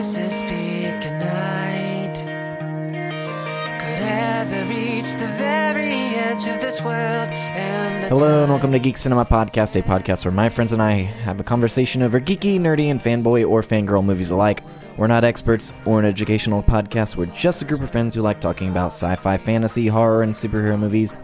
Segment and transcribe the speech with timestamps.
[0.00, 0.50] voices speak
[1.04, 2.16] at night.
[3.78, 8.96] Could ever reach the very edge of this world and Hello and welcome to Geek
[8.96, 12.86] Cinema Podcast, a podcast where my friends and I have a conversation over geeky, nerdy,
[12.86, 14.62] and fanboy or fangirl movies alike.
[14.96, 18.40] We're not experts or an educational podcast, we're just a group of friends who like
[18.40, 21.14] talking about sci fi, fantasy, horror, and superhero movies.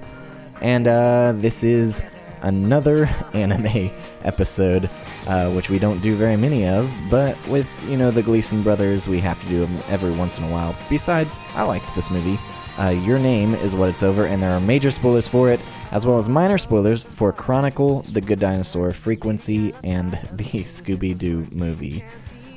[0.61, 2.03] And uh, this is
[2.43, 3.91] another anime
[4.23, 4.91] episode,
[5.27, 9.09] uh, which we don't do very many of, but with, you know, the Gleason brothers,
[9.09, 10.75] we have to do them every once in a while.
[10.89, 12.39] Besides, I liked this movie.
[12.79, 15.61] Uh, Your Name is what it's over, and there are major spoilers for it,
[15.93, 21.47] as well as minor spoilers for Chronicle, The Good Dinosaur, Frequency, and the Scooby Doo
[21.55, 22.05] movie.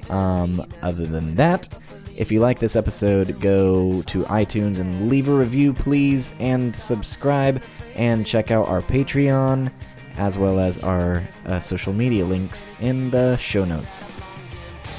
[0.10, 1.70] Um, other than that,
[2.20, 7.64] if you like this episode, go to iTunes and leave a review, please, and subscribe,
[7.96, 9.74] and check out our Patreon,
[10.18, 14.04] as well as our uh, social media links in the show notes.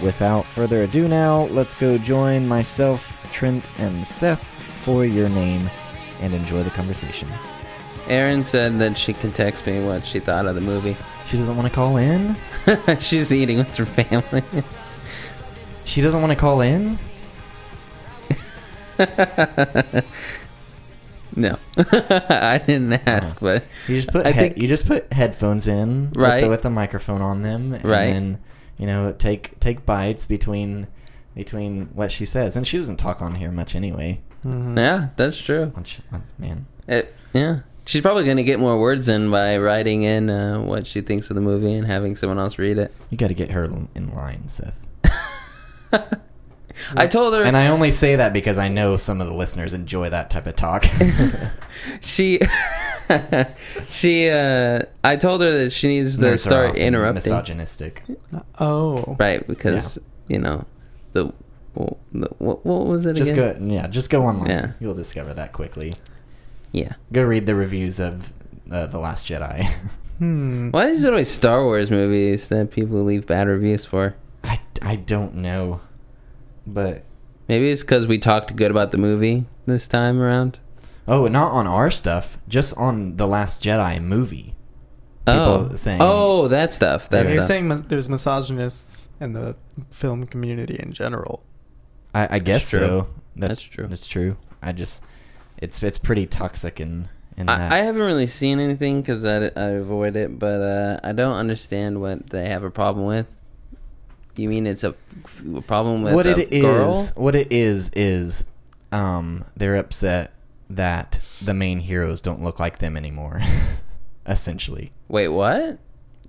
[0.03, 4.43] Without further ado, now let's go join myself, Trent, and Seth
[4.83, 5.69] for your name,
[6.23, 7.29] and enjoy the conversation.
[8.09, 10.97] Erin said that she can text me what she thought of the movie.
[11.27, 12.35] She doesn't want to call in.
[12.99, 14.43] She's eating with her family.
[15.85, 16.99] She doesn't want to call in.
[21.37, 25.67] no, I didn't ask, but You just put I he- think- you just put headphones
[25.69, 26.41] in with, Right.
[26.43, 28.07] the, with the microphone on them, and Right.
[28.13, 28.39] then
[28.79, 30.87] you know take take bites between
[31.35, 34.21] between what she says, and she doesn't talk on here much anyway.
[34.45, 35.73] yeah, that's true.
[36.39, 40.87] Man, It, yeah, she's probably gonna get more words in by writing in uh, what
[40.87, 42.93] she thinks of the movie and having someone else read it.
[43.11, 43.65] you got to get her
[43.95, 44.79] in line, Seth.
[46.97, 49.75] I told her, And I only say that because I know some of the listeners
[49.75, 50.85] enjoy that type of talk.
[52.01, 52.41] she,
[53.89, 57.33] she, uh, I told her that she needs to Nerds are start often interrupting.
[57.33, 58.03] Misogynistic.
[58.59, 59.17] Oh.
[59.19, 60.65] Right, because you know
[61.13, 61.33] the,
[61.75, 63.69] well, the what, what was it Just again?
[63.69, 64.51] go, yeah, just go online.
[64.51, 64.73] Yeah.
[64.81, 65.97] You'll discover that quickly.
[66.73, 66.95] Yeah.
[67.13, 68.33] Go read the reviews of
[68.71, 69.69] uh, the Last Jedi.
[70.21, 70.69] Hmm.
[70.71, 74.17] Why is it always Star Wars movies that people leave bad reviews for?
[74.45, 75.81] I, I don't know,
[76.67, 77.05] but
[77.49, 80.61] Maybe it's because we talked good about the movie this time around.
[81.09, 84.55] oh, not on our stuff, just on the Last Jedi movie.
[85.27, 87.09] oh, saying- oh, that stuff.
[87.11, 87.45] That You're stuff.
[87.49, 89.57] saying mis- there's misogynists in the
[89.91, 91.43] film community in general.
[92.15, 92.79] I, I guess true.
[92.79, 93.07] so.
[93.37, 93.87] That's, That's true.
[93.87, 94.37] That's true.
[94.63, 95.03] I just,
[95.59, 97.09] it's it's pretty toxic and.
[97.37, 97.49] in.
[97.49, 101.35] I, I haven't really seen anything because I, I avoid it, but uh, I don't
[101.37, 103.27] understand what they have a problem with.
[104.41, 104.95] You mean it's a,
[105.55, 107.07] a problem with what a it is, girl?
[107.17, 108.45] what it is, is,
[108.91, 110.33] um, they're upset
[110.71, 113.43] that the main heroes don't look like them anymore.
[114.27, 115.79] essentially, Wait, what?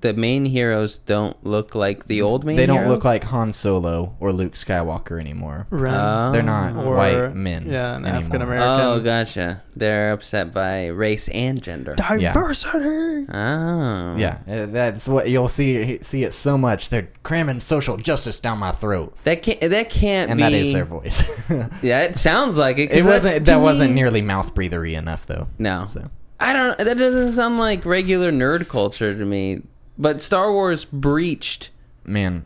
[0.02, 2.56] The main heroes don't look like the old main.
[2.56, 2.92] they don't heroes?
[2.92, 5.68] look like Han Solo or Luke Skywalker anymore.
[5.70, 5.94] Ren.
[5.94, 6.32] Oh.
[6.32, 7.70] They're not Or- white men.
[7.70, 8.06] yeah, an.
[8.08, 8.68] African American.
[8.82, 9.62] Oh, gotcha.
[9.76, 11.94] They're upset by race and gender.
[11.94, 13.28] Diversity.
[13.32, 16.00] Oh, Yeah, uh, that's what you'll see.
[16.02, 16.90] See it so much.
[16.90, 19.62] They're cramming social justice down my throat, That can't.
[19.62, 20.44] That can't and be.
[20.44, 21.22] that is their voice.
[21.82, 22.88] Yeah, it sounds like it.
[22.92, 23.46] 'cause it wasn't.
[23.46, 25.48] to That wasn't nearly mouth breathery enough, though.
[25.60, 26.10] No, So
[26.40, 26.78] I don't.
[26.78, 29.62] That doesn't sound like regular nerd culture to me.
[29.98, 31.70] But Star Wars breached.
[32.06, 32.46] man,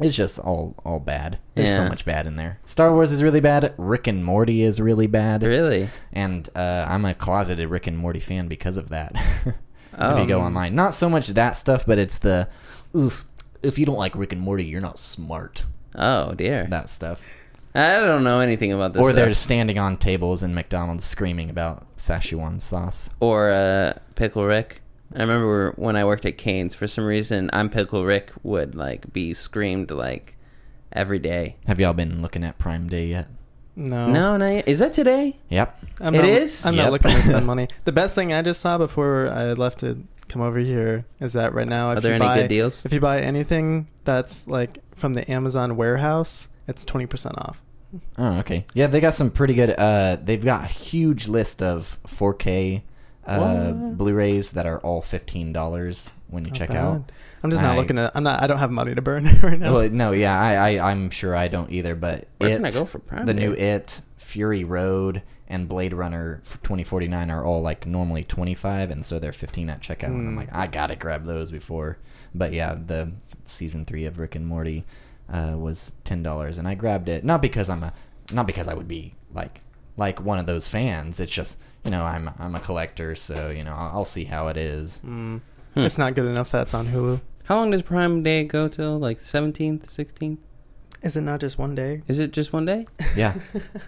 [0.00, 1.38] it's just all all bad.
[1.54, 2.58] There's so much bad in there.
[2.66, 3.74] Star Wars is really bad.
[3.78, 5.42] Rick and Morty is really bad.
[5.42, 5.88] Really?
[6.12, 9.12] And uh, I'm a closeted Rick and Morty fan because of that.
[9.46, 9.54] if
[9.96, 10.20] Oh.
[10.20, 12.48] you go online, not so much that stuff, but it's the,
[12.96, 13.24] oof.
[13.62, 15.62] If you don't like Rick and Morty, you're not smart.
[15.94, 16.66] Oh dear.
[16.68, 17.22] That stuff.
[17.76, 19.02] I don't know anything about this.
[19.02, 23.10] or they're standing on tables in McDonald's screaming about Szechuan sauce.
[23.20, 24.80] or uh, Pickle Rick.
[25.14, 26.74] I remember when I worked at Cane's.
[26.74, 30.36] For some reason, I'm Pickle Rick would like be screamed like
[30.92, 31.56] every day.
[31.66, 33.28] Have y'all been looking at Prime Day yet?
[33.76, 34.08] No.
[34.08, 34.68] No, not yet.
[34.68, 35.36] Is that today?
[35.50, 35.84] Yep.
[36.00, 36.64] I'm It not, is?
[36.66, 36.84] I'm Yep.
[36.84, 37.68] not looking to spend money.
[37.84, 39.98] The best thing I just saw before I left to
[40.28, 42.84] come over here is that right now, if Are there you any buy good deals?
[42.84, 47.62] if you buy anything that's like from the Amazon warehouse, it's twenty percent off.
[48.18, 48.64] Oh, okay.
[48.74, 49.70] Yeah, they got some pretty good.
[49.70, 52.82] Uh, they've got a huge list of 4K
[53.26, 56.76] uh, Blu-rays that are all fifteen dollars when you Not check bad.
[56.78, 57.12] out.
[57.42, 58.12] I'm just not I- looking at.
[58.14, 58.42] I'm not.
[58.42, 59.72] I don't have money to burn right now.
[59.74, 61.94] Well, no, yeah, I, I, I'm sure I don't either.
[61.94, 63.40] But Where it, can I go for Prime the Day?
[63.40, 69.04] new It, Fury Road, and Blade Runner for 2049 are all like normally 25, and
[69.06, 70.04] so they're 15 at checkout.
[70.04, 70.36] And I'm Mm.
[70.38, 71.98] like, I gotta grab those before.
[72.34, 73.12] But yeah, the
[73.44, 74.84] season three of Rick and Morty
[75.30, 77.92] uh, was ten dollars, and I grabbed it not because I'm a,
[78.32, 79.60] not because I would be like
[79.96, 81.20] like one of those fans.
[81.20, 84.48] It's just you know I'm I'm a collector, so you know I'll, I'll see how
[84.48, 85.00] it is.
[85.04, 85.40] Mm.
[85.74, 85.80] Hmm.
[85.80, 87.20] It's not good enough that's on Hulu.
[87.44, 88.98] How long does Prime Day go till?
[88.98, 90.40] Like seventeenth, sixteenth?
[91.02, 92.00] Is it not just one day?
[92.08, 92.86] Is it just one day?
[93.16, 93.34] Yeah,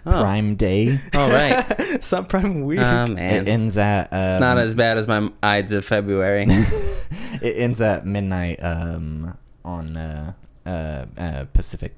[0.05, 0.11] Oh.
[0.11, 0.99] Prime Day.
[1.15, 1.55] Oh, right.
[1.99, 2.79] Subprime week.
[2.79, 3.17] Oh, man.
[3.17, 4.13] It ends at.
[4.13, 6.45] Um, it's not as bad as my Ides of February.
[7.41, 9.35] it ends at midnight um,
[9.65, 10.33] on uh,
[10.65, 11.95] uh, uh, Pacific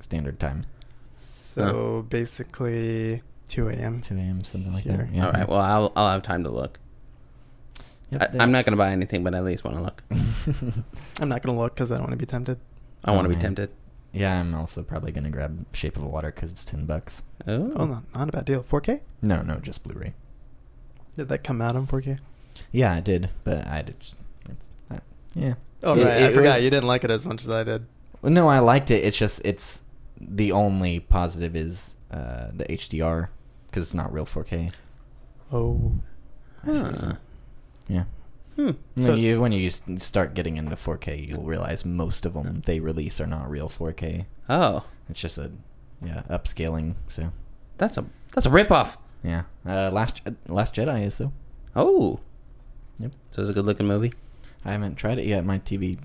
[0.00, 0.62] Standard Time,
[1.16, 4.00] so basically 2 a.m.
[4.00, 4.42] 2 a.m.
[4.44, 4.96] something like Here.
[4.96, 5.14] that.
[5.14, 5.26] Yeah.
[5.26, 5.48] All right.
[5.48, 6.78] Well, I'll, I'll have time to look.
[8.10, 9.82] Yep, I, there- I'm not going to buy anything, but I at least want to
[9.82, 10.02] look.
[11.20, 12.58] I'm not gonna look because I don't want to be tempted.
[13.04, 13.42] I Oh, want to be man.
[13.42, 13.70] tempted.
[14.12, 17.22] Yeah, I'm also probably gonna grab Shape of Water because it's ten bucks.
[17.46, 17.70] Oh.
[17.76, 18.62] Oh, no, not a bad deal.
[18.62, 19.00] 4K?
[19.22, 20.14] No, no, just Blu-ray.
[21.16, 22.18] Did that come out on 4K?
[22.72, 23.98] Yeah, I did, but I did.
[24.00, 24.16] Just,
[24.48, 24.98] it's, I,
[25.34, 25.54] yeah.
[25.82, 27.64] Oh It- right, it I forgot was- you didn't like it as much as I
[27.64, 27.86] did.
[28.22, 29.04] Well, no, I liked it.
[29.04, 29.82] It's just it's
[30.20, 33.28] the only positive is uh, the HDR
[33.76, 34.72] because it's not real 4K.
[35.52, 35.92] Oh,
[36.66, 36.82] I see.
[37.06, 37.16] Huh.
[37.88, 38.04] Yeah.
[38.56, 38.70] Hmm.
[38.96, 42.80] So- when you when you start getting into 4K, you'll realize most of them they
[42.80, 44.24] release are not real 4K.
[44.48, 45.50] Oh, It's just a
[46.02, 46.94] yeah upscaling.
[47.08, 47.32] So
[47.76, 48.96] that's a that's a ripoff.
[49.22, 51.32] yeah, uh, last Last Jedi is though.
[51.76, 52.20] Oh.
[52.98, 53.12] Yep.
[53.30, 54.14] So it's a good looking movie.
[54.64, 55.44] I haven't tried it yet.
[55.44, 55.98] My TV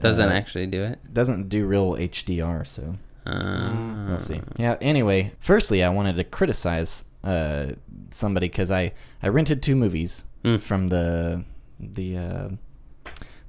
[0.00, 1.12] Doesn't uh, actually do it.
[1.12, 2.94] doesn't do real HDR, so
[3.26, 4.40] Uh, we'll see.
[4.56, 4.76] Yeah.
[4.80, 7.72] Anyway, firstly, I wanted to criticize uh,
[8.10, 8.92] somebody because I
[9.22, 10.60] I rented two movies Mm.
[10.60, 11.44] from the
[11.78, 12.48] the uh,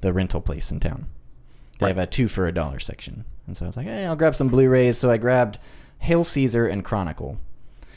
[0.01, 1.07] the rental place in town.
[1.79, 4.15] They have a two for a dollar section, and so I was like, hey, I'll
[4.15, 4.97] grab some Blu-rays.
[4.99, 5.57] So I grabbed
[5.99, 7.39] Hail Caesar and Chronicle,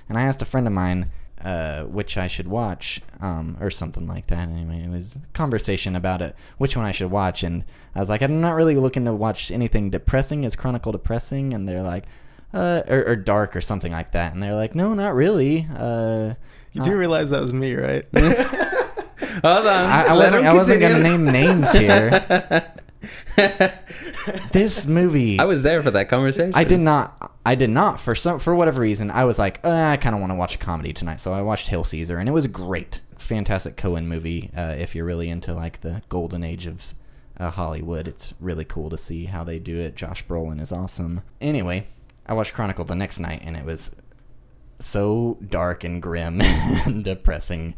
[0.09, 1.11] and I asked a friend of mine
[1.45, 4.49] uh, which I should watch, um, or something like that.
[4.49, 8.09] Anyway, it was a conversation about it, which one I should watch, and I was
[8.09, 10.45] like, I'm not really looking to watch anything depressing.
[10.45, 11.55] Is Chronicle depressing?
[11.55, 12.05] And they're like,
[12.53, 14.33] uh, or, or dark or something like that.
[14.33, 15.67] And they're like, no, not really.
[15.75, 16.35] Uh,
[16.73, 18.05] you do uh, realize that was me, right?
[18.15, 19.85] Hold on.
[19.85, 22.73] I, I wasn't, I wasn't gonna name names here.
[24.53, 26.53] this movie, I was there for that conversation.
[26.55, 27.33] I did not.
[27.45, 29.11] I did not for some for whatever reason.
[29.11, 31.43] I was like, uh, I kind of want to watch a comedy tonight, so I
[31.43, 34.51] watched Hail Caesar, and it was great, fantastic Coen movie.
[34.57, 36.95] Uh, if you're really into like the golden age of
[37.39, 39.97] uh, Hollywood, it's really cool to see how they do it.
[39.97, 41.23] Josh Brolin is awesome.
[41.41, 41.87] Anyway,
[42.27, 43.95] I watched Chronicle the next night, and it was
[44.79, 47.75] so dark and grim and depressing.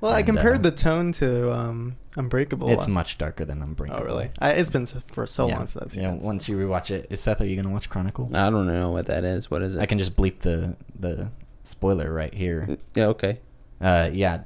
[0.00, 2.68] Well, I compared uh, the tone to um, Unbreakable.
[2.70, 4.02] It's much darker than Unbreakable.
[4.02, 4.30] Oh, really?
[4.38, 5.56] I, it's been so, for so yeah.
[5.56, 6.22] long since I've seen yeah, it.
[6.22, 8.30] once you rewatch it, is Seth, are you gonna watch Chronicle?
[8.34, 9.50] I don't know what that is.
[9.50, 9.80] What is it?
[9.80, 11.30] I can just bleep the the
[11.64, 12.76] spoiler right here.
[12.94, 13.06] Yeah.
[13.06, 13.38] Okay.
[13.80, 14.42] Uh, yeah,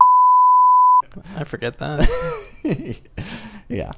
[1.37, 2.09] I forget that.
[3.69, 3.93] yeah.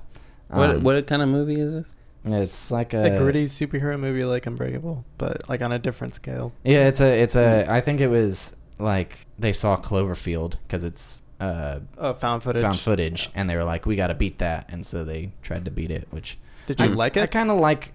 [0.48, 1.86] What Um, what kind of movie is this?
[2.24, 6.52] It's like a, a gritty superhero movie like Unbreakable, but like on a different scale.
[6.64, 7.66] Yeah, it's a it's a.
[7.70, 12.62] I think it was like they saw Cloverfield because it's uh Oh, found footage.
[12.62, 15.64] found footage, and they were like, we got to beat that, and so they tried
[15.66, 16.08] to beat it.
[16.10, 17.22] Which Did you I, like it?
[17.22, 17.92] I kind of like.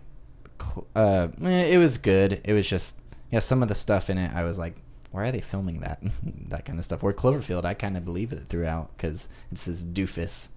[0.61, 2.41] cl- Uh, eh, it was good.
[2.43, 2.97] It was just
[3.31, 4.75] yeah, some of the stuff in it, I was like,
[5.11, 6.03] why are they filming that?
[6.49, 7.01] that kind of stuff.
[7.01, 10.49] Where Cloverfield, I kind of believe it throughout because it's this doofus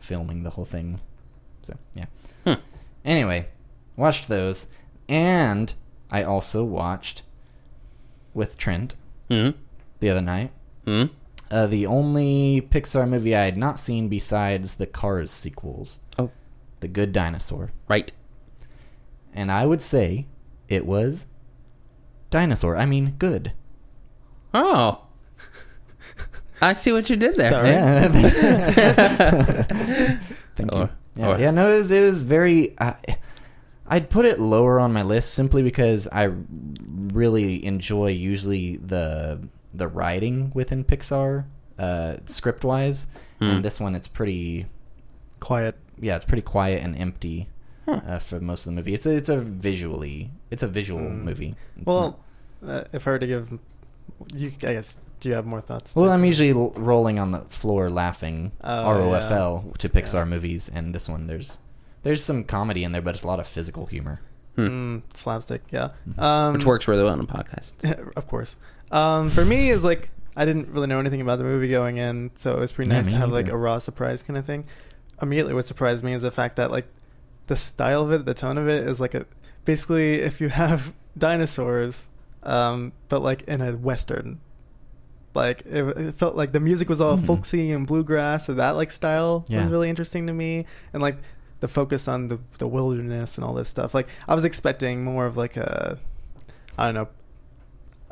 [0.00, 1.00] filming the whole thing.
[1.62, 2.06] So yeah.
[2.44, 2.60] Hmm.
[3.04, 3.48] Anyway,
[3.96, 4.66] watched those,
[5.08, 5.72] and
[6.10, 7.22] I also watched
[8.34, 8.94] with Trent
[9.30, 9.50] Hmm.
[10.00, 10.50] the other night.
[10.86, 11.04] Hmm.
[11.50, 16.30] Uh, the only Pixar movie I had not seen besides the Cars sequels, Oh.
[16.80, 18.12] The Good Dinosaur, Right.
[19.34, 20.26] and I would say
[20.68, 21.26] it was
[22.30, 22.76] dinosaur.
[22.76, 23.52] I mean, good.
[24.52, 25.04] Oh.
[26.60, 27.50] I see what you did there.
[27.50, 27.68] Sorry.
[27.70, 28.08] Yeah.
[30.56, 30.88] Thank you.
[31.16, 32.76] Yeah, or- yeah, no, it was, it was very.
[32.76, 32.94] Uh,
[33.86, 36.30] I'd put it lower on my list simply because I
[37.12, 41.44] really enjoy usually the the writing within Pixar,
[41.78, 43.08] uh, script wise,
[43.40, 43.44] Hmm.
[43.50, 44.66] and this one it's pretty.
[45.40, 45.74] Quiet.
[46.00, 47.48] Yeah, it's pretty quiet and empty
[47.86, 48.00] Huh.
[48.06, 48.94] uh, for most of the movie.
[48.94, 51.22] It's a, it's a visually it's a visual Mm.
[51.24, 51.54] movie.
[51.76, 52.20] It's well,
[52.66, 53.58] uh, if I were to give,
[54.34, 55.94] you, I guess, do you have more thoughts?
[55.96, 60.24] Well, I'm usually l- rolling on the floor laughing Oh, ROFL to Pixar Yeah.
[60.24, 61.58] movies, and this one there's
[62.04, 64.20] there's some comedy in there, but it's a lot of physical humor.
[64.56, 64.66] Hmm.
[64.66, 65.62] Mm, slapstick.
[65.70, 65.88] Yeah.
[66.08, 66.18] Mhm.
[66.22, 67.72] Um, Which works really well on a podcast.
[68.16, 68.56] of course.
[68.90, 72.30] Um, for me, is like I didn't really know anything about the movie going in,
[72.36, 74.64] so it was pretty Yeah, nice to have like a raw surprise kind of thing.
[75.22, 76.86] Immediately, what surprised me is the fact that like
[77.46, 79.26] the style of it, the tone of it, is like a
[79.64, 82.10] basically if you have dinosaurs,
[82.42, 84.40] um, but like in a western.
[85.34, 87.24] Like it, it felt like the music was all Hmm.
[87.26, 89.62] folksy and bluegrass, so that like style Yeah.
[89.62, 91.16] was really interesting to me, and like
[91.60, 93.94] the focus on the the wilderness and all this stuff.
[93.94, 95.98] Like I was expecting more of like a,
[96.78, 97.08] I don't know,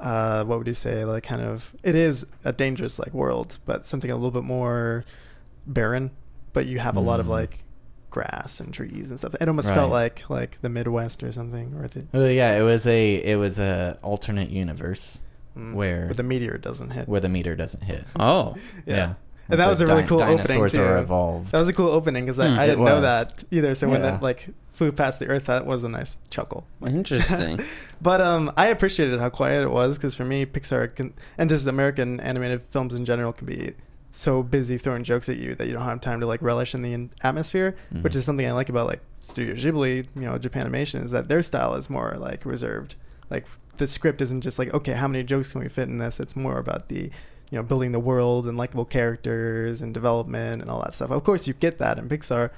[0.02, 1.04] uh, what would you say?
[1.04, 5.04] Like kind of, it is a dangerous like world, but something a little bit more
[5.66, 6.11] barren.
[6.52, 7.30] But you have a lot of Mm.
[7.30, 7.64] like
[8.11, 9.35] grass and trees and stuff.
[9.40, 12.87] It almost felt like like the Midwest or something, or the Oh yeah, it was
[12.87, 15.21] a it was a alternate universe
[15.56, 17.09] mm, Where- where the meteor doesn't hit.
[17.09, 18.04] where the meteor doesn't hit.
[18.21, 18.54] Oh,
[18.87, 19.04] yeah.
[19.04, 19.16] And
[19.49, 21.44] And that so was a really di- cool opening too.
[21.50, 22.59] That was a cool opening because Hmm.
[22.59, 23.75] I, didn't know that either.
[23.75, 24.16] So when Yeah.
[24.16, 26.67] it like flew past the Earth, that was a nice chuckle.
[26.87, 27.61] interesting.
[28.00, 31.67] But um, I appreciated how quiet it was because for me, Pixar can, and just
[31.67, 33.73] American animated films in general can be
[34.11, 36.83] so busy throwing jokes at you that you don't have time to like relish in
[36.83, 38.17] the atmosphere, which Mhm.
[38.17, 41.75] is something I like about like Studio Ghibli, you know, Japanimation, is that their style
[41.76, 42.95] is more like reserved.
[43.31, 43.47] Like
[43.79, 46.21] the script isn't just like okay, how many jokes can we fit in this?
[46.21, 47.11] It's more about the
[47.50, 51.11] you know building the world and likable characters and development and all that stuff.
[51.11, 52.50] Of course, you get that in Pixar,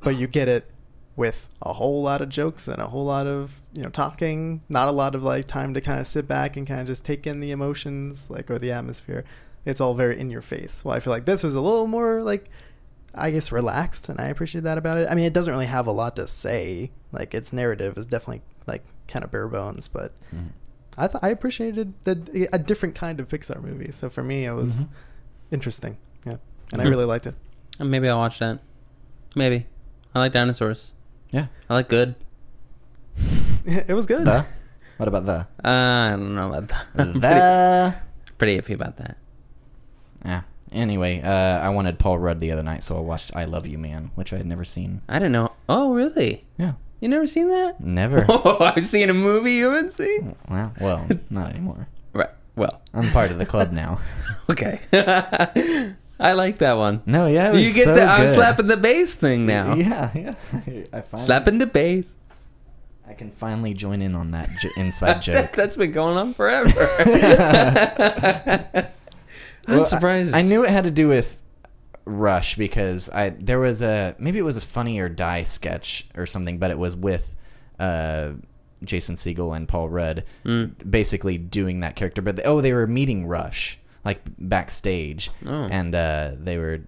[0.00, 0.70] but you get it
[1.18, 4.86] with a whole lot of jokes and a whole lot of you know talking not
[4.88, 7.26] a lot of like time to kind of sit back and kind of just take
[7.26, 9.24] in the emotions like or the atmosphere
[9.64, 12.22] it's all very in your face well i feel like this was a little more
[12.22, 12.48] like
[13.16, 15.88] i guess relaxed and i appreciate that about it i mean it doesn't really have
[15.88, 20.12] a lot to say like its narrative is definitely like kind of bare bones but
[20.32, 20.50] Mhm.
[20.96, 24.52] i th- i appreciated the a different kind of pixar movie so for me it
[24.52, 24.88] was Mhm.
[25.50, 26.36] interesting yeah
[26.72, 26.90] and i Hmm.
[26.90, 27.34] really liked it
[27.80, 28.58] Maybe I'll watch that.
[29.36, 29.66] Maybe.
[30.12, 30.92] I like dinosaurs.
[31.30, 31.46] Yeah.
[31.68, 32.14] I like good.
[33.66, 34.46] it was good The?
[34.96, 35.46] What about the?
[35.64, 36.86] Uh, I don't know about that.
[36.96, 37.94] I'm pretty, The?
[38.38, 39.16] pretty iffy about that.
[40.24, 40.42] Yeah.
[40.72, 41.30] Anyway, uh,
[41.60, 44.32] I wanted Paul Rudd the other night, so I watched I Love You Man, which
[44.32, 45.02] I had never seen.
[45.08, 45.52] I didn't know.
[45.68, 46.44] Oh, really?
[46.58, 46.72] Yeah.
[47.00, 47.80] You never seen that?
[47.80, 48.26] Never.
[48.28, 50.34] Oh, I've seen a movie you haven't seen?
[50.48, 50.72] Wow.
[50.80, 51.86] Well, not anymore.
[52.12, 52.30] Right.
[52.56, 54.00] Well, I'm part of the club now.
[54.50, 54.80] okay.
[56.20, 57.02] I like that one.
[57.06, 58.34] No, yeah, it was You get so the I'm good.
[58.34, 59.74] slapping the bass thing now.
[59.74, 60.32] Yeah, yeah.
[60.92, 62.14] I finally, Slapping the bass.
[63.06, 65.52] I can finally join in on that j- inside joke.
[65.54, 66.70] that's been going on forever.
[69.66, 70.34] I'm Well, surprised.
[70.34, 71.40] I, knew it had to do with
[72.04, 76.26] Rush because I there was a maybe it was a Funny or Die sketch or
[76.26, 77.36] something, but it was with
[77.78, 78.32] uh,
[78.82, 80.90] Jason Segel and Paul Rudd Mm.
[80.90, 82.22] basically doing that character.
[82.22, 85.68] But oh, they were meeting Rush like backstage, Oh.
[85.70, 86.80] and uh, they were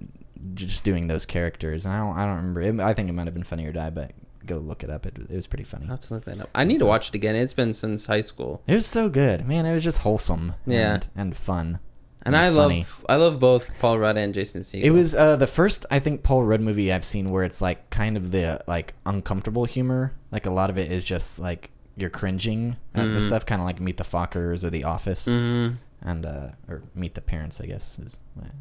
[0.54, 1.84] just doing those characters.
[1.86, 2.62] And I don't I don't remember.
[2.62, 4.12] It, I think it might have been Funny or Die, but
[4.46, 5.06] go look it up.
[5.06, 5.84] It, it was pretty funny.
[5.84, 6.48] I'll have to look that up.
[6.54, 7.34] I need to watch it again.
[7.36, 8.62] It's been since high school.
[8.66, 9.66] It was so good, man.
[9.66, 10.94] It was just wholesome, Yeah.
[10.94, 11.78] and, and fun.
[12.22, 13.04] And I love.
[13.08, 14.82] I love both Paul Rudd and Jason Segel.
[14.84, 17.88] It was uh, the first, I think, Paul Rudd movie I've seen where it's like
[17.90, 20.12] kind of the like uncomfortable humor.
[20.30, 23.22] Like a lot of it is just like you're cringing at the Mhm.
[23.22, 25.76] stuff, kind of like Meet the Fockers or The Office, Mhm.
[26.02, 27.60] And uh, or Meet the Parents.
[27.60, 28.18] I guess is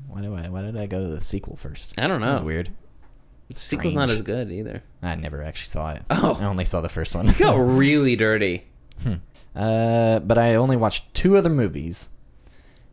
[0.07, 1.99] why do I why did I go to the sequel first?
[1.99, 2.41] I don't know.
[2.41, 2.69] weird.
[3.49, 4.83] The sequel's not as good either.
[5.01, 6.03] I never actually saw it.
[6.11, 6.37] Oh.
[6.39, 7.29] I only saw the first one.
[7.29, 8.67] It got really dirty.
[9.01, 9.15] Hmm.
[9.55, 12.09] Uh, but I only watched two other movies,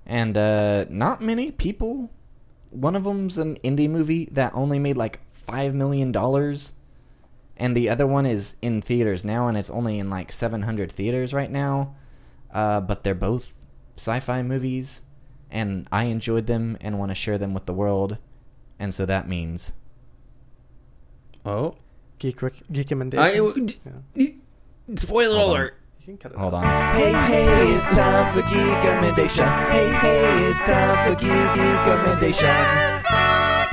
[0.07, 2.11] and uh, not many people.
[2.71, 6.73] One of them's an indie movie that only made like five million dollars,
[7.59, 10.91] and the other one is in theaters now, and it's only in like seven hundred
[10.91, 11.95] theaters right now.
[12.51, 13.53] Uh, but they're both
[13.97, 15.03] sci-fi movies,
[15.51, 18.19] and I enjoyed them and want to share them with the world,
[18.79, 19.73] and so that means
[21.45, 21.77] Oh.
[22.19, 24.29] geek rec- geek recommendations I- yeah.
[24.97, 25.57] Spoiler Hold on.
[25.57, 25.75] alert.
[26.01, 26.63] you can cut it hold on.
[26.95, 29.45] Hey hey, it's time for geek recommendation.
[29.71, 33.67] Hey hey, it's time for geek recommendation.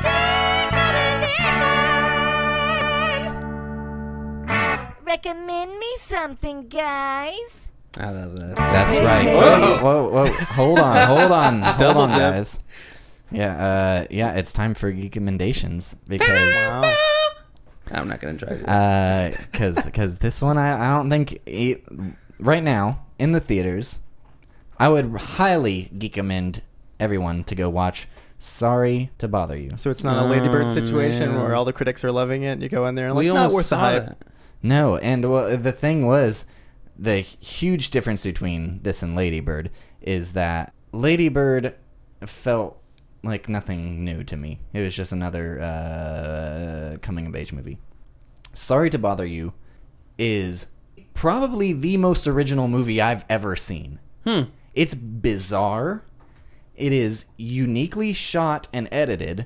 [5.04, 7.70] Recommend me something, guys.
[8.00, 8.56] I love that.
[8.56, 9.24] That's right.
[9.24, 9.36] hey.
[9.36, 10.26] Whoa, whoa, whoa!
[10.32, 12.18] Hold on, hold on, hold Double on, dip.
[12.20, 12.60] guys.
[13.32, 13.56] Yeah,
[14.04, 16.94] uh, yeah, it's time for geek recommendations because, wow
[17.92, 18.70] I'm not gonna try to.
[18.70, 21.84] uh, because, because this one I, I don't think it,
[22.40, 24.00] right now in the theaters,
[24.80, 26.62] I would highly geek recommend
[27.00, 28.08] everyone to go watch.
[28.40, 29.72] Sorry to bother you.
[29.78, 31.42] So it's not a Ladybird Oh, situation man.
[31.44, 32.50] where all the critics are loving it.
[32.52, 34.06] and You go in there and like we not almost worth the saw hype.
[34.06, 34.18] that.
[34.62, 36.46] No, and well, the thing was,
[36.98, 39.72] the huge difference between this and Ladybird
[40.02, 41.76] is that Ladybird
[42.26, 42.80] felt
[43.24, 44.60] like nothing new to me.
[44.74, 47.80] It was just another uh, coming of age movie.
[48.54, 49.54] Sorry to bother you
[50.18, 50.68] is
[51.14, 54.00] probably the most original movie I've ever seen.
[54.24, 54.44] Hmm.
[54.74, 56.04] It's bizarre.
[56.76, 59.46] It is uniquely shot and edited,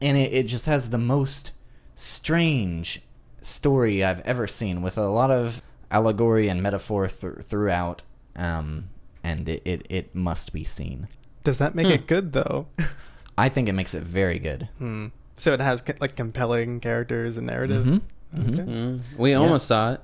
[0.00, 1.52] and it, it just has the most
[1.94, 3.02] strange
[3.40, 8.02] story I've ever seen, with a lot of allegory and metaphor th- throughout.
[8.34, 8.88] Um,
[9.24, 11.08] and it, it, it must be seen.
[11.44, 11.92] Does that make Hmm.
[11.92, 12.66] it good though?
[13.38, 14.68] I think it makes it very good.
[14.78, 15.06] hmm.
[15.34, 17.84] So it has like compelling characters and narrative.
[17.84, 18.00] Mhm,
[18.34, 18.52] mhm.
[18.54, 18.62] Okay.
[18.62, 19.00] Mm.
[19.18, 20.00] We almost saw it.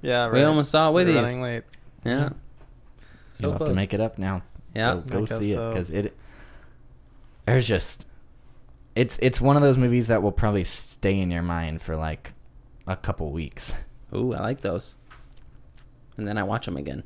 [0.00, 0.34] Yeah, right.
[0.34, 1.20] We almost saw it with We're you.
[1.20, 1.64] Running late.
[2.04, 2.28] Yeah.
[3.38, 4.42] You'll have to make it up now.
[4.76, 4.94] Yeah.
[4.94, 5.70] Go, go I guess see it so.
[5.70, 6.16] because it.
[7.46, 8.06] There's just
[8.94, 12.32] it's it's one of those movies that will probably stay in your mind for like
[12.86, 13.74] a couple weeks.
[14.14, 14.94] Ooh, I like those.
[16.16, 17.02] And then I watch them again.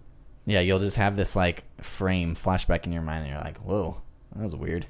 [0.46, 4.00] Yeah, you'll just have this like frame flashback in your mind, and you're like, "Whoa,
[4.34, 4.86] that was weird."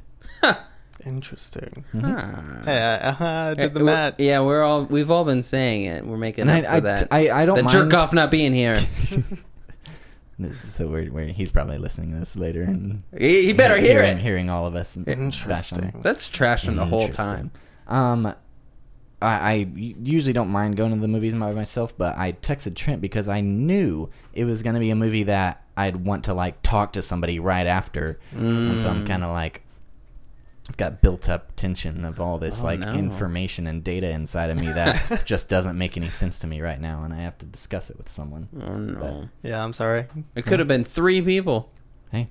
[1.04, 1.84] Interesting.
[1.94, 2.64] Mm-hmm.
[2.64, 4.20] Hey, I, uh, did the math.
[4.20, 6.06] Yeah, we're all we've all been saying it.
[6.06, 7.08] We're making And up I, for I, that.
[7.10, 7.90] I, I don't the mind.
[7.90, 8.76] jerk off not being here.
[10.38, 11.12] This is so weird.
[11.12, 14.22] Where he's probably listening to this later and he, he better hear hearing, it.
[14.22, 14.96] hearing all of us.
[14.96, 15.14] and bash.
[15.18, 16.00] Interesting.
[16.02, 17.50] That's trash him the whole time.
[17.86, 18.32] Um,
[19.22, 23.00] I, I usually don't mind going to the movies by myself, but I texted Trent
[23.00, 26.62] because I knew it was going to be a movie that I'd want to like
[26.62, 28.90] talk to somebody right after, and so Mm.
[28.90, 29.62] I'm kind of like.
[30.68, 32.92] I've got built up tension of all this Oh, like no.
[32.94, 36.80] information and data inside of me that just doesn't make any sense to me right
[36.80, 38.48] now, and I have to discuss it with someone.
[38.62, 39.28] Oh no!
[39.42, 40.06] Yeah, I'm sorry.
[40.36, 41.72] It could have been three people.
[42.12, 42.28] Hey,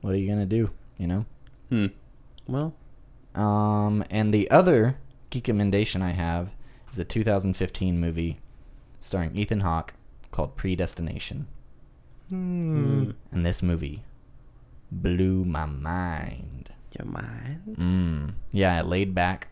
[0.00, 0.70] what are you gonna do?
[0.96, 1.24] You know.
[1.70, 1.86] Hmm.
[2.46, 2.72] Well,
[3.34, 4.96] Um, and the other
[5.32, 6.50] geek commendation I have
[6.92, 8.36] is a 2015 movie
[9.00, 9.94] starring Ethan Hawke
[10.30, 11.46] called Predestination.
[12.28, 13.12] Hmm.
[13.30, 14.02] And this movie
[14.90, 16.70] blew my mind.
[16.98, 17.62] your mind.
[17.78, 18.34] Mm.
[18.52, 19.48] Yeah, I laid back,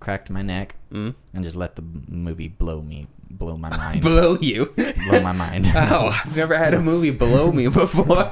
[0.00, 1.14] cracked my neck, Mm.
[1.32, 4.74] and just let the movie blow me, blow my mind, blow you.
[5.06, 5.66] blow my mind.
[5.74, 8.28] oh, I've never had a movie blow me before.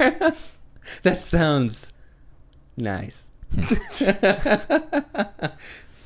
[1.05, 1.93] that sounds
[2.77, 3.31] nice.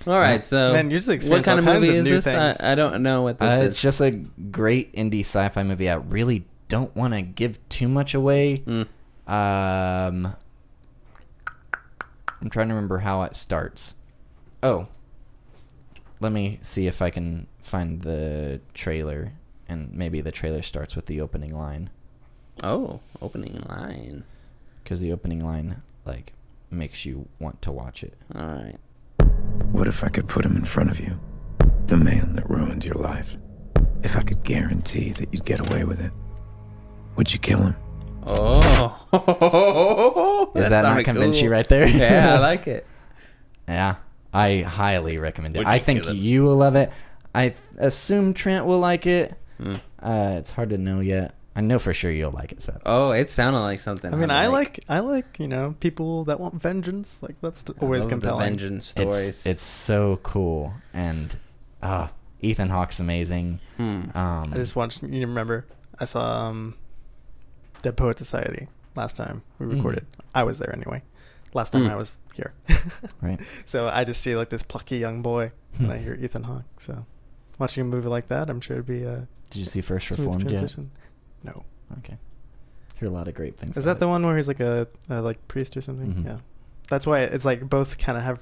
[0.07, 2.11] All right, so Man, you just what experience kind of all kinds movie of is
[2.11, 2.25] new this?
[2.25, 2.61] things.
[2.61, 3.69] I, I don't know what this Uh, is.
[3.69, 5.89] it's just a great indie sci-fi movie.
[5.89, 8.59] I really don't want to give too much away.
[8.67, 8.87] Mm.
[9.27, 10.37] Um,
[12.43, 13.95] I'm trying to remember how it starts.
[14.63, 14.89] Oh,
[16.21, 19.33] let me see if I can find the trailer,
[19.69, 21.89] and maybe the trailer starts with the opening line,
[22.63, 24.25] Oh, opening line.
[24.83, 26.35] because the opening line like
[26.71, 28.15] makes you want to watch it.
[28.35, 28.77] All right.
[29.75, 31.19] What if I could put him in front of you?
[31.87, 33.37] The man that ruined your life.
[34.05, 36.13] If I could guarantee that you'd get away with it,
[37.17, 37.77] would you kill him?
[38.27, 41.45] Oh, Is that, not sounded convince cool.
[41.45, 41.89] you right there?
[41.89, 42.87] yeah, I like it.
[43.67, 43.97] Yeah,
[44.33, 45.67] I highly recommend it.
[45.67, 46.93] I think kill you will love it.
[47.35, 49.35] I assume Trent will like it.
[49.59, 49.75] Hmm.
[50.01, 51.35] Uh, it's hard to know yet.
[51.57, 52.83] I know for sure you'll like it, Seth.
[52.85, 54.13] Oh, it sounded like something.
[54.13, 57.23] I mean, I'd like, I like, you know, people that want vengeance.
[57.23, 58.45] Like that's I always love the compelling.
[58.47, 59.29] vengeance stories.
[59.29, 61.37] It's, it's so cool, and
[61.83, 63.61] ah, Ethan Hawke's amazing.
[63.77, 63.83] Hmm.
[64.15, 65.03] Um, I just watched.
[65.05, 65.65] You remember?
[66.01, 66.75] I saw um,
[67.83, 69.75] Dead Poet Society last time we Mm.
[69.77, 70.07] recorded.
[70.35, 71.03] I was there anyway.
[71.53, 71.91] Last time Mm.
[71.91, 72.53] I was here.
[73.23, 73.39] right.
[73.65, 76.65] So I just see like this plucky young boy and I hear Ethan Hawke.
[76.81, 77.07] So
[77.61, 80.21] watching a movie like that, I'm sure it'd be a Did you see First smooth
[80.21, 80.75] Reformed yet?
[81.45, 81.65] Transition.
[81.91, 82.17] No, Okay.
[82.97, 83.77] Hear a lot of great things.
[83.77, 86.13] is about that the one where he's like a, a like priest or something?
[86.15, 86.27] Mhm.
[86.27, 86.39] Yeah,
[86.89, 88.41] that's why it's like both kind of have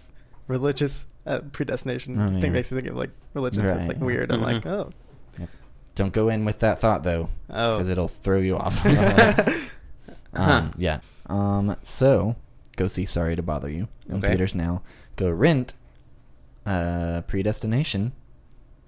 [0.49, 2.19] religious uh, predestination.
[2.21, 2.51] Oh, I think yeah.
[2.51, 3.67] makes me think of like religion.
[3.69, 4.07] So it's like Right.
[4.07, 4.31] weird.
[4.33, 4.71] I'm like, Mhm.
[5.41, 5.47] oh,
[5.95, 7.77] Don't go in with that thought though, oh.
[7.79, 8.83] because it'll throw you off.
[10.35, 10.43] Huh.
[10.51, 11.01] um, yeah.
[11.27, 12.37] Um, so
[12.77, 14.29] go see Sorry to Bother You in Okay.
[14.29, 14.81] theaters now.
[15.17, 15.75] Go rent
[16.65, 18.13] uh, Predestination,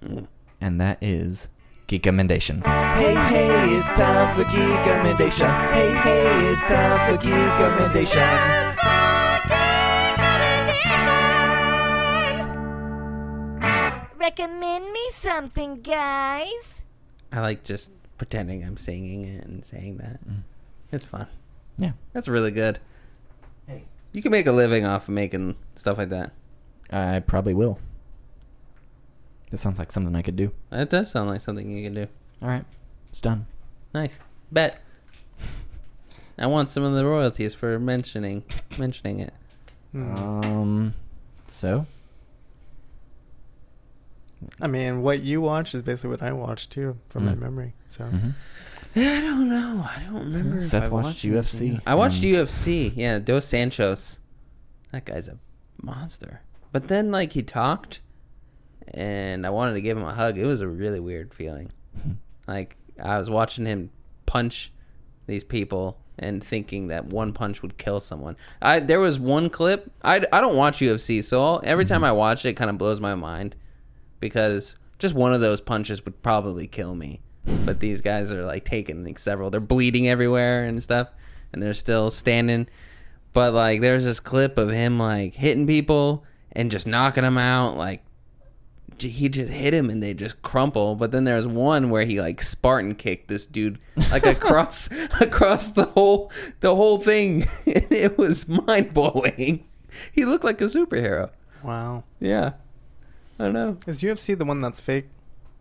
[0.03, 0.25] Mm.
[0.59, 1.47] and that is
[1.87, 2.65] Geek Commendations.
[2.65, 5.47] Hey, hey, it's time for Geek Commendation.
[5.71, 8.21] Hey, hey, it's time for Geek Commendation.
[14.17, 16.81] Recommend me something, guys.
[17.31, 20.27] I like just pretending I'm singing it and saying that.
[20.27, 20.41] Mm.
[20.91, 21.27] It's fun.
[21.77, 21.91] Yeah.
[22.13, 22.79] That's really good.
[23.67, 26.31] Hey, you can make a living off of making stuff like that.
[26.91, 27.77] I probably will.
[29.51, 30.51] That sounds like something I could do.
[30.69, 32.07] That does sound like something you can do.
[32.41, 32.65] All right,
[33.09, 33.45] it's done.
[33.93, 34.17] Nice.
[34.51, 34.81] Bet.
[36.37, 38.43] I want some of the royalties for mentioning
[38.77, 39.33] mentioning it.
[39.91, 40.15] Hmm.
[40.15, 40.93] Um,
[41.47, 41.85] so
[44.61, 47.39] I mean, what you watched is basically what I watched too, from my Mm.
[47.39, 47.73] memory.
[47.87, 48.33] So mhm.
[48.93, 49.85] Yeah, I don't know.
[49.89, 50.57] I don't remember.
[50.57, 51.75] if Seth I watched anything.
[51.77, 52.93] UFC, I watched and- UFC.
[52.95, 54.19] Yeah, Dos Santos.
[54.91, 55.37] That guy's a
[55.81, 56.41] monster.
[56.71, 58.01] But then, like, he talked,
[58.93, 60.37] and I wanted to give him a hug.
[60.37, 61.71] It was a really weird feeling.
[62.47, 63.91] like, I was watching him
[64.25, 64.71] punch
[65.27, 68.37] these people and thinking that one punch would kill someone.
[68.61, 69.91] I there was one clip.
[70.01, 72.05] I, I don't watch UFC, so I'll, every time mm-hmm.
[72.05, 73.55] I watch it, it kind of blows my mind
[74.19, 77.21] because just one of those punches would probably kill me.
[77.65, 79.49] But these guys are like taking like several.
[79.49, 81.09] They're bleeding everywhere and stuff,
[81.53, 82.67] and they're still standing.
[83.33, 87.77] But like, there's this clip of him like hitting people and just knocking them out.
[87.77, 88.03] Like
[89.01, 90.95] he just hit him and they just crumple.
[90.95, 93.79] But then there's one where he like Spartan kicked this dude
[94.11, 94.89] like across
[95.21, 96.31] across the whole
[96.61, 97.45] the whole thing.
[97.65, 99.65] and it was mind blowing.
[100.11, 101.29] He looked like a superhero.
[101.63, 102.03] Wow.
[102.19, 102.53] Yeah.
[103.39, 103.77] I don't know.
[103.87, 105.07] Is UFC the one that's fake?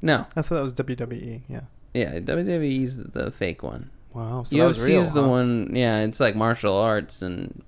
[0.03, 0.27] No.
[0.37, 1.43] I thought that was WWE.
[1.49, 1.63] Yeah.
[1.93, 3.91] Yeah, WWE's the fake one.
[4.13, 4.43] Wow.
[4.45, 5.29] So that was UFC real, is the huh?
[5.29, 5.71] one.
[5.75, 7.63] Yeah, it's like martial arts and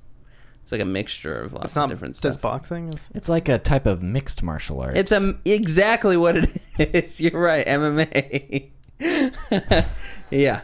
[0.66, 2.42] it's like a mixture of lots It's of not different just stuff.
[2.42, 2.92] boxing.
[2.92, 4.98] Is, It's like a type of mixed martial arts.
[4.98, 7.20] It's um, exactly what it is.
[7.20, 7.64] You're right.
[7.64, 8.70] MMA.
[10.32, 10.62] yeah.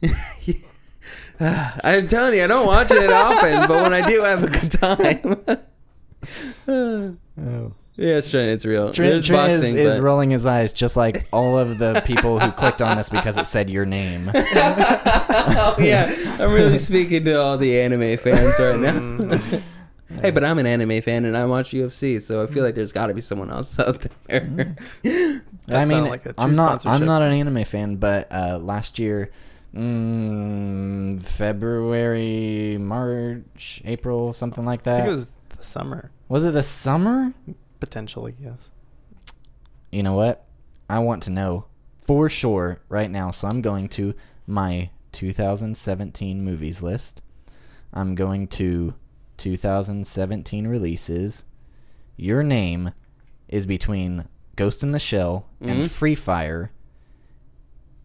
[1.40, 4.48] I'm telling you, I don't watch it often, but when I do, I have a
[4.48, 5.58] good time.
[7.36, 7.72] Oh.
[8.02, 8.48] Yeah, it's Trent.
[8.48, 8.92] It's real.
[8.92, 12.02] Trent, There's Trent is, boxing, is but- rolling his eyes just like all of the
[12.04, 14.30] people who clicked on this because it said your name.
[14.34, 19.60] oh yeah, I'm really speaking to all the anime fans right now.
[20.20, 22.92] Hey, but I'm an anime fan and I watch UFC, so I feel like there's
[22.92, 24.76] got to be someone else out there.
[25.02, 26.84] That I mean, like a true I'm not.
[26.84, 29.30] I'm not an anime fan, but uh, last year,
[29.74, 34.96] mm, February, March, April, something like I that.
[34.98, 37.32] think it was the summer, Was it the summer?
[37.82, 38.36] Potentially.
[38.40, 38.70] Yes.
[39.90, 40.46] You know what?
[40.88, 41.64] I want to know
[42.06, 43.32] for sure right now.
[43.32, 44.14] So I'm going to
[44.46, 47.22] my 2017 movies list.
[47.92, 48.94] I'm going to
[49.38, 51.42] 2017 releases.
[52.16, 52.92] Your name
[53.48, 55.90] is between Ghost in the Shell and Mhm.
[55.90, 56.70] Free Fire.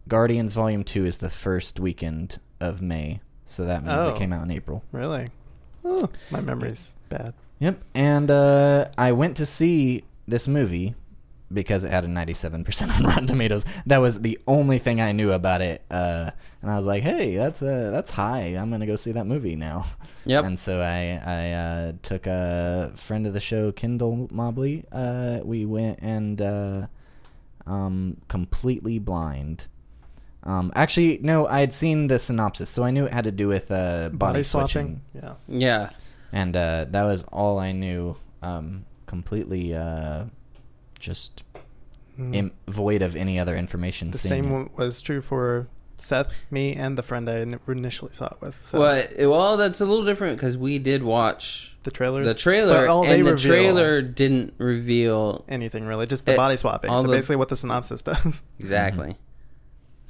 [0.08, 3.20] Guardians Volume 2 is the first weekend of May.
[3.44, 4.14] So that means Oh.
[4.14, 4.82] it came out in April.
[4.90, 5.28] Really?
[5.84, 7.32] Oh, my memory's bad.
[7.60, 7.82] Yep.
[7.94, 10.94] And uh, I went to see this movie
[11.52, 13.64] because it had a 97% on Rotten Tomatoes.
[13.86, 15.82] That was the only thing I knew about it.
[15.90, 16.30] Uh,
[16.62, 18.56] and I was like, hey, that's uh, that's high.
[18.56, 19.86] I'm going to go see that movie now.
[20.24, 20.44] Yep.
[20.44, 24.84] And so I, I uh, took a friend of the show, Kendall Mobly.
[24.92, 26.86] Uh, we went and uh,
[27.66, 29.66] um, completely blind.
[30.44, 33.48] Um, actually, no, I had seen the synopsis, so I knew it had to do
[33.48, 35.38] with uh, body, Body switching swapping.
[35.48, 35.58] Yeah.
[35.68, 35.90] yeah.
[36.32, 38.16] And uh, that was all I knew.
[38.42, 40.24] Um, completely, uh,
[40.98, 41.42] just
[42.18, 42.34] Mm.
[42.34, 44.10] im- void of any other information.
[44.10, 44.70] the same it.
[44.76, 48.60] was true for Seth, me, and the friend I initially saw it with.
[48.64, 52.74] So Well, well, that's a little different because we did watch the trailers, the trailer,
[52.74, 56.90] but all they and the trailer didn't reveal anything really, just the It- body swapping.
[56.96, 58.42] So the- basically, what the synopsis does.
[58.58, 59.16] exactly.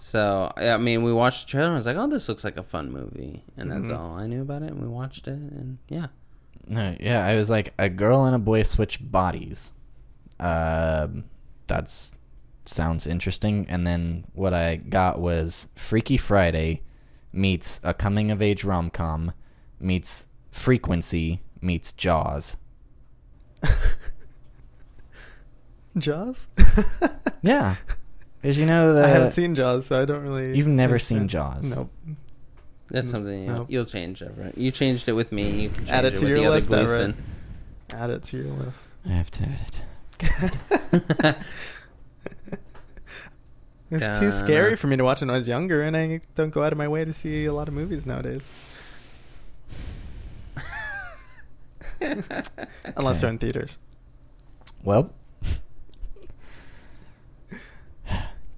[0.00, 1.66] So I mean, we watched the trailer.
[1.66, 3.98] and I was like, "Oh, this looks like a fun movie," and that's Mhm.
[3.98, 4.70] all I knew about it.
[4.70, 6.06] And we watched it, and yeah,
[6.68, 9.72] No, yeah, I was like a girl and a boy switch bodies.
[10.38, 11.24] Um,
[11.66, 12.14] that's
[12.64, 13.66] sounds interesting.
[13.68, 16.82] And then what I got was Freaky Friday
[17.32, 19.32] meets a coming of age rom com
[19.80, 22.56] meets Frequency meets Jaws.
[25.96, 26.46] Jaws.
[27.42, 27.76] Yeah,
[28.40, 30.56] because you know the I haven't seen Jaws, so I don't really.
[30.56, 31.20] You've never understand.
[31.22, 31.74] seen Jaws.
[31.74, 31.90] Nope.
[32.90, 33.66] that's something no.
[33.68, 34.22] you'll change.
[34.22, 34.56] Everett.
[34.56, 35.50] You changed it with me.
[35.50, 37.14] You can Add it to with your the other list, Everett.
[37.16, 37.24] Gleason.
[37.94, 38.88] Add it to your list.
[39.06, 39.82] I have to add
[40.20, 41.36] it.
[43.90, 44.20] It's Dun-dun.
[44.20, 46.72] too scary for me to watch when I was younger, and I don't go out
[46.72, 48.50] of my way to see a lot of movies nowadays.
[52.96, 53.78] Unless they're in theaters.
[54.84, 55.10] Well,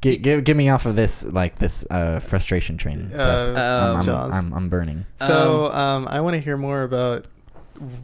[0.01, 3.11] give, give give me off of this like this uh, frustration train.
[3.15, 4.09] Uh, Seth.
[4.09, 5.07] I'm, I'm, I'm, I'm burning.
[5.19, 7.27] So um, I want to hear more about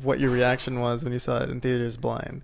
[0.03, 2.43] what your reaction was when you saw it in theaters blind.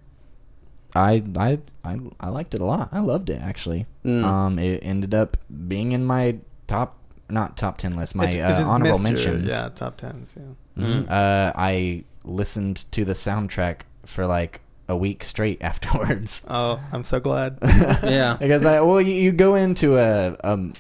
[0.95, 2.91] I I I I liked it a lot.
[2.93, 3.87] I loved it actually.
[4.05, 4.25] Mm.
[4.25, 5.37] Um, it ended up
[5.69, 6.37] being in my
[6.67, 6.99] top,
[7.31, 9.51] not top ten list, my It- it uh, honorable missed your- mentions.
[9.51, 10.37] yeah, top tens.
[10.39, 10.83] Yeah.
[10.85, 11.05] Mhm.
[11.07, 11.11] Mm.
[11.11, 14.61] Uh, I listened to the soundtrack for like
[14.93, 16.45] a week straight afterwards.
[16.49, 17.59] Oh, I'm so glad.
[18.03, 18.37] Yeah.
[18.39, 20.75] because I well, you, you go into a um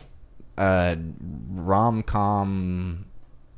[0.59, 0.96] a
[1.51, 3.07] rom com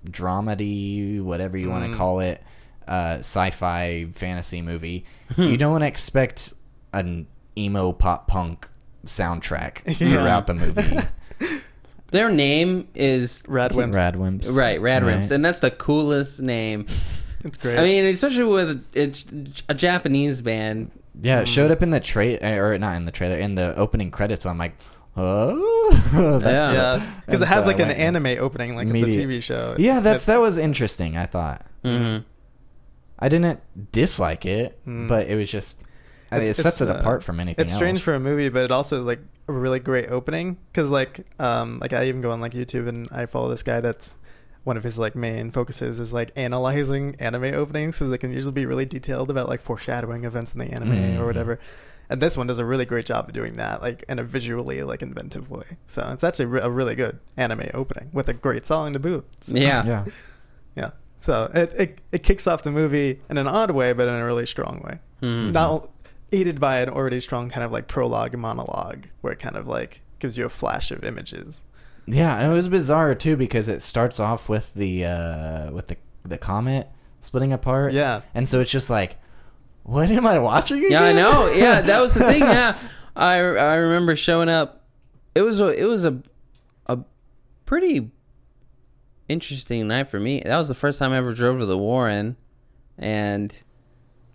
[0.08, 1.92] dramedy, whatever you want Mm.
[1.92, 2.42] to call it,
[2.88, 5.04] uh, sci-fi fantasy movie.
[5.36, 6.52] you don't expect
[6.92, 8.68] an emo pop punk
[9.06, 10.10] soundtrack Yeah.
[10.10, 10.98] throughout the movie.
[12.10, 13.92] Their name is Radwimps.
[13.94, 15.30] Radwimps, right, Radwimps, Right.
[15.32, 16.86] and that's the coolest name.
[17.44, 17.78] It's great.
[17.78, 19.24] I mean, especially with it's
[19.68, 20.90] a Japanese band.
[21.22, 21.46] Yeah, it Mm.
[21.46, 24.44] showed up in the trailer, or not in the trailer, in the opening credits.
[24.46, 24.74] I'm like,
[25.16, 26.00] oh,
[26.42, 26.72] Yeah.
[26.72, 29.72] yeah, because it has so like an anime opening, like Immediate- it's a TV show.
[29.72, 31.16] It's, yeah, that's that was interesting.
[31.16, 32.18] I thought hmm
[33.18, 33.60] I didn't
[33.92, 35.06] dislike it, Mm.
[35.08, 35.82] but it was just
[36.32, 37.62] I mean, it sets it's, it uh, apart from anything.
[37.62, 38.04] It's strange else.
[38.04, 41.78] for a movie, but it also is like a really great opening because like um
[41.78, 44.16] like I even go on like YouTube and I follow this guy that's
[44.64, 48.52] one of his like main focuses is like analyzing anime openings because they can usually
[48.52, 51.20] be really detailed about like foreshadowing events in the anime Mhm.
[51.20, 51.58] or whatever.
[52.10, 54.82] And this one does a really great job of doing that, like in a visually
[54.82, 55.78] like inventive way.
[55.86, 59.26] So it's actually re- a really good anime opening with a great song to boot.
[59.42, 59.84] So, Yeah.
[59.86, 60.04] yeah.
[60.76, 60.90] yeah.
[61.16, 64.24] So it, it it kicks off the movie in an odd way, but in a
[64.24, 64.98] really strong way.
[65.22, 65.52] Mhm.
[65.52, 65.88] Not
[66.32, 70.00] aided by an already strong kind of like prologue monologue, where it kind of like
[70.18, 71.62] gives you a flash of images.
[72.06, 75.96] Yeah, and it was bizarre too because it starts off with the uh with the
[76.24, 76.88] the comet
[77.20, 77.92] splitting apart.
[77.92, 78.22] Yeah.
[78.34, 79.16] And so it's just like
[79.84, 80.90] what am I watching again?
[80.90, 81.52] Yeah, I know.
[81.52, 82.40] Yeah, that was the thing.
[82.40, 82.76] Yeah,
[83.14, 84.84] I I remember showing up.
[85.34, 86.22] It was a it was a
[86.86, 86.98] a
[87.66, 88.10] pretty
[89.28, 90.42] interesting night for me.
[90.44, 92.36] That was the first time I ever drove to the Warren,
[92.98, 93.54] and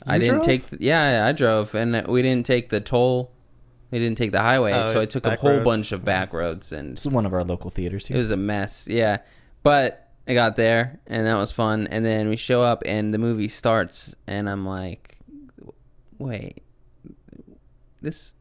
[0.06, 0.46] I didn't drove?
[0.46, 0.68] take.
[0.68, 3.32] The, yeah, I drove, and we didn't take the toll.
[3.92, 5.64] We didn't take the highway, Oh, so I took a whole roads.
[5.66, 8.16] bunch of back roads, and This is one of our local theaters here.
[8.16, 8.88] it was a mess.
[8.90, 9.18] Yeah,
[9.64, 11.88] but I got there, and that was fun.
[11.88, 15.18] And then we show up, and the movie starts, and I'm like,
[16.20, 16.62] wait,
[18.02, 18.36] this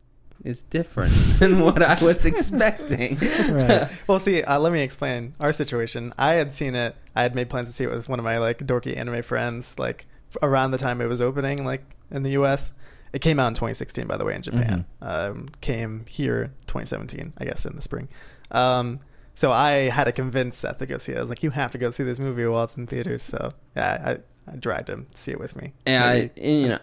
[0.44, 3.16] is different than what I was expecting.
[3.50, 3.88] Right.
[4.06, 6.12] Well, see, uh, let me explain our situation.
[6.18, 6.94] I had seen it.
[7.16, 9.78] I had made plans to see it with one of my like dorky anime friends,
[9.78, 10.06] like
[10.42, 12.72] around the time it was opening, like in the U.S.
[13.12, 14.84] It came out in 2016, by the way, in Japan.
[15.00, 18.08] Um, came here 2017, I guess, in the spring.
[18.50, 19.00] Um,
[19.34, 21.18] so I had to convince Seth to go see it.
[21.18, 23.50] I was like, "You have to go see this movie while it's in theaters." So
[23.76, 25.74] yeah, I, I dragged him to see it with me.
[25.86, 26.78] Yeah, I, and, you know,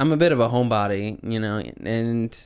[0.00, 2.36] I'm a bit of a homebody, you know, and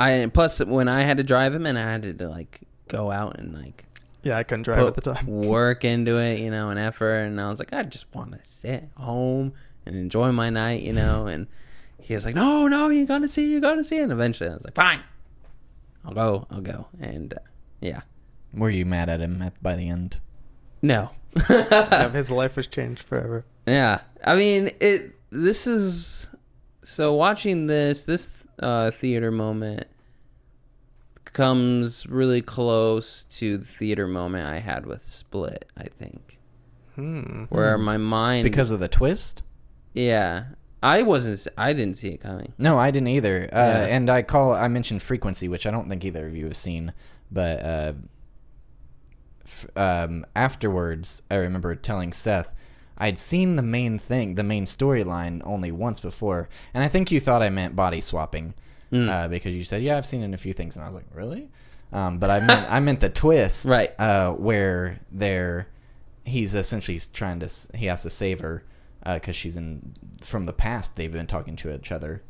[0.00, 3.38] I plus when I had to drive him, and I had to like go out
[3.38, 3.84] and like
[4.22, 5.26] yeah, I couldn't drive at the time.
[5.26, 7.20] work into it, you know, an effort.
[7.20, 9.52] And I was like, I just want to sit home
[9.86, 11.26] and enjoy my night, you know.
[11.26, 11.46] And
[12.08, 13.98] he was like, No, no, you gotta see, you gotta see.
[13.98, 15.00] And eventually, I was like, Fine,
[16.04, 16.86] I'll go, I'll go.
[17.00, 17.38] And uh,
[17.80, 18.00] yeah,
[18.52, 20.18] Were you mad at him at, by the end?
[20.82, 21.08] no,
[21.48, 23.44] Yeah, his life was changed forever.
[23.66, 24.00] yeah.
[24.24, 25.14] I mean, it.
[25.30, 26.30] This is
[26.82, 29.86] so watching this this uh, theater moment
[31.24, 35.66] comes really close to the theater moment I had with Split.
[35.76, 36.38] I think
[36.94, 37.44] Hmm.
[37.50, 39.42] where my mind Because of the twist?
[39.94, 40.44] Yeah,
[40.82, 41.46] I wasn't.
[41.58, 42.52] I didn't see it coming.
[42.58, 43.48] No, I didn't either.
[43.52, 43.86] Uh, Yeah.
[43.86, 46.92] And I call I mentioned frequency, which I don't think either of you have seen,
[47.30, 47.92] but uh,
[49.44, 52.52] f- um, afterwards, I remember telling Seth
[52.96, 57.20] I'd seen the main thing, the main storyline, only once before, and I think you
[57.20, 58.54] thought I meant body swapping
[58.92, 59.08] Mm.
[59.10, 60.94] uh, because you said, "Yeah, I've seen it in a few things," and I was
[60.94, 61.50] like, "Really?"
[61.92, 63.98] Um, but I meant I meant the twist, Right.
[64.00, 65.68] Uh, where they're
[66.24, 68.64] he's essentially trying to he has to save her
[69.14, 70.96] because she's in from the past.
[70.96, 72.22] They've been talking to each other.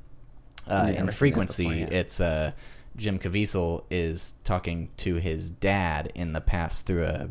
[0.67, 1.99] Uh, in frequency, before, yeah.
[2.01, 2.53] it's uh,
[2.97, 7.29] Jim Caviezel is talking to his dad in the past through a,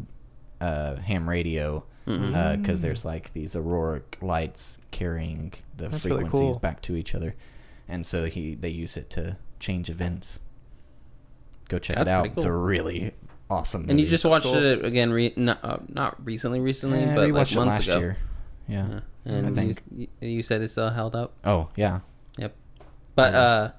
[0.60, 6.60] a ham radio because there's like these auroric lights carrying the That's really frequencies cool.
[6.60, 7.36] back to each other,
[7.88, 10.40] and so he they use it to change events.
[11.70, 12.22] Go check That's it out.
[12.22, 13.12] pretty It's a really
[13.50, 13.88] awesome.
[13.90, 14.56] And you just watched cool.
[14.56, 18.00] it again, re- not, uh, not recently, recently, Eh, but like months last ago.
[18.00, 18.18] year.
[18.68, 18.88] Yeah.
[18.90, 19.00] Yeah.
[19.26, 19.82] And I think.
[19.96, 21.34] You, you said it still held up.
[21.44, 22.00] Oh yeah.
[22.38, 22.56] Yep.
[23.16, 23.72] But uh,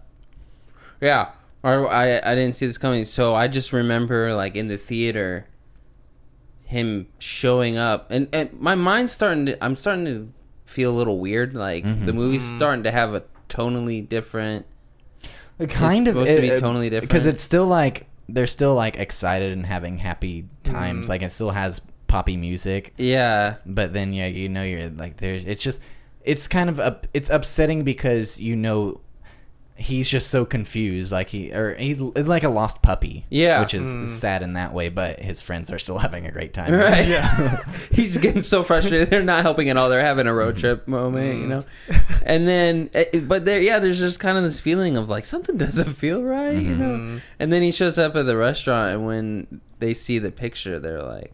[1.01, 1.31] yeah,
[1.63, 5.47] or I I didn't see this coming, so I just remember like in the theater,
[6.65, 9.65] him showing up, and and my mind's starting to.
[9.65, 10.33] I'm starting to
[10.65, 11.55] feel a little weird.
[11.55, 12.07] Like Mm-hmm.
[12.07, 14.67] the movie's starting to have a tonally different.
[15.59, 18.97] It kind of supposed to be it- totally because it's still like they're still like
[18.97, 21.07] excited and having happy times.
[21.07, 21.09] Mm.
[21.09, 25.45] Like it still has poppy music, Yeah, but then yeah, you know you're like there's.
[25.45, 25.81] It's just
[26.25, 27.07] it's kind of up.
[27.15, 29.01] It's upsetting because you know
[29.79, 31.13] he's just so confused.
[31.13, 33.25] Like he or he's it's like a lost puppy.
[33.31, 33.61] Yeah.
[33.61, 34.07] which is mm.
[34.07, 34.89] sad in that way.
[34.89, 36.73] But his friends are still having a great time.
[36.73, 37.07] Right.
[37.07, 37.65] Yeah.
[37.93, 39.09] He's getting so frustrated.
[39.09, 39.89] They're not helping at all.
[39.89, 41.49] They're having a road trip moment, you mm.
[41.49, 41.65] know.
[42.25, 45.25] And then, eh, eh, but there, yeah, there's just kind of this feeling of like
[45.25, 46.81] something doesn't feel right, you mm-hmm.
[46.81, 46.99] know.
[46.99, 47.23] Mm.
[47.39, 51.03] And then he shows up at the restaurant, and when they see the picture, they're
[51.03, 51.33] like,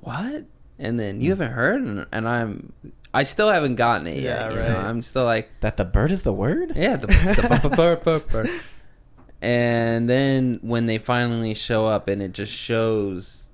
[0.00, 0.44] "What?"
[0.78, 1.40] And then you hmm.
[1.40, 2.72] haven't heard, and, and I'm,
[3.12, 4.52] I still haven't gotten it Yeah, yet.
[4.52, 4.68] You right.
[4.68, 4.78] know?
[4.78, 6.72] I'm still like, That the bird is the word.
[6.74, 8.60] yeah, the, the
[9.42, 13.44] and then when they finally show up, and it just shows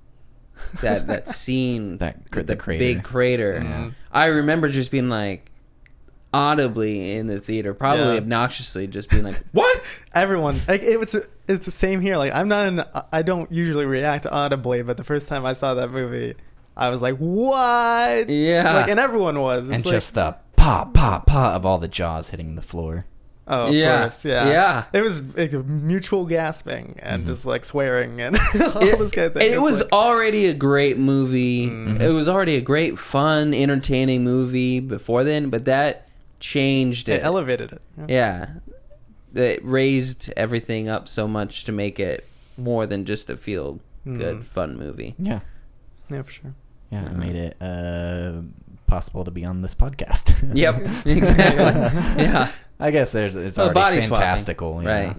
[0.81, 2.79] that that scene, That cr- the, the crater.
[2.79, 3.61] big crater.
[3.63, 3.91] Yeah.
[4.11, 5.51] I remember just being like
[6.37, 8.21] audibly in the theater, probably Yeah.
[8.21, 11.15] obnoxiously, just being like, "What?" Everyone, like it was,
[11.47, 12.17] it's the same here.
[12.17, 15.73] Like I'm not, an, I don't usually react audibly, but the first time I saw
[15.75, 16.35] that movie,
[16.75, 18.73] I was like, "What?" Yeah.
[18.75, 19.69] like, and everyone was.
[19.69, 23.05] and like, just the pop, pop, pop of all the jaws hitting the floor.
[23.47, 24.01] oh, of Yeah.
[24.01, 24.83] course, yeah, Yeah.
[24.91, 28.35] It was like, mutual gasping and just like swearing and
[28.75, 29.43] all It, this kind of thing.
[29.43, 31.67] it It's was like- already a great movie.
[31.67, 32.01] Mm-hmm.
[32.01, 36.06] It was already a great, fun, entertaining movie before then, but that
[36.39, 37.23] changed it it.
[37.23, 37.81] elevated it.
[38.07, 38.47] Yeah.
[39.33, 39.41] Yeah.
[39.43, 42.25] It raised everything up so much to make it
[42.57, 44.43] more than just a feel good, Mm.
[44.45, 45.15] fun movie.
[45.19, 45.41] Yeah.
[46.09, 46.53] yeah, for sure.
[46.91, 48.41] Yeah, it made it uh,
[48.87, 50.33] possible to be on this podcast.
[50.55, 52.23] Yep, exactly.
[52.23, 54.15] yeah, I guess there's it's Oh, already body swapping.
[54.23, 54.89] fantastical, yeah.
[54.89, 55.17] right.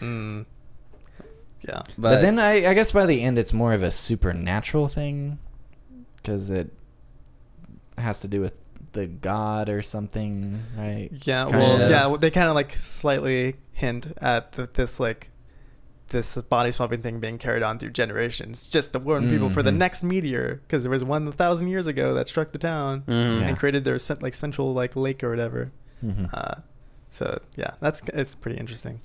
[0.00, 0.46] Mm.
[1.68, 1.82] Yeah.
[1.96, 5.38] But, then I, I guess by the end it's more of a supernatural thing
[6.16, 6.72] because it
[7.98, 8.54] has to do with
[8.92, 11.08] the god or something, right?
[11.24, 11.90] Yeah, Kind well, of.
[11.90, 15.30] yeah, they kind of like slightly hint at the, this like
[16.08, 19.70] this body swapping thing being carried on through generations, just to warn people for the
[19.70, 19.76] Mhm.
[19.78, 23.40] next meteor, because there was one a thousand years ago that struck the town Mhm.
[23.40, 23.46] Yeah.
[23.48, 25.70] and created their like central like lake or whatever.
[26.04, 26.28] Mhm.
[26.34, 26.60] Uh,
[27.08, 29.00] so yeah, that's it's pretty interesting.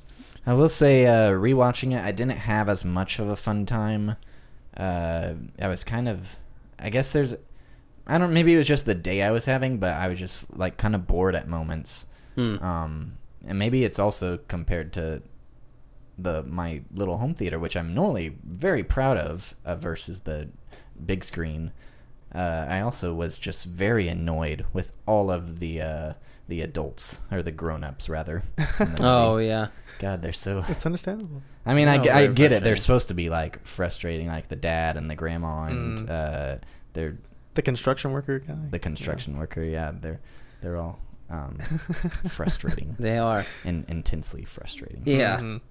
[0.46, 4.16] I will say, uh, rewatching it, I didn't have as much of a fun time.
[4.76, 6.36] Uh, I was kind of,
[6.80, 7.36] I guess there's,
[8.08, 10.46] I don't, maybe it was just the day I was having, but I was just
[10.56, 12.08] like kind of bored at moments.
[12.36, 12.58] Hmm.
[12.64, 15.22] Um, and maybe it's also compared to
[16.18, 20.50] the my little home theater, which I'm normally very proud of, uh, versus the
[21.06, 21.72] big screen.
[22.34, 26.14] Uh, I also was just very annoyed with all of the uh,
[26.48, 28.44] the adults or the grown ups rather.
[29.00, 29.68] Oh yeah.
[30.00, 30.64] God, they're so.
[30.68, 31.42] It's understandable.
[31.66, 32.64] I mean, I, No, ge- I get it.
[32.64, 36.10] They're supposed to be like frustrating, like the dad and the grandma, and Mm.
[36.10, 36.58] uh,
[36.94, 37.18] they're
[37.58, 38.56] The construction worker guy.
[38.70, 39.64] the construction worker.
[39.64, 40.20] Yeah, they're
[40.62, 41.58] they're all um,
[42.30, 43.46] frustrating They are.
[43.66, 45.02] and intensely frustrating.
[45.06, 45.40] Yeah.
[45.40, 45.62] Mhm.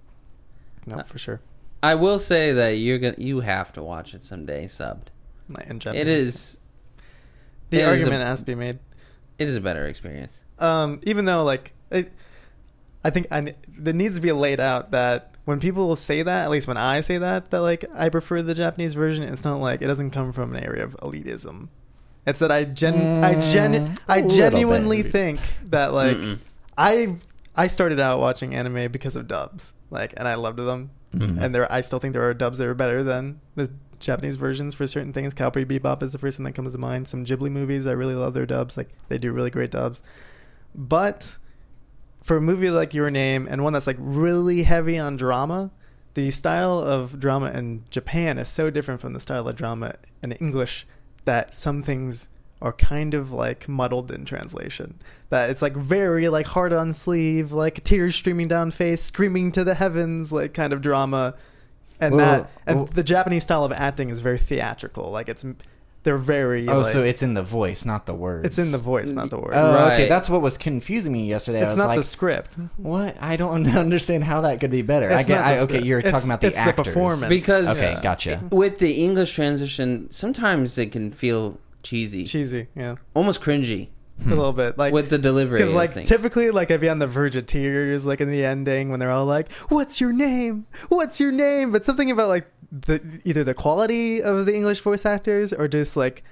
[0.86, 1.40] No, Uh, for sure.
[1.82, 5.08] I will say that you're gonna you have to watch it someday subbed.
[5.48, 6.08] Like, In Japanese.
[6.08, 6.60] is
[7.70, 8.80] the it is a- argument has to be made.
[9.38, 10.42] it is a better experience.
[10.58, 12.10] um, even though like it,
[13.04, 16.44] I think I, there needs to be laid out that when people will say that,
[16.44, 19.56] at least when I say that, that like I prefer the Japanese version, it's not
[19.60, 21.68] like it doesn't come from an area of elitism.
[22.26, 25.12] It's that I gen I gen Mm, I a little genuinely bit.
[25.12, 26.38] think that like Mm-mm.
[26.76, 27.16] I
[27.56, 30.90] I started out watching anime because of dubs, like, and I loved them.
[31.14, 31.40] Mhm.
[31.40, 34.74] And there, I still think there are dubs that are better than the Japanese versions
[34.74, 35.32] for certain things.
[35.32, 37.08] Cowboy Bebop is the first thing that comes to mind.
[37.08, 38.76] Some Ghibli movies, I really love their dubs.
[38.76, 40.02] Like they do really great dubs.
[40.74, 41.38] But
[42.26, 45.70] for a movie like Your Name and one that's like really heavy on drama,
[46.14, 50.32] the style of drama in Japan is so different from the style of drama in
[50.32, 50.88] English
[51.24, 54.98] that some things are kind of like muddled in translation.
[55.30, 59.62] That it's like very like hard on sleeve, like tears streaming down face, screaming to
[59.62, 61.34] the heavens, like kind of drama.
[62.00, 65.12] And that and the Japanese style of acting is very theatrical.
[65.12, 65.44] Like it's
[66.06, 68.46] they're very Oh, like, so it's in the voice, not the words.
[68.46, 69.54] it's in the voice, not the words.
[69.56, 70.08] Oh, okay.
[70.08, 71.58] That's what was confusing me yesterday.
[71.58, 72.56] I it's was not like, the script.
[72.76, 73.16] What?
[73.20, 75.10] I don't understand how that could be better.
[75.12, 75.28] I get.
[75.30, 77.28] not the I, okay, you're It's- talking about the it's the performance.
[77.28, 78.02] Because- Okay, Yeah.
[78.02, 78.42] gotcha.
[78.50, 83.88] With the English transition, sometimes it can feel cheesy, Cheesy, yeah, almost cringy.
[84.24, 84.78] A little bit.
[84.78, 85.58] Like with the delivery.
[85.58, 88.90] Because like typically, like I'd be on the verge of tears, like in the ending
[88.90, 90.66] when they're all like, "What's your name?
[90.88, 95.06] What's your name?" But something about like the either the quality of the English voice
[95.06, 96.22] actors or just like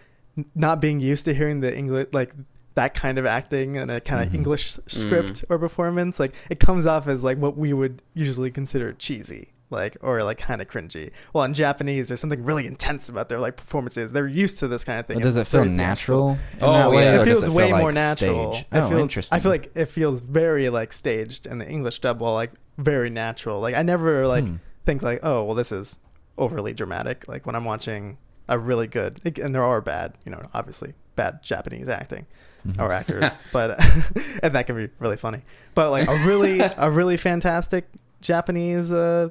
[0.54, 2.34] not being used to hearing the English like
[2.74, 4.34] that kind of acting and a kind of Mhm.
[4.34, 8.92] English script or performance, like it comes off as like what we would usually consider
[8.94, 9.52] cheesy.
[9.74, 11.10] Like or like kind of cringy.
[11.32, 14.12] Well, in Japanese, there's something really intense about their like performances.
[14.12, 15.16] They're used to this kind of thing.
[15.18, 16.30] But does it feel very natural?
[16.30, 17.14] in Oh, that way, yeah.
[17.14, 18.54] It does feels feel way like more natural.
[18.54, 18.66] staged?
[18.72, 19.36] I oh, feel, interesting.
[19.36, 23.10] I feel like it feels very like staged in the English dub, while like very
[23.10, 23.60] natural.
[23.60, 24.56] Like I never like Hmm.
[24.86, 26.00] think like, oh, well, this is
[26.38, 27.28] overly dramatic.
[27.28, 28.16] Like when I'm watching
[28.48, 32.26] a really good, and there are bad, you know, obviously bad Japanese acting
[32.66, 32.80] Mhm.
[32.80, 33.78] or actors, but
[34.42, 35.42] and that can be really funny.
[35.74, 37.86] But like a really a really fantastic
[38.20, 39.28] Japanese uh,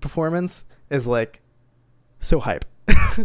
[0.00, 1.40] performance is like
[2.20, 2.64] so hype.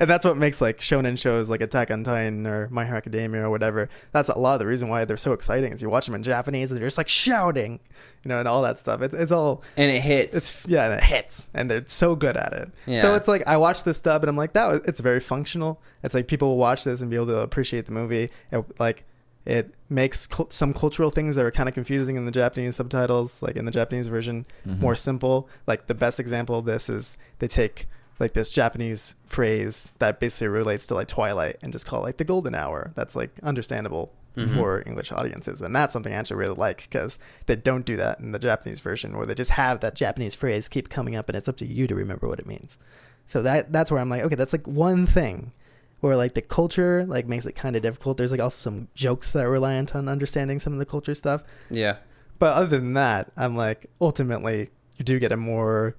[0.00, 3.42] and that's what makes like shonen shows like Attack on Titan or My Hero Academia
[3.42, 3.88] or whatever.
[4.12, 6.22] That's a lot of the reason why they're so exciting is you watch them in
[6.22, 7.80] Japanese and they're just like shouting,
[8.22, 9.02] you know, and all that stuff.
[9.02, 10.36] It, it's all and it hits.
[10.36, 12.70] it's yeah, and it hits, and they're so good at it.
[13.00, 15.80] So it's like I watch this dub and I'm like, that was, it's very functional.
[16.02, 18.30] It's like people will watch this and be able to appreciate the movie.
[18.52, 19.04] It, like
[19.48, 23.42] it makes cul- some cultural things that are kind of confusing in the Japanese subtitles,
[23.42, 24.78] like in the Japanese version, Mhm.
[24.80, 25.48] more simple.
[25.66, 27.86] Like the best example of this is they take
[28.20, 32.16] like this Japanese phrase that basically relates to like Twilight and just call it like
[32.18, 32.90] the golden hour.
[32.94, 34.54] That's like understandable Mhm.
[34.56, 38.20] for English audiences, and that's something I actually really like because they don't do that
[38.20, 41.36] in the Japanese version, where they just have that Japanese phrase keep coming up, and
[41.36, 42.76] it's up to you to remember what it means.
[43.24, 45.52] So that that's where I'm like, okay, that's like one thing
[46.00, 48.16] where like the culture like makes it kind of difficult.
[48.18, 51.42] There's like also some jokes that are reliant on understanding some of the culture stuff.
[51.70, 51.96] yeah.
[52.38, 55.96] But other than that, I'm like, ultimately, you do get a more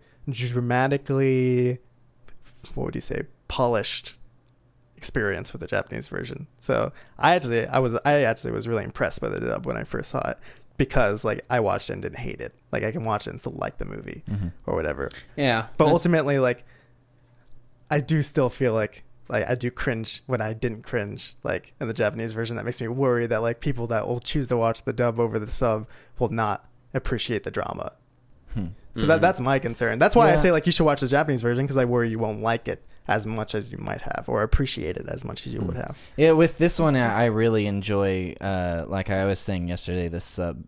[0.70, 1.80] dramatically,
[2.76, 4.16] what would you say, polished
[4.96, 6.48] experience with the Japanese version.
[6.60, 9.84] So I actually, I was, I actually was really impressed by the dub when I
[9.84, 10.38] first saw it
[10.78, 12.54] because like I watched it and didn't hate it.
[12.72, 14.52] Like I can watch it and still like the movie Mhm.
[14.66, 15.10] or whatever.
[15.36, 15.68] Yeah.
[15.78, 16.64] But ultimately, like,
[17.92, 21.88] I do still feel like like I do cringe when I didn't cringe like in
[21.88, 22.56] the Japanese version.
[22.58, 25.40] That makes me worry that like people that will choose to watch the dub over
[25.40, 27.94] the sub will not appreciate the drama.
[28.54, 28.68] Hmm.
[28.96, 29.22] So that Mhm.
[29.22, 30.00] that's my concern.
[30.00, 32.20] That's why I say like you should watch the Japanese version because I worry you
[32.20, 35.54] won't like it as much as you might have or appreciate it as much as
[35.54, 35.68] you Hmm.
[35.68, 35.96] would have.
[36.18, 38.34] Yeah, with this one, I really enjoy.
[38.42, 40.64] Uh, like I was saying yesterday, the sub.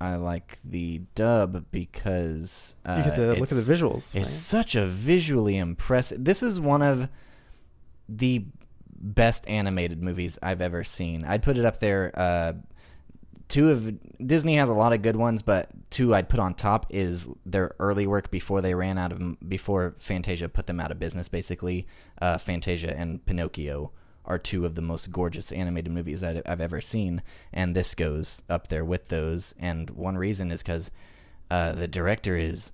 [0.00, 3.96] I like the dub because uh, you get to look at the visuals.
[3.96, 4.26] It's right?
[4.28, 6.24] such a visually impressive.
[6.24, 7.08] This is one of
[8.08, 8.44] the
[9.00, 11.24] best animated movies I've ever seen.
[11.24, 12.12] I'd put it up there.
[12.14, 12.52] Uh,
[13.48, 16.86] two of Disney has a lot of good ones, but two I'd put on top
[16.90, 20.98] is their early work before they ran out of before Fantasia put them out of
[20.98, 21.28] business.
[21.28, 21.86] Basically,
[22.20, 23.92] uh, Fantasia and Pinocchio
[24.24, 28.42] are two of the most gorgeous animated movies that I've ever seen, and this goes
[28.50, 29.54] up there with those.
[29.58, 30.90] And one reason is because
[31.50, 32.72] uh, the director is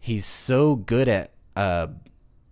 [0.00, 1.88] he's so good at uh,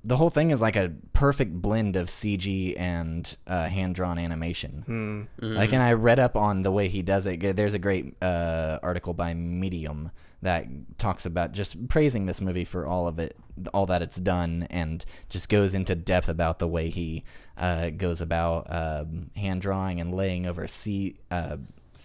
[0.02, 5.28] the whole thing is like a perfect blend of CG and uh, hand drawn animation.
[5.38, 5.56] Mm-hmm.
[5.56, 7.56] Like, and I read up on the way he does it.
[7.56, 10.10] There's a great uh, article by Medium
[10.42, 13.36] that talks about just praising this movie for all of it,
[13.74, 17.24] all that it's done, and just goes into depth about the way he
[17.58, 21.16] uh, goes about um, hand drawing and laying over C.
[21.30, 21.56] Uh,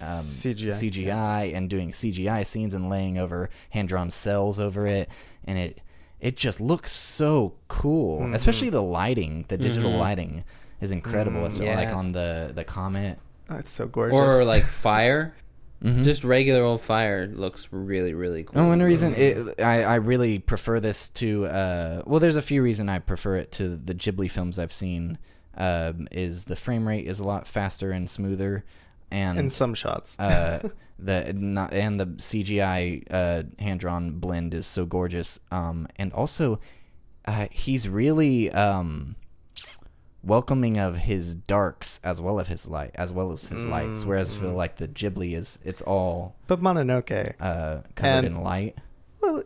[0.02, 0.74] um, CGI.
[0.74, 5.10] CGI and doing CGI scenes and laying over hand drawn cells over it,
[5.46, 5.80] and it
[6.20, 8.22] it just looks so cool.
[8.22, 8.34] Mm-hmm.
[8.36, 9.99] Especially the lighting, the digital Mhm.
[9.99, 10.43] lighting
[10.82, 11.41] is incredible.
[11.41, 13.20] Mm, Especially like on the the comet.
[13.49, 14.18] Oh, it's so gorgeous.
[14.20, 15.34] or like fire.
[15.84, 16.03] Mhm.
[16.05, 18.59] Just regular old fire looks really really cool.
[18.61, 22.41] Oh, and the reason it, I, I really prefer this to uh, well, there's a
[22.41, 25.18] few reasons I prefer it to the Ghibli films I've seen.
[25.57, 28.63] Um, is the frame rate is a lot faster and smoother,
[29.16, 30.20] and in some shots.
[30.20, 30.68] uh,
[30.99, 35.39] the not, and the CGI uh, hand drawn blend is so gorgeous.
[35.51, 36.59] Um, and also,
[37.26, 39.16] uh, he's really um,
[40.24, 44.05] welcoming of his darks as well as his light as well as his lights.
[44.05, 48.41] Whereas I feel like the Ghibli is it's all but Mononoke, uh, covered And- in
[48.41, 48.76] light.
[49.22, 49.43] well,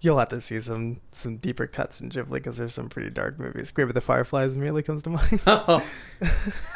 [0.00, 3.38] you'll have to see some some deeper cuts in Ghibli because there's some pretty dark
[3.38, 3.70] movies.
[3.70, 5.40] Grave of the Fireflies immediately comes to mind.
[5.46, 5.84] Oh,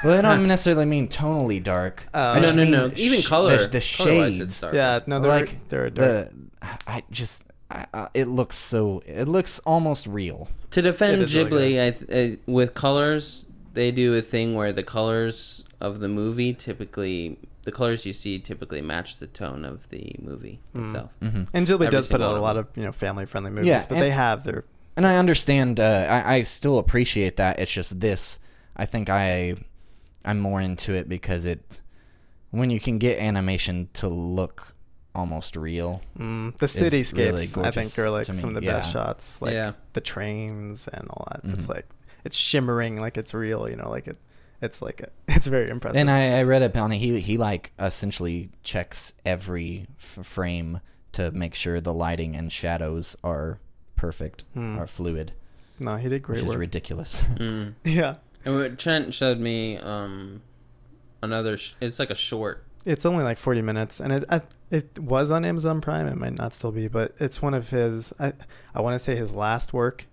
[0.04, 2.06] Well, I don't necessarily mean tonally dark.
[2.12, 2.92] I um, no, no, no.
[2.96, 3.58] Even sh- color.
[3.58, 4.40] the, the shades.
[4.40, 4.74] it's dark.
[4.74, 6.30] yeah, no, they're like they're dark.
[6.62, 10.48] the I just I, I, it looks so it looks almost real.
[10.70, 13.44] To defend It is really Ghibli, I, I, with colors,
[13.74, 18.38] they do a thing where the colors of the movie typically, the colors you see
[18.38, 20.86] typically match the tone of the movie Mm.
[20.88, 21.10] itself.
[21.20, 23.66] hmm and Ghibli every does put out a lot of you know family friendly movies,
[23.66, 24.64] Yeah, but and- they have their
[24.96, 25.80] And I understand.
[25.80, 27.58] Uh, I I still appreciate that.
[27.58, 28.38] It's just this.
[28.76, 29.54] I think I
[30.24, 31.80] I'm more into it because it
[32.50, 34.74] when you can get animation to look
[35.14, 36.00] almost real.
[36.18, 36.80] mm, the It's
[37.12, 37.28] really.
[37.30, 38.72] I gorgeous think are like some of the yeah.
[38.72, 39.72] best shots, like Yeah.
[39.94, 41.40] the trains and all that.
[41.52, 41.74] It's Mhm.
[41.74, 41.86] like
[42.24, 43.68] it's shimmering like it's real.
[43.68, 44.16] You know, like it.
[44.64, 45.98] It's like a, it's very impressive.
[46.00, 46.98] And I, I read up on it.
[46.98, 50.80] He he like essentially checks every f- frame
[51.12, 53.58] to make sure the lighting and shadows are
[53.96, 54.78] perfect, Hmm.
[54.78, 55.32] are fluid,
[55.78, 56.58] no, he did great which is work.
[56.58, 57.20] ridiculous.
[57.36, 57.74] Mm.
[57.84, 60.42] yeah, And what Trent showed me um,
[61.22, 61.56] another.
[61.56, 62.64] Sh- it's like a short.
[62.84, 64.40] it's only like 40 minutes, and it I,
[64.70, 66.06] it was on Amazon Prime.
[66.06, 68.12] It might not still be, but it's one of his.
[68.18, 68.32] I
[68.74, 70.06] I want to say his last work,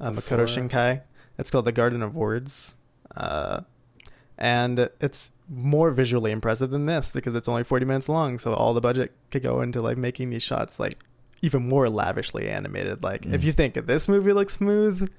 [0.00, 1.02] uh, Makoto Shinkai.
[1.38, 2.76] It's called The Garden of Words,
[3.16, 3.60] uh,
[4.38, 8.38] and it's more visually impressive than this because it's only 40 minutes long.
[8.38, 10.98] So all the budget could go into like making these shots like
[11.42, 13.02] even more lavishly animated.
[13.02, 13.44] Like if Mm.
[13.44, 15.10] you think this movie looks smooth,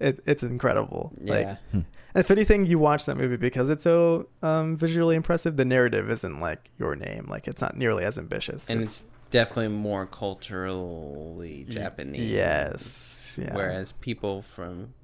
[0.00, 1.12] it it's incredible.
[1.20, 1.56] Like Yeah.
[1.72, 1.80] Hmm.
[2.14, 5.56] if anything, you watch that movie because it's so um, visually impressive.
[5.56, 8.68] The narrative isn't like your name; like it's not nearly as ambitious.
[8.70, 12.30] and it's definitely more culturally Japanese.
[12.30, 13.54] Yes, yeah.
[13.54, 14.94] Whereas people from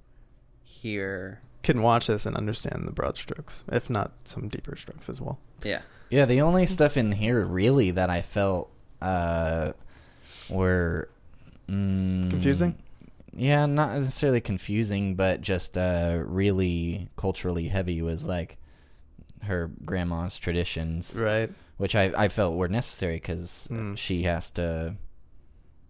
[0.62, 5.20] here, can watch this and understand the broad strokes, if not some deeper strokes as
[5.20, 5.38] well.
[5.64, 8.70] yeah, yeah, the only stuff in here really that I felt
[9.02, 9.72] uh,
[10.50, 11.08] were
[11.68, 12.76] mm, Confusing?
[13.36, 18.58] Yeah, not necessarily confusing, but just uh, really culturally heavy was like
[19.42, 21.18] her grandma's traditions.
[21.18, 21.50] Right.
[21.78, 23.98] which I, I felt were necessary because Mm.
[23.98, 24.94] she has to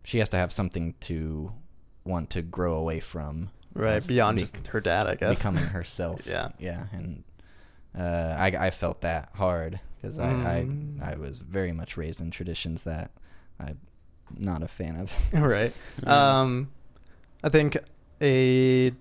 [0.04, 1.52] she has to have something to
[2.04, 4.06] want to grow away from Right.
[4.06, 5.38] Beyond be- just her dad, I guess.
[5.38, 6.50] becoming herself Yeah.
[6.58, 7.24] yeah and
[7.98, 11.00] uh, I, I felt that hard because Mm.
[11.02, 13.10] I, I I was very much raised in traditions that
[13.58, 13.78] I'm
[14.36, 15.72] not a fan of right.
[16.06, 16.70] Um,
[17.42, 17.76] I think
[18.22, 18.92] a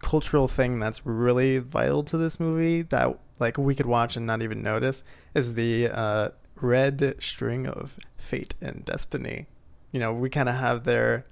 [0.00, 4.42] cultural thing that's really vital to this movie that like we could watch and not
[4.42, 5.04] even notice
[5.34, 6.28] is the uh,
[6.60, 9.46] red string of fate and destiny.
[9.92, 11.26] You know, we kind of have their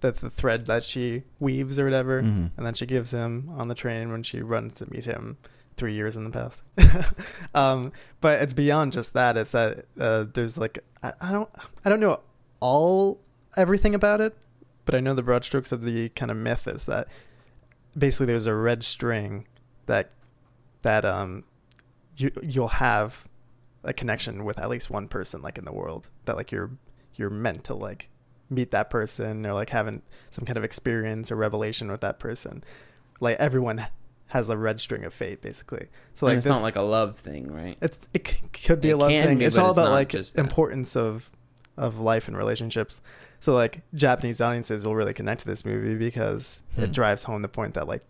[0.00, 2.50] that the thread that she weaves or whatever, Mhm.
[2.56, 5.38] and then she gives him on the train when she runs to meet him
[5.76, 6.62] three years in the past.
[7.54, 9.36] um, but it's beyond just that.
[9.36, 11.50] It's that uh, there's like I, I don't
[11.84, 12.20] I don't know
[12.60, 13.20] all
[13.56, 14.36] everything about it,
[14.84, 17.08] but I know the broad strokes of the kind of myth is that
[17.96, 19.46] basically there's a red string
[19.86, 20.10] that
[20.82, 21.44] that um
[22.16, 23.26] you you'll have
[23.84, 26.70] a connection with at least one person like in the world that like you're
[27.14, 28.08] you're meant to like
[28.50, 32.62] meet that person or like having some kind of experience or revelation with that person.
[33.20, 33.86] Like everyone
[34.28, 35.86] has a red string of fate basically.
[36.14, 37.76] So And like it's this not like a love thing, right?
[37.80, 39.38] it's it c- could be It a love thing.
[39.38, 41.30] be, it's all it's about like importance of
[41.76, 43.02] of life and relationships.
[43.40, 46.82] So like japanese audiences will really connect to this movie because Hmm.
[46.84, 48.02] it drives home the point that like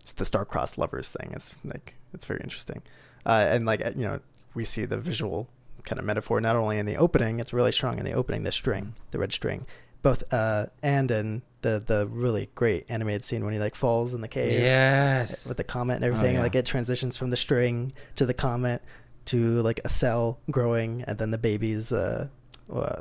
[0.00, 1.32] it's the star-crossed lovers thing.
[1.34, 2.82] It's like it's very interesting.
[3.26, 4.20] Uh, and like you know
[4.54, 5.48] we see the visual
[5.88, 8.52] kind of metaphor not only in the opening it's really strong in the opening the
[8.52, 9.66] string the red string
[10.02, 14.20] both uh and in the the really great animated scene when he like falls in
[14.20, 15.48] the cave Yes.
[15.48, 16.34] with the comet and everything.
[16.36, 16.40] yeah.
[16.42, 18.80] Like it transitions from the string to the comet
[19.24, 22.28] to like a cell growing, and then the baby's uh,
[22.72, 23.00] uh,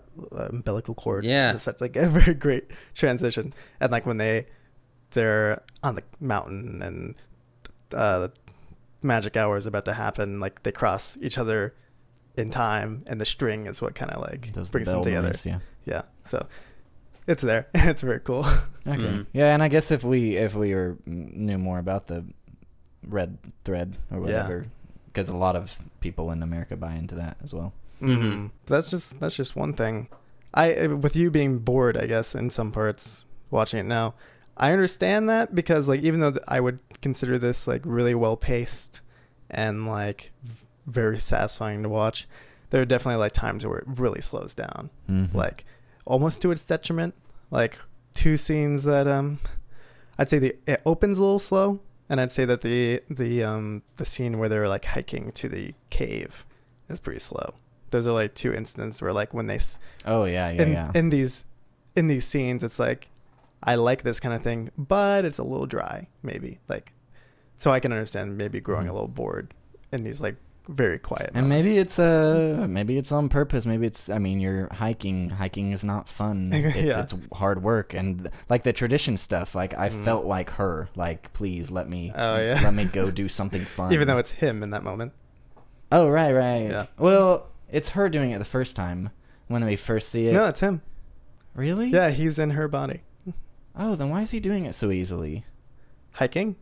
[0.49, 1.23] umbilical cord.
[1.23, 1.53] Yeah.
[1.53, 3.53] it's such like a very great transition.
[3.79, 4.47] And like when they
[5.11, 7.13] they're on the mountain and
[7.93, 8.29] uh,
[9.03, 11.75] magic hour is about to happen, like they cross each other
[12.37, 15.29] in time, and the string is what kind of like Does the brings them together.
[15.29, 15.59] noise, yeah.
[15.85, 16.45] Yeah, so
[17.27, 17.67] it's there.
[17.73, 18.45] it's very cool.
[18.87, 19.01] Okay.
[19.01, 19.25] Mhm.
[19.33, 22.23] Yeah, and I guess if we if we were knew more about the
[23.07, 24.67] red thread or whatever,
[25.07, 27.73] because a lot of people in America buy into that as well.
[28.01, 28.17] Mhm.
[28.21, 28.51] Mhm.
[28.67, 30.07] That's just that's just one thing.
[30.53, 34.13] I with you being bored, I guess in some parts watching it now,
[34.55, 39.01] I understand that because like even though I would consider this like really well paced
[39.49, 42.27] and like v- very satisfying to watch,
[42.71, 45.33] there are definitely like times where it really slows down, Mhm.
[45.33, 45.65] like
[46.05, 47.13] almost to its detriment.
[47.51, 47.77] Like
[48.13, 49.37] two scenes that um,
[50.17, 51.79] I'd say the it opens a little slow,
[52.09, 55.73] and I'd say that the the um the scene where they're like hiking to the
[55.89, 56.45] cave
[56.89, 57.53] is pretty slow.
[57.91, 59.59] Those are like two instances where like when they
[60.05, 60.91] oh yeah, yeah, in yeah.
[60.93, 61.45] in these
[61.95, 63.09] in these scenes, it's like
[63.63, 66.91] I like this kind of thing, but it's a little dry, maybe like.
[67.59, 69.51] So I can understand maybe growing a little bored
[69.91, 70.35] in these like
[70.69, 71.31] very quiet.
[71.33, 71.65] and moments.
[71.65, 73.65] maybe it's uh maybe it's on purpose.
[73.65, 75.29] Maybe it's I mean you're hiking.
[75.29, 76.51] Hiking is not fun.
[76.53, 77.01] It's, Yeah.
[77.01, 79.55] it's hard work and like the tradition stuff.
[79.55, 80.03] Like I Mhm.
[80.03, 80.89] felt like her.
[80.95, 82.59] Like please let me Oh, yeah.
[82.63, 83.93] let me go do something fun.
[83.93, 85.13] even though it's him in that moment.
[85.91, 86.85] oh right right Yeah.
[86.99, 89.09] well it's her doing it the first time
[89.47, 90.33] when we first see it.
[90.33, 90.81] No, it's him.
[91.55, 91.89] really?
[91.89, 93.01] Yeah, he's in her body
[93.75, 95.45] Oh then why is he doing it so easily?
[96.13, 96.55] hiking.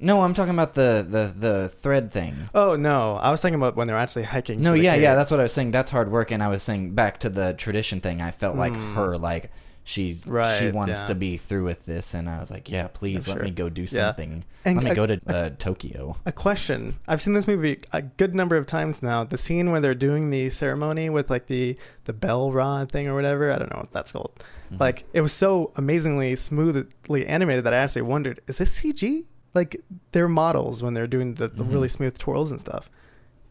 [0.00, 2.48] No, I'm talking about the the the thread thing.
[2.54, 4.60] Oh no, I was talking about when they're actually hiking.
[4.62, 5.70] No, yeah, yeah, that's what I was saying.
[5.72, 8.20] That's hard work, and I was saying back to the tradition thing.
[8.22, 8.94] I felt like Mm.
[8.94, 9.50] her, like
[9.84, 11.06] she's she wants yeah.
[11.06, 13.44] to be through with this, and I was like, yeah, please For let sure.
[13.44, 13.88] me go do Yeah.
[13.88, 14.44] something.
[14.64, 16.16] And let me go to uh, Tokyo.
[16.26, 16.96] A question.
[17.08, 19.24] I've seen this movie a good number of times now.
[19.24, 23.14] The scene where they're doing the ceremony with like the the bell rod thing or
[23.14, 23.50] whatever.
[23.52, 24.32] I don't know what that's called.
[24.72, 24.80] Mhm.
[24.80, 29.24] Like it was so amazingly smoothly animated that I actually wondered, is this CG?
[29.54, 29.80] Like
[30.12, 31.72] they're models when they're doing the, the Mhm.
[31.72, 32.90] really smooth twirls and stuff.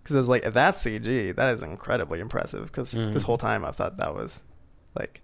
[0.02, 2.68] Because I was like, that's CG, that is incredibly impressive.
[2.68, 3.14] Because Mhm.
[3.14, 4.43] this whole time I thought that was
[4.95, 5.22] like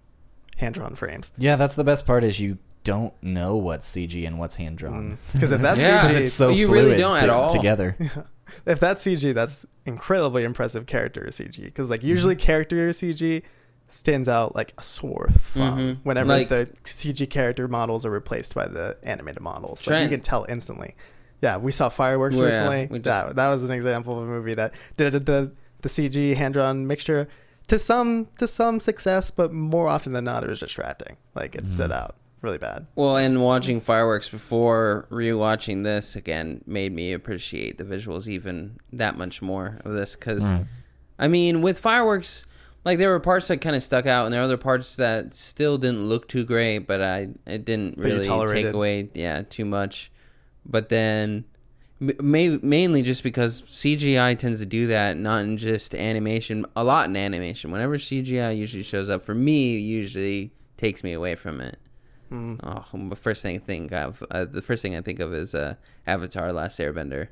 [0.58, 1.32] hand drawn frames.
[1.38, 5.18] yeah, that's the best part is you don't know what's CG and what's hand drawn.
[5.34, 6.02] Because if that's Yeah.
[6.08, 7.50] CG, it's so You really fluid don't at all.
[7.50, 7.96] together.
[8.66, 11.64] if that's CG, that's incredibly impressive character CG.
[11.64, 13.42] Because like usually character CG
[13.88, 15.98] stands out like a sore thumb Mhm.
[16.04, 19.86] whenever Like- the CG character models are replaced by the animated models.
[19.88, 20.96] Like you can tell instantly.
[21.42, 22.88] Yeah, we saw fireworks yeah, recently.
[22.88, 26.56] just- that that was an example of a movie that did the the CG hand
[26.56, 27.28] drawn mixture
[27.68, 31.18] to some to some success, but more often than not, it was distracting.
[31.36, 31.96] Like it stood Mhm.
[31.96, 32.86] out really bad.
[32.96, 39.18] Well, and watching fireworks before rewatching this again made me appreciate the visuals even that
[39.18, 40.66] much more of this because Mm.
[41.18, 42.46] I mean, with fireworks,
[42.86, 45.34] like there were parts that kind of stuck out, and there were other parts that
[45.34, 48.22] still didn't look too great, but I it didn't really
[48.54, 50.12] take away, yeah, too much.
[50.68, 51.46] But then,
[52.00, 56.84] m- may, mainly just because CGI tends to do that, not in just animation, a
[56.84, 57.72] lot in animation.
[57.72, 61.80] Whenever CGI usually shows up for me, it usually takes me away from it.
[62.32, 62.60] Mm.
[62.64, 65.56] Oh, the first thing I think of, uh, the first thing I think of is
[65.56, 65.76] uh,
[66.06, 67.30] Avatar: Last Airbender.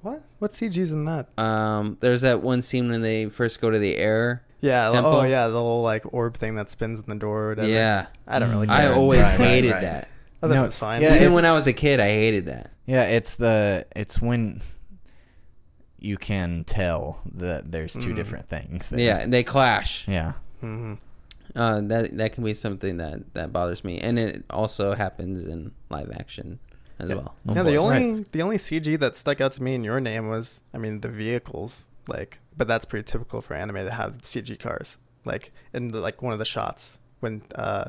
[0.00, 0.22] What?
[0.40, 1.28] What CG's in that?
[1.38, 4.42] Um, there's that one scene when they first go to the air.
[4.62, 4.90] Yeah.
[4.90, 5.12] Temple?
[5.12, 7.42] Oh yeah, the little like orb thing that spins in the door.
[7.44, 7.68] Or whatever.
[7.68, 8.70] Yeah, I don't really Mm.
[8.70, 9.80] I always Right, right, hated right.
[9.82, 10.08] that.
[10.42, 11.02] I thought No, it was fine.
[11.02, 12.70] yeah, Even when I was a kid, I hated that.
[12.86, 14.60] Yeah, it's the it's when
[15.98, 18.16] you can tell that there's two Mm.
[18.16, 18.88] different things.
[18.88, 18.98] there.
[19.00, 20.06] Yeah, they clash.
[20.08, 20.32] Yeah.
[20.60, 20.94] hmm
[21.54, 25.72] Uh, that that can be something that that bothers me, and it also happens in
[25.90, 26.58] live action
[26.98, 27.16] as Yeah.
[27.16, 27.34] well.
[27.46, 27.76] Oh, yeah, the boy.
[27.78, 31.00] only the only CG that stuck out to me in your name was, I mean,
[31.02, 31.86] the vehicles.
[32.06, 34.98] Like, but that's pretty typical for anime to have CG cars.
[35.24, 37.86] Like in the, like one of the shots when uh,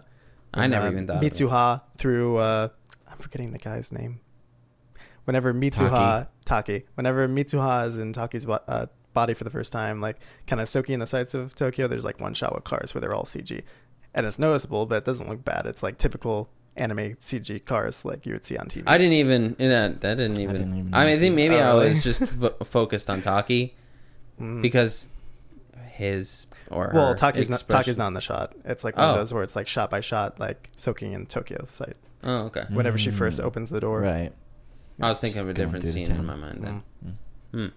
[0.54, 1.34] I never uh, even thought of it.
[1.34, 2.38] Mitsuha through.
[2.38, 2.70] Uh,
[3.10, 4.20] I'm forgetting the guy's name.
[5.26, 10.18] Whenever Mitsuha Taki, whenever Mitsuha is in Taki's uh, body for the first time, like
[10.48, 13.02] kind of soaking in the sights of Tokyo, there's like one shot with cars where
[13.02, 13.64] they're all CG,
[14.14, 15.66] and it's noticeable, but it doesn't look bad.
[15.66, 18.84] It's like typical anime CG cars like you would see on TV.
[18.86, 20.50] I didn't even that that didn't even.
[20.50, 21.90] I, didn't even mean, I think maybe Oh, I really?
[21.90, 23.76] was just fo- focused on Taki
[24.40, 24.62] Mm.
[24.62, 25.10] because
[25.92, 28.56] his or Well, her Taki's not, expression- Taki's not in the shot.
[28.66, 29.12] It's like one Oh.
[29.12, 31.96] of those where it's like shot by shot, like soaking in Tokyo site.
[32.24, 32.66] Oh, okay.
[32.70, 33.44] Whenever she first Mm.
[33.46, 34.02] opens the door.
[34.02, 34.32] Right.
[35.02, 36.62] I was thinking of a different scene in my mind.
[36.64, 36.84] Then.
[37.06, 37.14] Mm.
[37.52, 37.68] Hmm.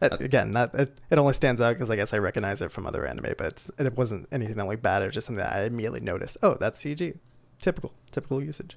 [0.00, 2.86] That- again, that it, it only stands out because I guess I recognize it from
[2.86, 5.02] other anime, but it's, it wasn't anything that looked bad.
[5.02, 6.38] It was just something that I immediately noticed.
[6.42, 7.16] Oh, that's CG.
[7.60, 8.76] Typical, typical usage.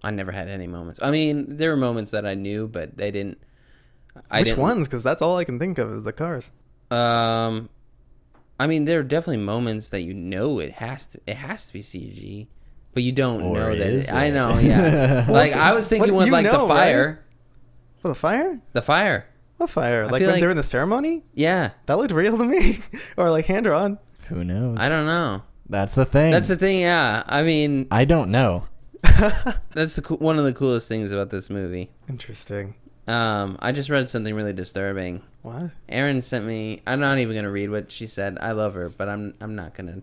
[0.00, 1.00] I never had any moments.
[1.02, 3.38] I mean, there were moments that I knew, but they didn't.
[4.30, 4.88] I Which ones?
[4.88, 6.50] Because that's all I can think of is the cars.
[6.90, 7.68] Um,
[8.58, 11.72] I mean, there are definitely moments that you know it has to it has to
[11.72, 12.46] be CG,
[12.94, 14.14] but you don't Or know is that.
[14.14, 14.32] I it?
[14.34, 15.26] know, yeah.
[15.28, 16.76] like I was thinking What- with you like the know, right?
[16.76, 17.24] fire,
[18.02, 18.60] Well, the fire?
[18.72, 19.26] the fire.
[19.58, 20.04] What fire?
[20.06, 21.24] Like feel when like- they're in the ceremony?
[21.34, 22.78] Yeah, That looked real to me.
[23.16, 23.98] or like hand drawn.
[24.28, 24.78] Who knows?
[24.80, 25.42] I don't know.
[25.68, 26.30] That's the thing.
[26.30, 26.80] That's the thing.
[26.80, 28.64] Yeah, I mean, I don't know.
[29.74, 31.90] that's the, coo- one of the coolest things about this movie.
[32.08, 32.74] Interesting.
[33.08, 35.22] Um, I just read something really disturbing.
[35.42, 35.70] What?
[35.88, 36.82] Erin sent me.
[36.86, 38.36] I'm not even gonna read what she said.
[38.40, 40.02] I love her, but I'm I'm not gonna.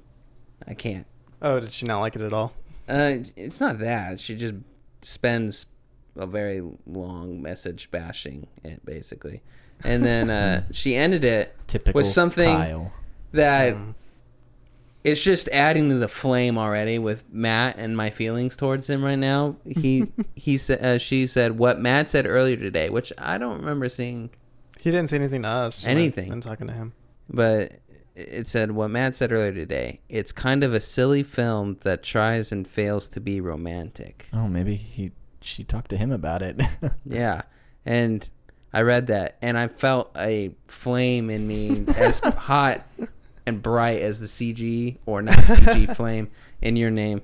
[0.68, 1.06] I can't.
[1.42, 2.54] Oh, did she not like it at all?
[2.90, 4.20] Uh, it's not that.
[4.20, 4.56] She just
[5.02, 5.68] spends
[6.16, 9.42] a very long message bashing it, basically.
[9.84, 12.92] And then uh, she ended it Typical with something Kyle.
[13.34, 13.94] that Mm.
[15.06, 19.16] It's just adding to the flame already with Matt and my feelings towards him right
[19.20, 19.56] now.
[19.66, 23.88] He he said uh, she said what Matt said earlier today, which I don't remember
[23.88, 24.32] seeing,
[24.82, 25.80] He didn't say anything to us.
[25.82, 26.30] She might have Anything.
[26.30, 26.94] Been talking to him.
[27.30, 27.74] but
[28.16, 30.00] it said what Matt said earlier today.
[30.10, 34.28] It's kind of a silly film that tries and fails to be romantic.
[34.34, 36.60] Oh, maybe he she talked to him about it.
[37.06, 37.44] Yeah.
[37.86, 38.28] And
[38.74, 42.82] I read that and I felt a flame in me as hot
[43.46, 46.30] and bright as the CG or not CG flame
[46.62, 47.22] in your name.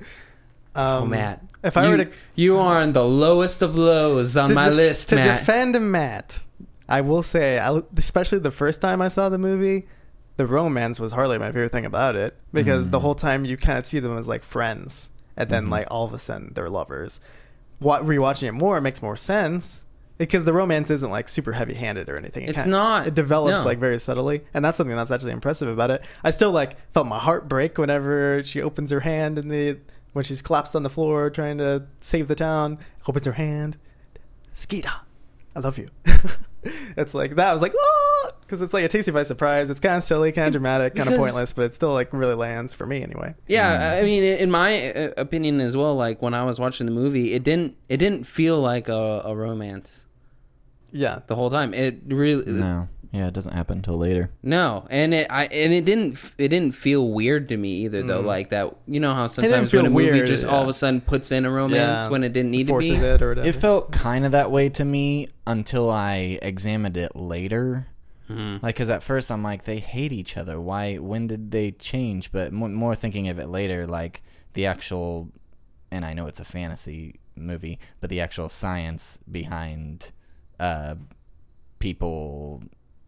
[0.75, 1.43] Um, oh, Matt.
[1.63, 4.75] If I you, were to You are on the lowest of lows on my def-
[4.75, 5.25] list, to Matt.
[5.39, 6.41] defend Matt,
[6.87, 9.87] I will say, I, especially the first time I saw the movie,
[10.37, 12.91] the romance was hardly my favorite thing about it because Mm.
[12.91, 15.71] the whole time you kind of see them as like friends, and then Mm-hmm.
[15.73, 17.19] like all of a sudden they're lovers.
[17.79, 19.85] What rewatching it more it makes more sense
[20.21, 22.43] because the romance isn't like super heavy-handed or anything.
[22.43, 23.07] It It's not.
[23.07, 23.67] It develops No.
[23.67, 26.03] like very subtly, and that's something that's actually impressive about it.
[26.23, 29.79] I still like felt my heart break whenever she opens her hand in the
[30.13, 32.77] when she's collapsed on the floor trying to save the town.
[33.07, 33.77] Opens her hand,
[34.53, 34.91] suki da,
[35.55, 35.87] I love you.
[36.95, 37.49] it's like that.
[37.49, 37.73] I was like,
[38.41, 39.71] because it's like it takes you by surprise.
[39.71, 42.35] It's kind of silly, kind of dramatic, kind of pointless, but it still like really
[42.35, 43.33] lands for me anyway.
[43.47, 46.91] yeah, I mean, in my uh, opinion as well, like when I was watching the
[46.91, 50.05] movie, it didn't it didn't feel like a, a romance
[50.91, 51.73] Yeah, the whole time.
[51.73, 52.87] It really no.
[53.13, 54.31] Yeah, it doesn't happen until later.
[54.41, 58.21] No, and it I and it didn't it didn't feel weird to me either though.
[58.21, 59.31] Like that, you know how Mm.
[59.31, 62.09] sometimes when a movie weird, just all of a sudden puts in a romance yeah.
[62.09, 63.09] when it didn't need forces to be.
[63.09, 63.47] it or whatever.
[63.49, 67.87] It felt kind of that way to me until I examined it later.
[68.29, 68.63] Mhm.
[68.63, 70.61] Like, because at first I'm like, they hate each other.
[70.61, 70.95] Why?
[70.95, 72.31] When did they change?
[72.31, 74.23] But more, more thinking of it later, like
[74.53, 75.27] the actual,
[75.91, 80.13] and I know it's a fantasy movie, but the actual science behind
[80.61, 80.95] uh,
[81.79, 82.61] people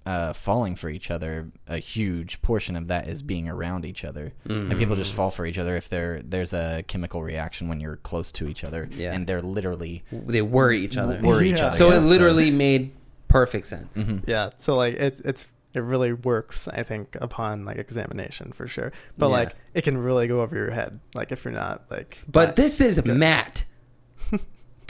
[0.06, 4.34] uh, falling for each other, a huge portion of that is being around each other.
[4.46, 7.96] And people just fall for each other if there there's a chemical reaction when you're
[7.98, 9.14] close to each other, Yeah.
[9.14, 11.20] and they're literally They worry each other.
[11.22, 11.78] worry each other.
[11.78, 12.92] So yeah, it literally made
[13.30, 13.98] perfect sense.
[14.28, 18.92] yeah so like it it's it really works i think upon like examination for sure
[19.18, 19.32] but Yeah.
[19.38, 22.80] like it can really go over your head like if you're not like But this
[22.80, 23.66] is Matt.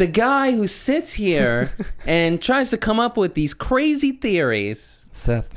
[0.04, 1.72] The guy who sits here
[2.06, 5.06] and tries to come up with these crazy theories.
[5.14, 5.48] Seth.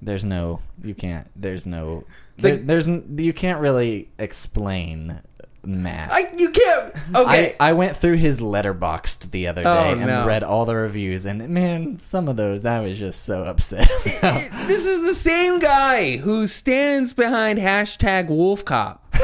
[0.00, 1.28] There's no, you can't.
[1.36, 2.04] There's no,
[2.38, 5.20] The- there, there's, you can't really explain
[5.62, 6.10] Matt.
[6.10, 7.54] I you can't Okay.
[7.60, 10.26] I, I went through his Letterboxd the other oh, day Oh, and no.
[10.26, 13.90] read all the reviews, and man, some of those I was just so upset.
[14.04, 19.14] this is the same guy who stands behind hashtag Wolf Cop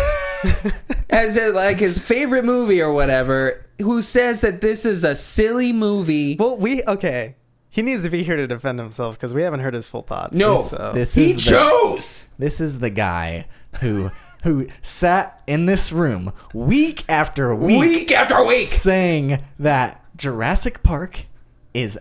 [1.08, 3.63] as a, like his favorite movie or whatever.
[3.80, 6.36] Who says that this is a silly movie?
[6.38, 7.36] well we okay
[7.70, 10.36] he needs to be here to defend himself because we haven't heard his full thoughts.
[10.36, 10.92] No, so.
[10.92, 12.30] This he is the- chose.
[12.38, 13.46] This is the guy
[13.80, 14.12] who
[14.44, 18.68] who sat in this room week after week, Week after week.
[18.68, 21.26] saying that Jurassic Park
[21.72, 21.98] is.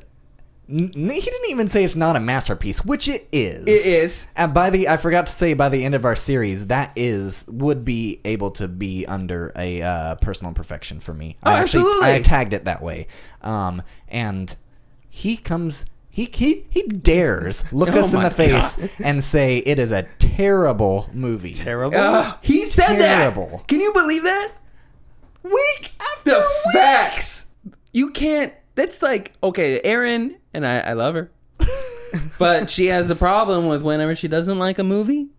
[0.73, 3.67] N- He didn't even say it's not a masterpiece, which it is.
[3.67, 4.31] It is.
[4.35, 7.45] And by the, I forgot to say, by the end of our series, that is
[7.47, 11.37] would be able to be under a uh, personal perfection for me.
[11.43, 12.11] Oh, I actually, absolutely.
[12.11, 13.07] I tagged it that way.
[13.41, 14.55] Um, and
[15.09, 18.89] he comes, he he he dares look Oh us in the face God.
[19.03, 21.51] and say it is a terrible movie.
[21.53, 21.97] terrible.
[21.97, 23.49] Uh, he said Terrible.
[23.57, 23.67] that.
[23.67, 24.51] Can you believe that?
[25.43, 26.73] Week after The week.
[26.73, 27.47] facts.
[27.91, 28.53] You can't.
[28.75, 31.31] That's like okay, Erin, and I, I love her,
[32.37, 35.29] but she has a problem with whenever she doesn't like a movie,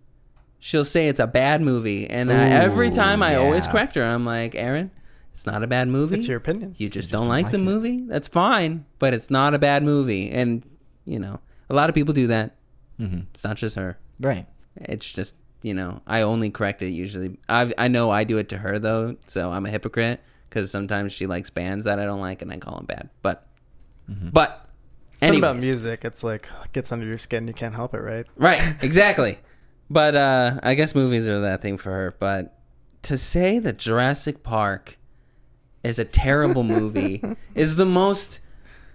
[0.59, 4.03] she'll say it's a bad movie, and I, every time I always correct her.
[4.03, 4.91] I'm like, Erin,
[5.33, 6.17] it's not a bad movie.
[6.17, 6.75] It's your opinion.
[6.79, 8.05] You just, don't, like, the movie.
[8.07, 10.65] That's fine, but it's not a bad movie, and
[11.05, 12.57] you know, a lot of people do that.
[12.99, 13.21] Mm-hmm.
[13.33, 13.99] It's not just her.
[14.21, 14.47] Right.
[14.77, 17.39] It's just you know I only correct it usually.
[17.49, 21.13] I I know I do it to her though, so I'm a hypocrite because sometimes
[21.13, 23.11] she likes bands that I don't like and I call them bad.
[23.23, 23.49] But
[24.33, 24.64] but
[25.25, 27.47] Something about music, it's like gets under your skin.
[27.47, 28.27] You can't help it, right?
[28.37, 29.39] right exactly.
[29.91, 32.17] But uh I guess movies are that thing for her.
[32.19, 32.59] But
[33.03, 34.99] to say that Jurassic Park
[35.83, 37.23] is a terrible movie
[37.55, 38.41] is the most.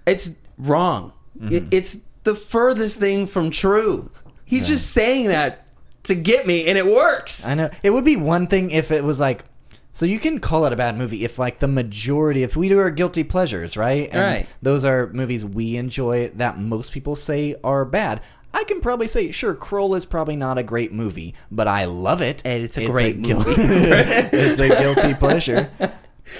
[0.05, 1.13] It's wrong.
[1.41, 4.11] It, it's the furthest thing from true.
[4.43, 5.69] He's just saying that
[6.03, 7.45] to get me, and it works.
[7.47, 9.45] I know it would be one thing if it was like,
[9.91, 12.79] so you can call it a bad movie if like the majority, if we do
[12.79, 14.09] our guilty pleasures, right?
[14.11, 14.47] And Right.
[14.61, 18.21] Those are movies we enjoy that most people say are bad.
[18.53, 22.21] I can probably say, sure, Krull is probably not a great movie, but I love
[22.21, 22.41] it.
[22.45, 23.61] And it's a great guil- movie.
[23.61, 25.69] it's a guilty pleasure.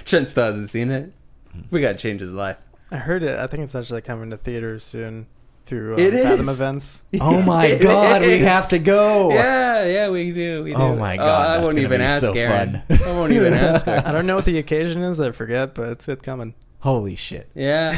[0.06, 1.14] Trent still hasn't seen it.
[1.72, 2.58] We gotta change his life.
[2.91, 3.38] I heard it.
[3.39, 5.28] I think it's actually coming to theaters soon
[5.70, 6.59] through It Fathom is.
[6.59, 7.03] events.
[7.22, 8.43] Oh my It god, we is.
[8.43, 9.32] have to go.
[9.32, 10.63] Yeah, yeah, we do.
[10.63, 10.78] We do.
[10.78, 12.82] Oh my God, I that's won't gonna even be ask so Erin.
[12.88, 12.99] fun.
[13.05, 14.11] I won't even ask I her.
[14.11, 15.22] don't know what the occasion is.
[15.22, 16.53] I forget, but it's it's coming.
[16.82, 17.49] Holy shit.
[17.55, 17.93] Yeah,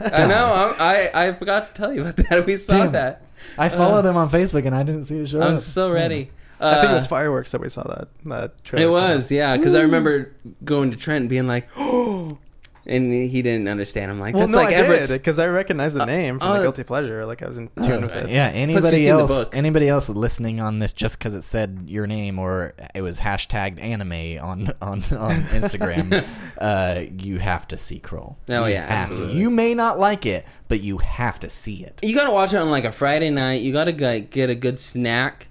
[0.00, 0.52] I know.
[0.54, 2.46] I'm, I I forgot to tell you about that.
[2.46, 2.92] We saw Damn.
[2.92, 3.22] that.
[3.58, 5.60] I follow Uh, them on Facebook and I didn't see it show I'm up.
[5.60, 6.30] so ready.
[6.60, 8.84] I think it was Uh, fireworks that we saw that that trailer.
[8.84, 9.14] It come out.
[9.16, 10.32] was, yeah, because I remember
[10.64, 12.38] going to Trent and being like, "Oh,"
[12.86, 14.10] and he didn't understand.
[14.10, 16.48] I'm like, Well, "That's no, like I Everett's." did because I recognized the name from
[16.48, 17.26] uh, the Guilty Pleasure.
[17.26, 18.28] Like I was in tune with it.
[18.30, 22.74] Yeah, anybody else anybody else listening on this just because it said your name or
[22.94, 26.24] it was hashtagged anime on on, on Instagram,
[26.60, 28.36] uh, you have to see Krull.
[28.48, 29.12] Oh, You yeah, have to.
[29.14, 29.40] absolutely.
[29.40, 32.00] You may not like it, but you have to see it.
[32.02, 33.62] you gotta watch it on like a Friday night.
[33.62, 35.48] You gotta like, get a good snack,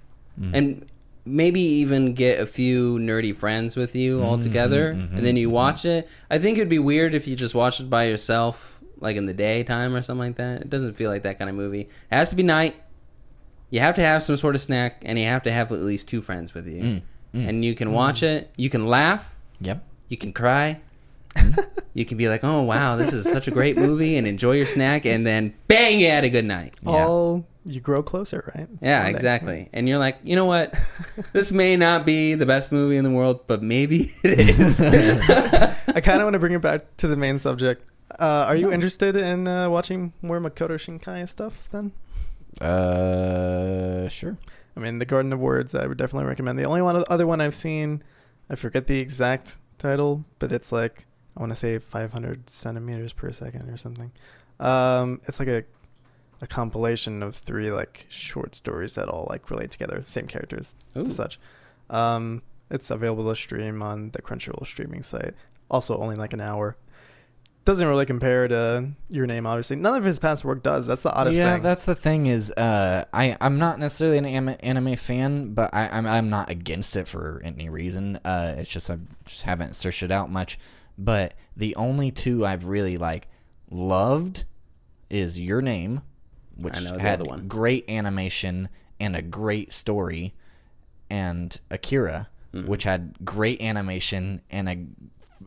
[0.52, 0.86] and
[1.26, 5.48] maybe even get a few nerdy friends with you mm-hmm, all together, and then you
[5.48, 5.98] mm-hmm, watch mm-hmm.
[5.98, 6.08] it.
[6.30, 9.34] I think it'd be weird if you just watch it by yourself, like in the
[9.34, 10.62] daytime or something like that.
[10.62, 11.82] It doesn't feel like that kind of movie.
[11.82, 12.76] It has to be night.
[13.70, 16.08] You have to have some sort of snack, and you have to have at least
[16.08, 17.02] two friends with you, mm,
[17.34, 17.92] mm, and you can mm.
[17.92, 18.50] watch it.
[18.56, 19.36] You can laugh.
[19.60, 19.84] Yep.
[20.08, 20.80] You can cry.
[21.94, 24.64] you can be like, "Oh wow, this is such a great movie," and enjoy your
[24.64, 26.76] snack, and then bang, you had a good night.
[26.86, 28.68] All oh, you grow closer, right?
[28.72, 29.16] It's Yeah, bonding.
[29.16, 29.68] exactly.
[29.72, 30.74] And you're like, you know what?
[31.32, 34.80] this may not be the best movie in the world, but maybe it is.
[34.80, 37.84] I kind of want to bring it back to the main subject.
[38.20, 41.92] Uh, are you interested in uh, watching more Makoto Shinkai stuff then?
[42.60, 44.36] Uh, sure.
[44.76, 46.58] I mean, The Garden of Words, I would definitely recommend.
[46.58, 48.02] The only one other one I've seen,
[48.50, 51.04] I forget the exact title, but it's like
[51.36, 54.12] I want to say 500 centimeters per second or something.
[54.60, 55.64] Um, it's like a
[56.40, 61.00] a compilation of three like short stories that all like relate together, same characters, Ooh.
[61.00, 61.38] and such.
[61.88, 65.34] Um, it's available to stream on the Crunchyroll streaming site.
[65.70, 66.76] Also, only like an hour.
[67.64, 69.74] Doesn't really compare to Your Name, obviously.
[69.76, 70.86] None of his past work does.
[70.86, 71.62] That's the oddest yeah, thing.
[71.64, 75.88] that's the thing is, uh, I I'm not necessarily an anime, anime fan, but I,
[75.88, 78.20] I'm I'm not against it for any reason.
[78.24, 80.58] Uh, it's just I just haven't searched it out much.
[80.96, 83.28] But the only two I've really like
[83.68, 84.44] loved
[85.10, 86.02] is Your Name,
[86.56, 87.48] which I know the had other one.
[87.48, 88.68] great animation
[89.00, 90.34] and a great story,
[91.10, 92.68] and Akira, Mm-hmm.
[92.68, 94.86] which had great animation and a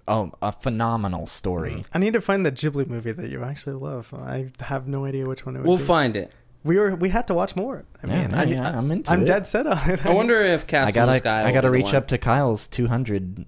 [0.08, 1.84] oh, a phenomenal story.
[1.92, 4.14] I need to find the Ghibli movie that you actually love.
[4.14, 5.84] I have no idea which one it would we'll be.
[5.84, 6.32] find it.
[6.64, 7.86] We were we had to watch more.
[8.04, 9.26] I Yeah, mean, no, I, yeah, I'm into I'm it.
[9.26, 10.06] dead set on it.
[10.06, 11.48] I wonder if Castle I gotta in the Sky.
[11.48, 13.46] I gotta reach up to Kyle's 200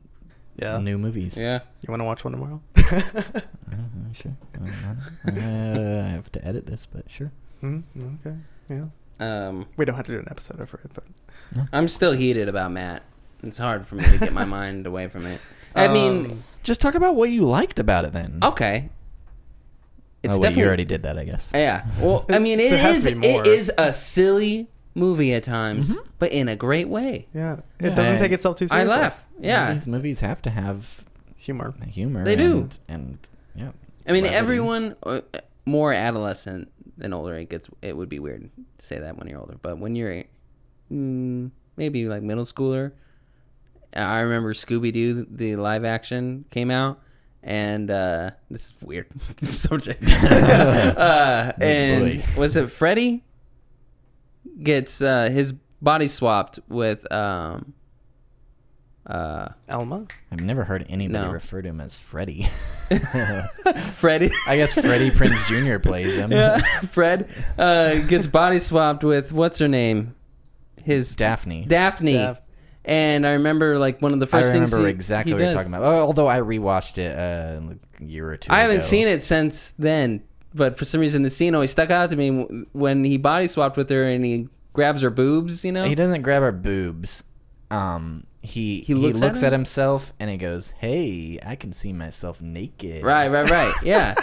[0.56, 1.38] Yeah, new movies.
[1.38, 1.60] Yeah.
[1.86, 2.62] you want to watch one tomorrow?
[2.78, 3.42] Uh,
[4.14, 4.36] sure.
[4.56, 6.02] I don't know.
[6.02, 7.32] Uh, I have to edit this, but sure.
[7.64, 7.84] Mm,
[8.26, 8.38] okay,
[8.70, 8.86] yeah.
[9.20, 11.04] Um, We don't have to do an episode for it, but
[11.72, 13.04] I'm still heated about Matt.
[13.44, 15.40] It's hard for me to get my mind away from it.
[15.76, 18.40] I mean, Um, Just talk about what you liked about it then.
[18.44, 18.90] okay.
[20.24, 21.52] it's oh wait, definitely you already did that, I guess.
[21.54, 21.86] yeah.
[22.00, 23.42] Well, I mean, it There has is to be more.
[23.42, 27.28] it is a silly movie at times, but in a great way.
[27.34, 27.88] Yeah, Yeah.
[27.88, 28.98] it doesn't I- take itself too I seriously.
[29.00, 29.24] laugh.
[29.40, 29.74] Yeah.
[29.74, 31.04] These movies have to have
[31.38, 31.74] Humor.
[31.90, 32.24] humor.
[32.24, 32.52] They do.
[32.62, 33.18] and, and
[33.56, 33.70] yeah.
[34.08, 34.36] I mean, levity.
[34.36, 35.22] everyone uh,
[35.66, 36.72] more adolescent
[37.02, 37.36] than older.
[37.36, 40.24] It gets it would be weird to say that when you're older, but when you're
[40.92, 42.94] mm, maybe like middle schooler,
[43.94, 47.00] I remember Scooby Doo the live action came out,
[47.44, 49.08] and uh, this is weird
[49.42, 50.04] subject.
[50.08, 53.24] uh, and was it Freddy
[54.62, 57.74] gets uh, his body swapped with um
[59.08, 60.06] uh Elma.
[60.32, 61.32] I've never heard anybody No.
[61.32, 62.48] refer to him as Freddy.
[63.96, 64.32] Freddy.
[64.48, 65.80] I guess Freddie Prinze Jr.
[65.80, 66.32] plays him.
[66.32, 66.60] Yeah,
[66.92, 70.16] Fred uh, gets body swapped with what's her name,
[70.84, 71.66] his Daphne.
[71.66, 72.14] Daphne.
[72.14, 72.42] Daph-
[72.86, 75.34] And I remember like one of the I first things I remember he- exactly he
[75.36, 75.56] what you're does.
[75.56, 75.84] talking about.
[75.94, 78.52] Oh, Although I rewatched it uh, like a year or two.
[78.52, 78.86] I haven't ago.
[78.86, 80.24] seen it since then,
[80.54, 83.48] but for some reason the scene always stuck out to me w- when he body
[83.48, 85.64] swapped with her and he grabs her boobs.
[85.66, 87.24] You know, He doesn't grab her boobs.
[87.70, 91.94] Um, he he looks looks, at at, himself and he goes, "Hey, I can see
[91.94, 93.74] myself naked." right, right, right.
[93.84, 94.16] Yeah.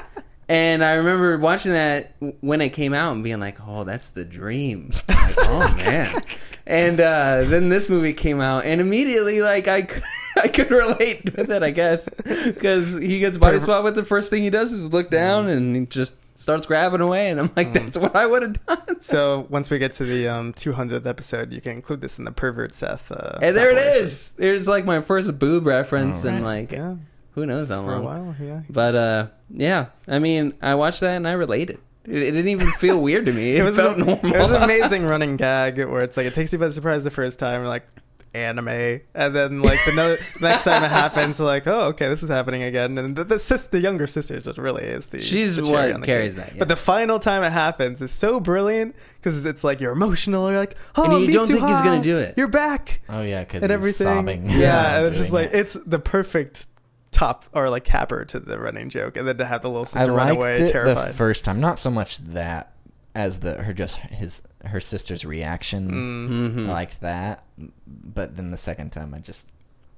[0.50, 4.24] And I remember watching that when it came out and being like, "Oh, that's the
[4.24, 6.20] dream." Like, oh man.
[6.66, 9.88] And uh, then this movie came out, and immediately, like, I,
[10.36, 14.28] I could relate with it, I guess, because he gets body swapped with the first
[14.28, 17.72] thing he does is look down and he just starts grabbing away, and I'm like,
[17.74, 18.78] that's what I would have done.
[19.01, 22.32] So once we get to the um, 200th episode, you can include this in the
[22.32, 23.12] pervert Seth.
[23.12, 24.30] Uh, And there it is.
[24.30, 26.97] There's like my first boob reference, and like, Yeah,
[27.32, 27.86] who knows how long?
[27.86, 28.36] for a while.
[28.41, 28.62] Yeah.
[28.70, 31.78] But uh, yeah, I mean, I watched that and I related.
[32.05, 33.53] It, it didn't even feel weird to me.
[33.57, 34.34] It, It was felt an, normal.
[34.34, 37.11] It was an amazing running gag where it's like it takes you by surprise the
[37.11, 37.86] first time, like
[38.35, 42.29] anime, and then like the no- next time it happens, like oh okay, this is
[42.29, 45.62] happening again, and the the, sis, the younger sisters it really is the She's the
[45.62, 46.45] cherry what on the carries cake.
[46.45, 46.59] that, yeah.
[46.59, 50.59] But the final time it happens is so brilliant because it's like you're emotional, you're
[50.59, 52.35] like oh And you don't think he's gonna do it.
[52.37, 54.07] You're back Oh yeah, because and everything.
[54.07, 54.51] sobbing.
[54.51, 55.55] Yeah, and it's just like it.
[55.55, 56.66] it's the perfect
[57.11, 59.87] top or like capper to the running joke, and then to have the little I
[59.87, 61.14] sister run away it the terrified.
[61.14, 61.59] first time.
[61.61, 62.72] Not so much that
[63.14, 65.90] as the her just his her sister's reaction.
[65.90, 66.68] Mhm.
[66.68, 67.44] I liked that,
[67.86, 69.46] but then the second time, I just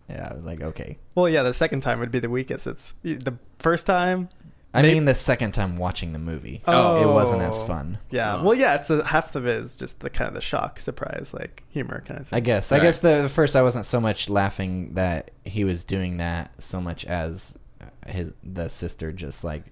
[0.09, 0.99] yeah, I was like, okay.
[1.15, 2.67] Well, yeah, the second time would be the weakest.
[2.67, 4.29] It's the first time.
[4.73, 7.03] I They- mean, the second time watching the movie, Oh.
[7.11, 7.99] it wasn't as fun.
[8.11, 8.43] Yeah, Oh.
[8.45, 11.35] well, yeah, it's a, half of it is just the kind of the shock, surprise,
[11.35, 12.37] like humor kind of thing.
[12.37, 12.71] I guess.
[12.71, 12.81] Right.
[12.81, 16.53] I guess the, the first I wasn't so much laughing that he was doing that
[16.63, 17.59] so much as
[18.07, 19.65] his the sister just like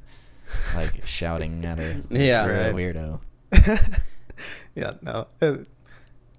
[0.74, 2.02] like shouting at her.
[2.10, 2.44] Yeah.
[2.46, 2.74] You're a Right.
[2.94, 3.20] weirdo.
[4.74, 5.66] yeah, no, it,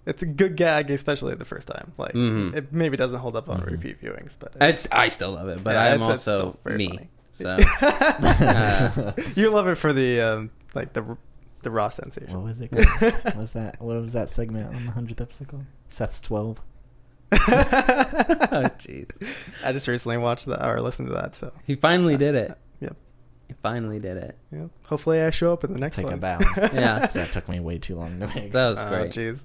[0.06, 1.92] it's a good gag, especially the first time.
[1.98, 2.56] Like, Mhm.
[2.56, 3.72] it maybe doesn't hold up on Mhm.
[3.72, 6.60] repeat viewings, but It's, I still love it, but Yeah, I'm it's- it's also still
[6.64, 6.88] very me.
[6.88, 7.10] funny.
[7.32, 11.16] So uh, you love it for the um, like the
[11.62, 12.34] the raw sensation.
[12.34, 12.70] What was it?
[12.72, 13.14] Called?
[13.24, 13.82] what was that?
[13.82, 15.66] What was that segment on the hundredth episode called?
[15.88, 16.60] Seth's twelve.
[17.32, 17.38] oh
[18.80, 19.10] jeez,
[19.64, 22.58] I just recently watched that or listened to that, so he finally did it.
[23.50, 23.58] Yep.
[23.58, 24.38] He finally did it.
[24.52, 24.66] yeah.
[24.88, 26.14] Hopefully, I show up in the next Take one.
[26.14, 26.40] a bow.
[26.58, 27.06] Yeah.
[27.14, 28.52] that took me way too long to make.
[28.52, 29.12] That was Oh, great.
[29.12, 29.44] jeez.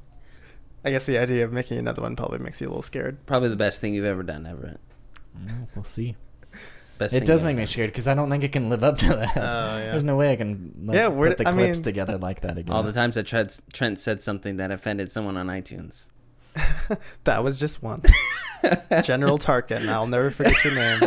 [0.84, 3.24] I guess the idea of making another one probably makes you a little scared.
[3.26, 4.78] Probably the best thing you've ever done, Everett.
[5.38, 6.16] Mm, we'll see.
[6.98, 8.98] Best It does you've make me scared because I don't think it can live up
[8.98, 9.32] to that.
[9.36, 9.78] Oh, yeah.
[9.90, 12.42] There's no way I can like, Yeah, where- put the I clips mean- together like
[12.42, 12.72] that again.
[12.74, 16.08] All the times that Trent, Trent said something that offended someone on iTunes.
[17.24, 18.02] That was just one.
[19.02, 19.88] General Tarkin.
[19.88, 21.00] I'll never forget your name.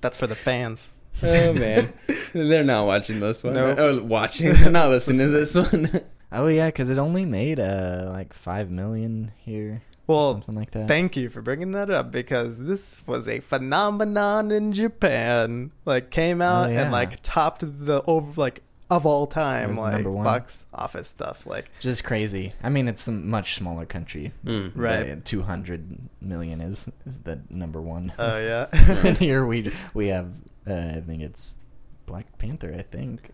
[0.00, 0.94] That's for the fans.
[1.22, 1.92] Oh man,
[2.32, 3.54] they're not watching this one.
[3.54, 3.76] Nope.
[3.78, 4.52] Oh, watching.
[4.54, 6.02] They're not listening to this one.
[6.32, 9.82] Oh yeah, because it only made uh like five million here.
[10.06, 10.86] Well, something like that.
[10.86, 15.72] Thank you for bringing that up because this was a phenomenon in Japan.
[15.84, 16.82] Like came out yeah.
[16.82, 21.46] and like topped the over like of all time like box office stuff.
[21.46, 22.52] Like Just crazy.
[22.62, 24.32] I mean, it's a much smaller country.
[24.44, 24.72] Mm.
[24.74, 25.24] Right.
[25.24, 28.12] Two hundred million is, is the number one.
[28.18, 28.66] oh yeah.
[28.72, 30.32] and here we we have
[30.70, 31.58] uh, I think it's
[32.06, 32.74] Black Panther.
[32.76, 33.30] I think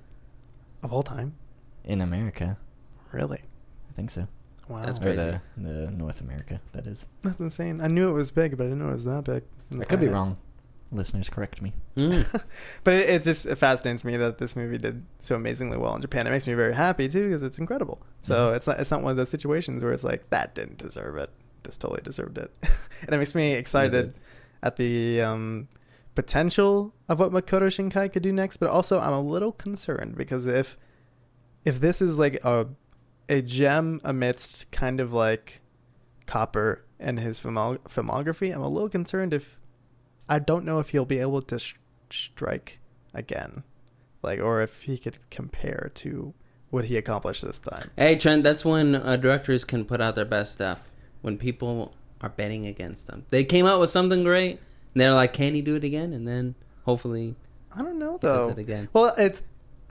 [0.83, 1.35] of all time.
[1.85, 2.57] in America.
[3.13, 3.41] Really?
[3.91, 4.27] I think so.
[4.69, 4.85] Wow.
[4.85, 6.61] That's Or the the North America.
[6.73, 7.07] That is.
[7.23, 7.81] That's insane.
[7.81, 9.45] I knew it was big, but I didn't know it was that big.
[9.71, 10.37] in the I could be wrong.
[10.93, 11.73] Listeners, correct me.
[11.97, 12.25] Mm.
[12.85, 16.01] But it, it just it fascinates me that this movie did so amazingly well in
[16.03, 16.27] Japan.
[16.27, 18.01] It makes me very happy too because it's incredible.
[18.23, 18.57] So Mhm.
[18.57, 21.31] it's not it's not one of those situations where it's like that didn't deserve it.
[21.65, 22.51] This totally deserved it,
[23.03, 24.15] and it makes me excited
[24.63, 25.67] at the um,
[26.15, 28.57] potential of what Makoto Shinkai could do next.
[28.59, 30.77] But also, I'm a little concerned because if
[31.65, 32.69] if this is like a
[33.29, 35.61] a gem amidst kind of like
[36.27, 39.59] Copper and his filmo- filmography, I'm a little concerned if
[40.29, 41.75] I don't know if he'll be able to sh-
[42.11, 42.81] strike
[43.15, 43.63] again.
[44.23, 46.35] like, or if he could compare to
[46.71, 47.91] what he accomplished this time.
[47.97, 50.83] Hey Trent, that's when uh, directors can put out their best stuff.
[51.23, 54.59] When people are betting against them, they came out with something great,
[54.93, 56.55] and they're like, "Can he do it again?" And then
[56.87, 57.37] hopefully,
[57.77, 58.49] I don't know though.
[58.51, 58.89] again.
[58.95, 59.43] Well, it's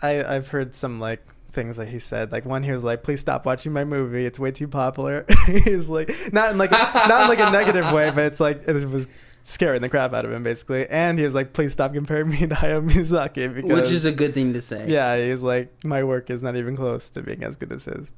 [0.02, 1.22] I I've heard some like
[1.52, 2.32] things that he said.
[2.32, 4.26] Like one, he was like, "Please stop watching my movie.
[4.26, 8.10] It's way too popular." He's like, not in like not in like a negative way,
[8.10, 9.08] but it's like it was
[9.44, 10.88] scaring the crap out of him basically.
[10.90, 14.12] And he was like, "Please stop comparing me to Hayao Miyazaki," because Which is a
[14.12, 14.86] good thing to say.
[14.88, 18.12] yeah, he's like, my work is not even close to being as good as his.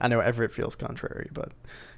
[0.00, 1.52] I know Everett feels contrary, but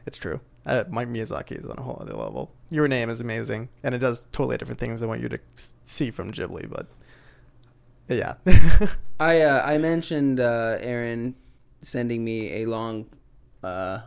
[0.06, 0.40] it's true.
[0.66, 2.52] Uh, Mike Miyazaki is on a whole other level.
[2.70, 5.38] Your Name is amazing, and it does totally different things than what you'd
[5.84, 6.86] see from Ghibli, but
[8.08, 8.34] yeah.
[9.20, 11.34] I uh, I mentioned uh, Erin
[11.82, 13.06] sending me a long
[13.62, 14.00] uh,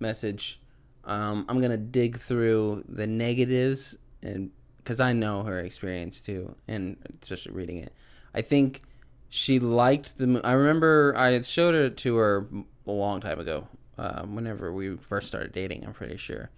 [0.00, 0.60] message.
[1.04, 6.96] Um, I'm gonna dig through the negatives and because I know her experience too, and
[7.20, 7.92] especially reading it.
[8.34, 8.82] I think
[9.28, 10.40] she liked the.
[10.44, 12.48] I remember I showed it to her
[12.86, 13.66] a long time ago,
[13.98, 15.84] uh, whenever we first started dating.
[15.86, 16.50] I'm pretty sure.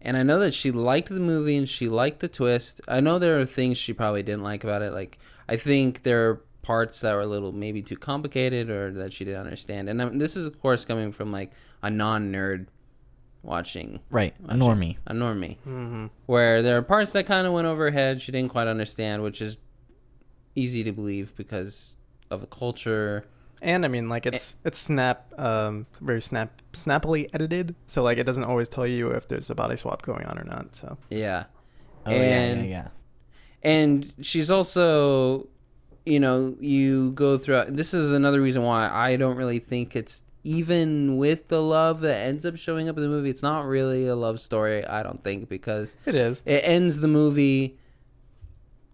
[0.00, 2.80] And I know that she liked the movie and she liked the twist.
[2.88, 4.92] I know there are things she probably didn't like about it.
[4.92, 5.18] Like
[5.48, 9.24] I think there are parts that were a little maybe too complicated or that she
[9.24, 9.88] didn't understand.
[9.88, 11.52] And um, this is of course coming from like
[11.82, 12.66] a non-nerd
[13.44, 14.96] watching Right, a normie.
[15.06, 18.20] a normie, hmm where there are parts that kind of went over her head.
[18.20, 19.56] She didn't quite understand, which is
[20.54, 21.94] easy to believe because
[22.30, 23.24] of the culture.
[23.62, 27.74] And I mean, like it's it's snap, um, very snap, snappily edited.
[27.86, 30.44] So like it doesn't always tell you if there's a body swap going on or
[30.44, 30.74] not.
[30.74, 31.44] So Yeah.
[32.04, 32.88] Oh yeah, yeah, And- yeah.
[33.62, 35.46] and she's also
[36.04, 40.22] you know you go through this is another reason why i don't really think it's
[40.42, 44.08] even with the love that ends up showing up in the movie it's not really
[44.08, 46.42] a love story i don't think because it is.
[46.44, 47.78] it ends the movie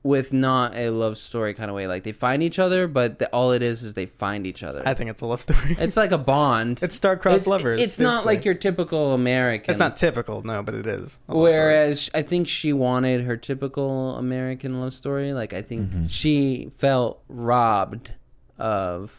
[0.03, 3.29] with not a love story kind of way like they find each other but the,
[3.31, 5.77] all it is is they find each other I think it's a love story.
[5.79, 9.81] it's like a bond It's star-crossed It's- lovers, it's not like your typical american It's
[9.81, 11.21] not typical, no, but it is.
[11.29, 11.65] a love story.
[11.65, 15.33] Whereas I think she wanted her typical American love story.
[15.33, 16.07] Like I think mm-hmm.
[16.07, 18.13] she felt robbed
[18.59, 19.15] of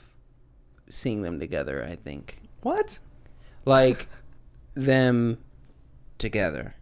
[0.90, 1.86] seeing them together.
[1.90, 3.00] I think what?
[3.66, 4.08] like
[4.76, 5.38] them
[6.18, 6.76] together.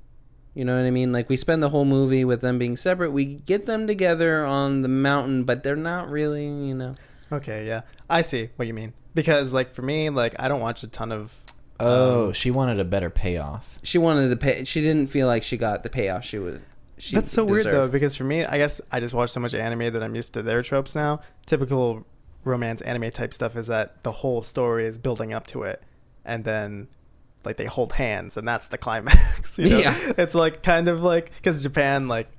[0.58, 1.12] You know what I mean?
[1.12, 3.12] Like we spend the whole movie with them being separate.
[3.12, 6.46] We get them together on the mountain, but they're not really.
[6.46, 6.96] You know.
[7.32, 8.94] Okay, yeah, I see what you mean.
[9.14, 11.38] Because like for me, like I don't watch a ton of.
[11.80, 13.78] Oh, um, she wanted a better payoff.
[13.84, 14.64] She wanted the pay.
[14.64, 16.60] She didn't feel like she got the payoff she was.
[16.98, 19.54] She That's so weird though, because for me, I guess I just watch so much
[19.54, 21.22] anime that I'm used to their tropes now.
[21.46, 22.04] Typical
[22.44, 25.84] romance anime type stuff is that the whole story is building up to it,
[26.26, 26.88] and then
[27.46, 29.58] like they hold hands, and that's the climax.
[29.60, 29.78] You know?
[29.80, 29.96] Yeah.
[30.18, 32.30] it's like kind of like because Japan, like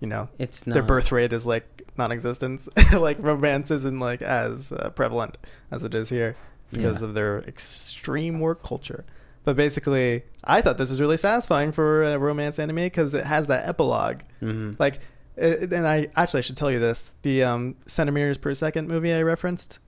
[0.00, 2.68] you know, It's not their birth rate is like non-existent.
[2.92, 5.38] like romance isn't like as uh, prevalent
[5.70, 6.36] as it is here
[6.72, 7.08] because Yeah.
[7.08, 9.04] of their extreme work culture.
[9.44, 13.46] But basically, I thought this was really satisfying for a romance anime because it has
[13.46, 14.20] that epilogue.
[14.42, 14.74] Mhm.
[14.78, 14.98] Like,
[15.36, 19.12] it, and I actually I should tell you this: the um, centimeters per second movie
[19.12, 19.78] I referenced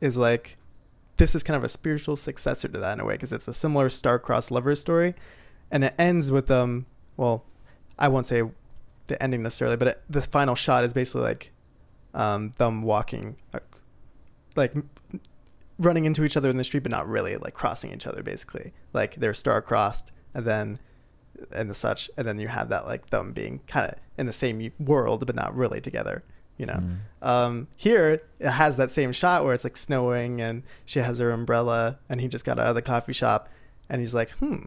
[0.00, 0.56] is like
[1.16, 3.52] this is kind of a spiritual successor to that in a way because it's a
[3.52, 5.14] similar star-crossed lovers story,
[5.70, 6.86] and it ends with um.
[7.16, 7.44] Well,
[7.98, 8.42] I won't say
[9.06, 11.52] the ending necessarily, but it, the final shot is basically like
[12.12, 13.36] um, them walking,
[14.54, 14.74] like
[15.78, 18.22] running into each other in the street, but not really like crossing each other.
[18.22, 20.78] Basically, like they're star-crossed, and then
[21.52, 24.32] and the such, and then you have that like them being kind of in the
[24.32, 26.22] same world, but not really together.
[26.58, 26.82] You know,
[27.22, 31.30] um, here it has that same shot where it's like snowing, and she has her
[31.30, 33.48] umbrella, and he just got out of the coffee shop,
[33.88, 34.64] and he's like, hmm,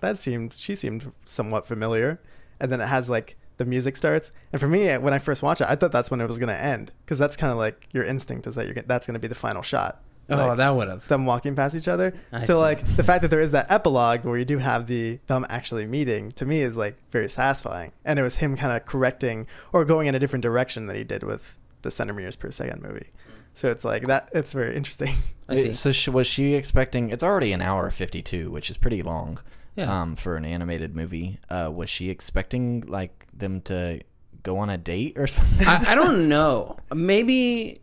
[0.00, 2.20] that seemed she seemed somewhat familiar.
[2.58, 4.32] And then it has like the music starts.
[4.52, 6.48] And for me when i first watched it i thought that's when it was going
[6.48, 9.20] to end because that's kind of like your instinct is that you're that's going to
[9.20, 11.08] be the final shot Oh, Like, that would have.
[11.08, 12.52] them walking past each other I so see.
[12.54, 15.86] like the fact that there is that epilogue where you do have the them actually
[15.86, 19.84] meeting to me is like very satisfying and it was him kind of correcting or
[19.84, 23.08] going in a different direction than he did with the centimeters per second movie
[23.54, 25.14] so it's like that it's very interesting
[25.48, 25.68] I see.
[25.70, 27.10] It- so she, was she expecting?
[27.10, 29.40] It's already an hour fifty-two, which is pretty long.
[29.74, 30.02] Yeah.
[30.02, 34.00] Um, for an animated movie, uh, was she expecting like them to
[34.44, 35.66] go on a date or something?
[35.66, 36.76] I, I don't know.
[36.94, 37.80] Maybe,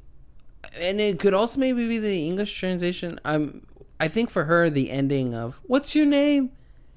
[0.80, 3.20] and it could also maybe be the English translation.
[3.26, 3.66] I'm.
[4.00, 6.52] I think for her, the ending of "What's your name,"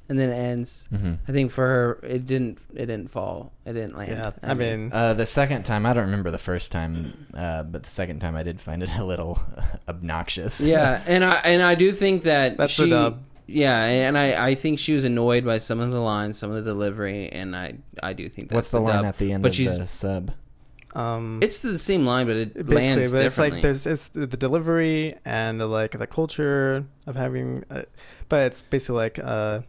[0.09, 0.87] and then it ends.
[0.93, 1.15] Mm-hmm.
[1.27, 2.59] I think for her, it didn't.
[2.75, 3.53] It didn't fall.
[3.65, 4.11] It didn't land.
[4.11, 7.85] yeah i mean Uh, the second time, I don't remember the first time, uh, but
[7.85, 9.41] the second time I did find it a little
[9.89, 10.61] obnoxious.
[10.61, 13.23] yeah, and I and I do think that That's the she, dub.
[13.47, 16.65] Yeah, and I, I think she was annoyed by some of the lines, some of
[16.65, 19.05] the delivery, and I I do think that's What's the, line dub.
[19.07, 20.33] at the end but of she's, the sub?
[20.95, 24.27] Um, It's the same line, but it basically, lands but it's like there's it's the
[24.27, 27.83] delivery and uh, like the culture of having, uh,
[28.29, 29.61] but it's basically like uh,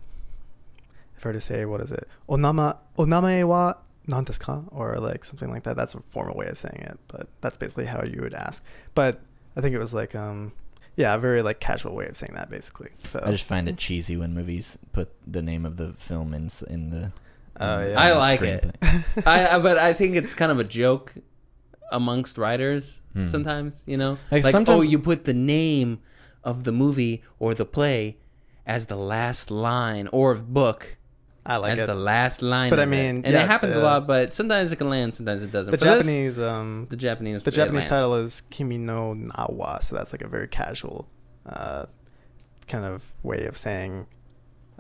[1.18, 3.76] if I were to say what is it, onama onamae wa
[4.08, 4.64] nan desu ka?
[4.72, 5.76] or like something like that.
[5.76, 8.64] That's a formal way of saying it, but that's basically how you would ask.
[8.96, 9.22] But
[9.56, 10.54] I think it was like um,
[10.96, 12.90] yeah, a very like casual way of saying that basically.
[13.04, 16.50] So I just find it cheesy when movies put the name of the film in
[16.70, 17.12] in the.
[17.62, 18.00] Oh, yeah.
[18.00, 18.76] I like it.
[19.26, 21.14] I, I but I think it's kind of a joke
[21.92, 23.28] amongst writers Hmm.
[23.28, 23.84] sometimes.
[23.86, 26.00] You know, Like, like, oh, you put the name
[26.44, 28.18] of the movie or the play
[28.66, 30.98] as the last line or book
[31.46, 31.88] I like as it.
[31.88, 32.70] the last line.
[32.70, 32.92] But I of it.
[32.92, 34.08] mean, and yeah, it happens a lot.
[34.08, 35.72] But sometimes it can land, sometimes it doesn't.
[35.72, 37.90] the For this, Japanese um the Japanese, the it Japanese lands.
[37.90, 41.10] title is Kimi no Na wa, so that's like a very casual
[41.46, 41.86] uh,
[42.68, 44.08] kind of way of saying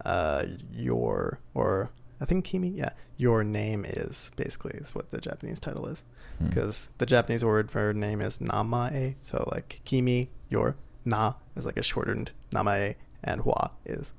[0.05, 5.59] uh, your or I think Kimi, yeah, your name is basically is what the Japanese
[5.59, 6.03] title is
[6.39, 6.47] Hmm.
[6.47, 11.77] because the Japanese word for name is namae, so like Kimi, your na is like
[11.77, 14.13] a shortened namae, and wa is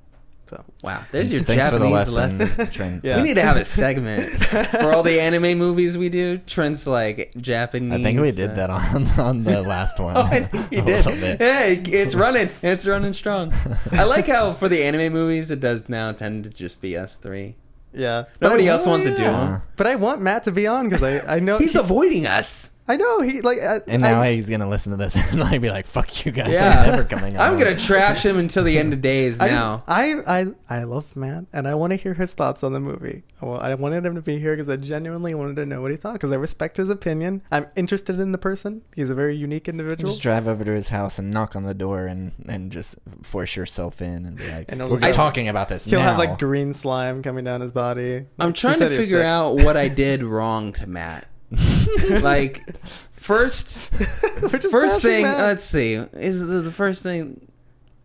[0.45, 0.63] so.
[0.83, 2.57] Wow, there's your Thanks for the Japanese lesson.
[2.57, 3.01] lesson.
[3.03, 3.17] Yeah.
[3.17, 6.37] We need to have a segment for all the anime movies we do.
[6.39, 7.99] Trent's like Japanese.
[7.99, 10.17] I think we did uh, that on on the last one.
[10.17, 11.05] Oh, I think you a did.
[11.05, 11.13] little.
[11.37, 12.49] Hey, it's running.
[12.61, 13.53] It's running strong.
[13.93, 17.15] I like how for the anime movies, it does now tend to just be us
[17.15, 17.55] three.
[17.93, 19.31] Yeah, Nobody else wants to do yeah.
[19.31, 19.61] them.
[19.77, 22.71] But I want Matt to be on because I I know He's he- avoiding us.
[22.85, 25.61] I know he like I, And now I, he's gonna listen to this and like
[25.61, 26.81] be like, "Fuck you guys, Yeah.
[26.83, 29.77] I'm never coming on." I'm gonna trash him until the end of days I now.
[29.77, 32.81] just I I I love Matt and I want to hear his thoughts on the
[32.81, 33.23] movie.
[33.41, 35.91] I wa- I wanted him to be here because I genuinely wanted to know what
[35.91, 37.41] he thought because I respect his opinion.
[37.51, 38.81] I'm interested in the person.
[38.95, 40.11] He's a very unique individual.
[40.11, 43.55] Just drive over to his house and knock on the door and and just force
[43.55, 46.09] yourself in and be like, And he'll "We're just have- talking about this He'll now."
[46.09, 48.25] have like green slime coming down his body.
[48.39, 51.27] I'm trying to said he was figure out what I did wrong to Matt.
[52.21, 52.63] like,
[53.11, 53.77] first,
[54.71, 55.23] first thing.
[55.23, 55.39] Matt.
[55.39, 55.93] Let's see.
[55.93, 57.47] Is the, the first thing?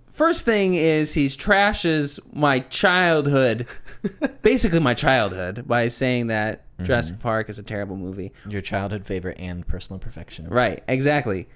[0.08, 3.68] First thing is he's trashes my childhood,
[4.42, 6.86] basically my childhood, by saying that Mm-hmm.
[6.86, 8.32] Jurassic Park is a terrible movie.
[8.48, 10.46] your childhood favorite and personal perfection.
[10.48, 11.48] Right, exactly.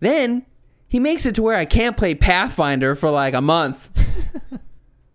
[0.00, 0.44] Then
[0.88, 3.90] he makes it to where I can't play Pathfinder for like a month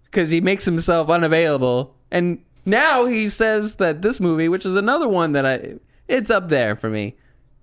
[0.06, 1.94] because he makes himself unavailable.
[2.10, 5.76] And now he says that this movie, which is another one that I,
[6.10, 7.16] it's up there for me,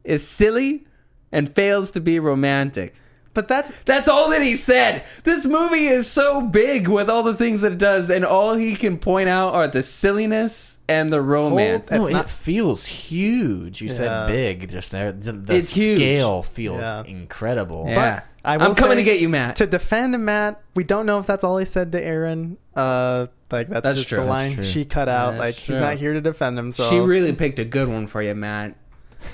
[0.05, 0.87] is silly
[1.33, 2.95] and fails to be romantic.
[3.35, 5.05] but that's That's all that he said.
[5.25, 8.75] This movie is so big with all the things that it does, and all he
[8.77, 11.91] can point out are the silliness and the romance.
[11.91, 13.83] Hold- No, It's it feels huge.
[13.83, 13.95] You Yeah.
[13.95, 15.13] said big just there.
[15.13, 15.99] The, the It's huge.
[15.99, 17.03] scale feels Yeah.
[17.05, 17.85] incredible.
[17.89, 19.57] yeah, I I'm will coming say to get you, Matt.
[19.57, 22.57] to defend Matt, we don't know if that's all he said to Erin.
[22.75, 24.19] Uh, like that's, That's just true.
[24.19, 24.65] the That's line true.
[24.65, 25.33] she cut out.
[25.33, 25.85] That's like he's true.
[25.85, 26.91] not here to defend himself.
[26.91, 28.77] She really picked a good one for you, Matt.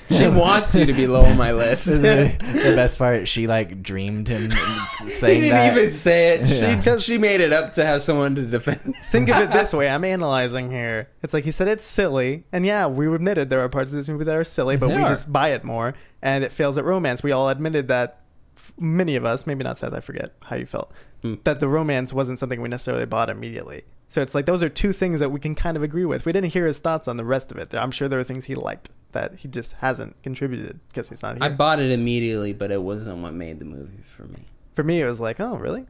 [0.09, 1.87] She wants you to be low on my list.
[1.87, 4.51] he the, the best part, she like dreamed him
[5.07, 5.77] saying didn't that.
[5.77, 6.47] even say it.
[6.47, 6.81] Yeah.
[6.81, 8.95] She, she made it up to have someone to defend.
[9.05, 9.87] Think of it this way.
[9.89, 11.09] I'm analyzing here.
[11.21, 14.09] It's like he said it's silly, and yeah, we admitted there are parts of this
[14.09, 15.07] movie that are silly, but They we are.
[15.07, 15.93] just buy it more,
[16.23, 17.21] and it fails at romance.
[17.21, 18.19] We all admitted that.
[18.57, 20.91] F- Many of us, maybe not Seth, I forget how you felt,
[21.21, 21.35] Hmm.
[21.43, 23.83] that the romance wasn't something we necessarily bought immediately.
[24.07, 26.25] So it's like those are two things that we can kind of agree with.
[26.25, 27.73] We didn't hear his thoughts on the rest of it.
[27.73, 31.35] I'm sure there are things he liked that he just hasn't contributed because he's not
[31.37, 31.43] here.
[31.43, 34.45] I bought it immediately, but it wasn't what made the movie for me.
[34.73, 35.85] For me, it was like, oh, really?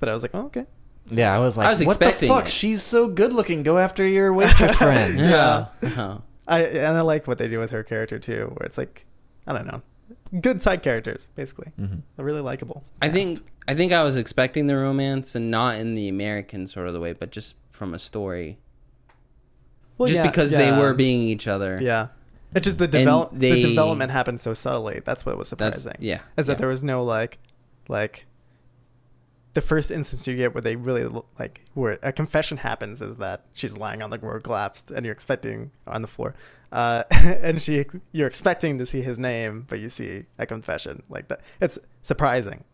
[0.00, 0.66] But I was like, oh, okay.
[1.10, 2.44] yeah, I was like, I was what the expecting fuck?
[2.46, 2.50] it.
[2.50, 3.62] She's so good looking.
[3.62, 5.18] Go after your waitress friend.
[5.18, 5.66] Yeah.
[5.98, 6.22] Oh.
[6.48, 9.04] I and I like what they do with her character too, where it's like,
[9.46, 9.82] I don't know,
[10.40, 11.72] good side characters basically.
[11.80, 12.00] Mm-hmm.
[12.16, 12.84] They're really likable.
[13.00, 16.86] I think I think I was expecting the romance and not in the American sort
[16.88, 18.58] of the way, but just from a story.
[19.98, 21.78] Well, just yeah, because yeah, they were being each other.
[21.80, 22.08] yeah.
[22.54, 25.00] It's just the develop they- the development happened so subtly.
[25.04, 25.96] That's what was surprising.
[25.98, 26.20] yeah.
[26.38, 27.38] is that there was no like,
[27.88, 28.26] like.
[29.54, 31.08] The first instance you get where they really
[31.38, 35.14] like where a confession happens is that she's lying on the floor collapsed and you're
[35.14, 36.34] expecting on the floor,
[36.72, 41.28] uh, and she you're expecting to see his name but you see a confession like
[41.28, 41.40] that.
[41.60, 42.64] It's surprising,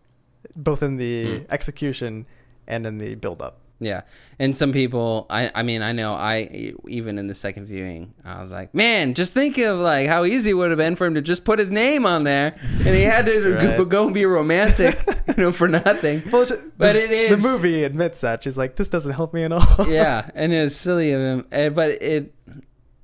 [0.57, 1.45] both in the Hmm.
[1.51, 2.27] execution
[2.67, 3.59] and in the build up.
[3.81, 4.03] Yeah,
[4.39, 8.41] and some people, I, I mean, I know, I even in the second viewing, I
[8.41, 11.15] was like, man, just think of like how easy it would have been for him
[11.17, 13.89] to just put his name on there, and he had to go, Right.
[13.89, 16.23] go and be romantic, you know, for nothing.
[16.31, 16.47] Well,
[16.79, 19.51] But the, it is- the movie admits that she's like, this doesn't help me at
[19.51, 19.67] all.
[19.89, 22.33] yeah, and it's silly of him, eh, but it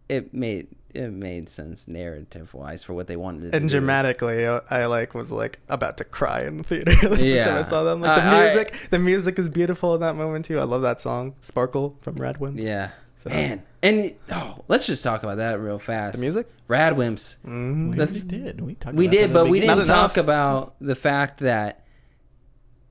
[0.09, 0.69] it made
[0.99, 3.57] it made sense narrative wise for what they wanted to do.
[3.57, 6.91] and dramatically, uh, I like was like about to cry in the theater.
[7.03, 7.45] the first Yeah.
[7.47, 8.01] time I saw them.
[8.01, 10.59] Like the I- I- music, the music is beautiful in that moment too.
[10.59, 12.61] I love that song, "Sparkle" from Radwimps.
[12.61, 16.17] Yeah, So, Man, and oh, let's just talk about that real fast.
[16.17, 16.49] the music.
[16.69, 17.37] Radwimps.
[17.47, 17.91] Mm-hmm.
[17.91, 18.61] We The- did.
[18.61, 18.97] We talked.
[18.97, 20.25] We about did, but we didn't Not talk enough.
[20.25, 21.85] about the fact that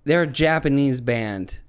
[0.06, 1.60] they're a Japanese band.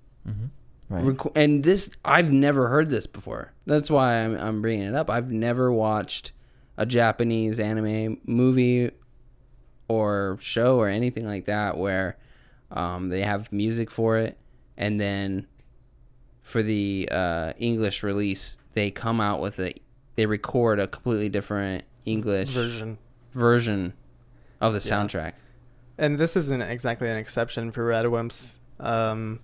[0.88, 1.18] Right.
[1.34, 3.52] And this, I've never heard this before.
[3.66, 5.10] That's why I'm, I'm bringing it up.
[5.10, 6.32] I've never watched
[6.78, 8.90] a Japanese anime movie
[9.88, 12.16] or show or anything like that where
[12.70, 14.38] um, they have music for it,
[14.76, 15.46] and then
[16.42, 19.74] for the uh, English release, they come out with a,
[20.16, 22.98] they record a completely different English version.
[23.32, 23.92] version
[24.60, 24.94] of the Yeah.
[24.96, 25.32] soundtrack.
[25.98, 28.58] And this isn't exactly an exception for Radwimps.
[28.80, 29.40] Um,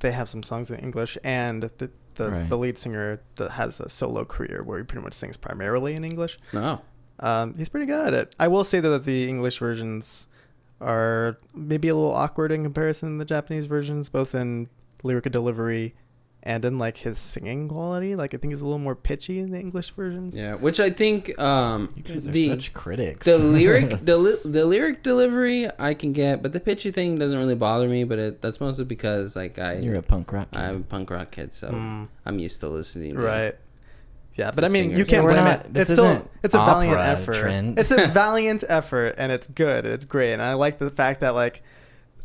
[0.00, 2.48] they have some songs in English, and the the, Right.
[2.48, 6.02] the lead singer that has a solo career where he pretty much sings primarily in
[6.02, 6.38] English.
[6.52, 6.80] No.
[7.20, 8.34] Um, he's pretty good at it.
[8.40, 10.28] I will say though that the English versions
[10.80, 14.68] are maybe a little awkward in comparison to the Japanese versions, both in
[15.02, 15.94] lyric delivery
[16.46, 18.14] and in like his singing quality.
[18.16, 20.38] Like I think he's a little more pitchy in the English versions.
[20.38, 23.26] Yeah, which I think um, You guys are the such critics.
[23.26, 27.36] the lyric the li- the lyric delivery I can get, but the pitchy thing doesn't
[27.38, 28.04] really bother me.
[28.04, 30.52] But it, that's mostly because like I You're a punk rock.
[30.52, 30.60] Kid.
[30.60, 33.16] I'm a punk rock kid, so Mm, I'm used to listening.
[33.16, 33.54] To, right.
[34.36, 35.76] Yeah, but I mean, you can't Yeah, blame not- it.
[35.76, 37.36] It's still it's a valiant effort.
[37.36, 37.78] Trent.
[37.78, 39.84] It's a valiant effort, and it's good.
[39.86, 41.62] It's great, and I like the fact that like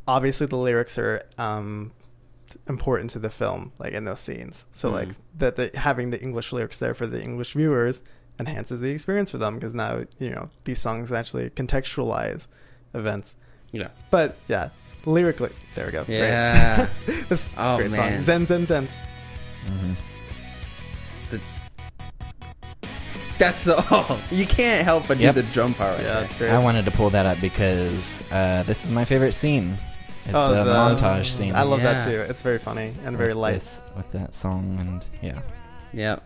[0.07, 1.91] obviously the lyrics are um
[2.68, 4.65] important to the film, like in those scenes.
[4.72, 4.94] So Mhm.
[4.94, 8.03] like that the, having the English lyrics there for the English viewers
[8.40, 12.48] enhances the experience for them because now you know these songs actually contextualize
[12.94, 13.36] events.
[13.72, 13.90] Yeah.
[14.10, 14.69] But yeah,
[15.06, 16.03] lyrically, there we go.
[16.06, 16.18] Great.
[16.19, 16.88] Yeah.
[17.30, 18.10] this Oh, great song.
[18.11, 18.19] man.
[18.19, 18.88] Zen Zen Zen.
[19.68, 19.95] Mhm.
[23.38, 24.19] That's all.
[24.32, 25.36] You can't help but Yep.
[25.36, 25.98] do the drum part.
[25.98, 26.22] Right Yeah, there.
[26.22, 26.52] that's great.
[26.52, 29.78] I wanted to pull that up because uh, this is my favorite scene.
[30.26, 31.56] It's Oh, the, the- montage scene.
[31.56, 32.22] I love that too.
[32.30, 33.56] It's very funny and very light.
[33.56, 35.41] this- with that song and yeah.
[35.93, 36.23] Yep.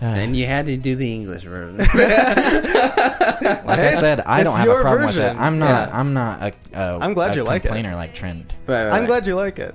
[0.00, 1.76] Uh, And you had to do the English version.
[1.94, 5.36] like I said, I don't have a your problem with version.
[5.36, 5.40] it.
[5.40, 5.88] I'm not.
[5.88, 5.98] Yeah.
[5.98, 6.52] I'm not a.
[6.74, 7.68] a I'm glad a you like it.
[7.68, 8.56] complainer like Trent.
[8.66, 9.06] right, right, I'm right.
[9.06, 9.74] glad you like it.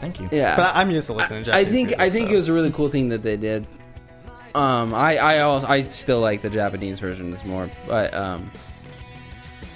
[0.00, 0.28] Thank you.
[0.32, 0.56] Yeah.
[0.56, 2.32] But I, I'm used to listening to I think music, I think so.
[2.34, 3.66] it was a really cool thing that they did.
[4.54, 8.50] Um, I I also I still like the Japanese versions more, but um,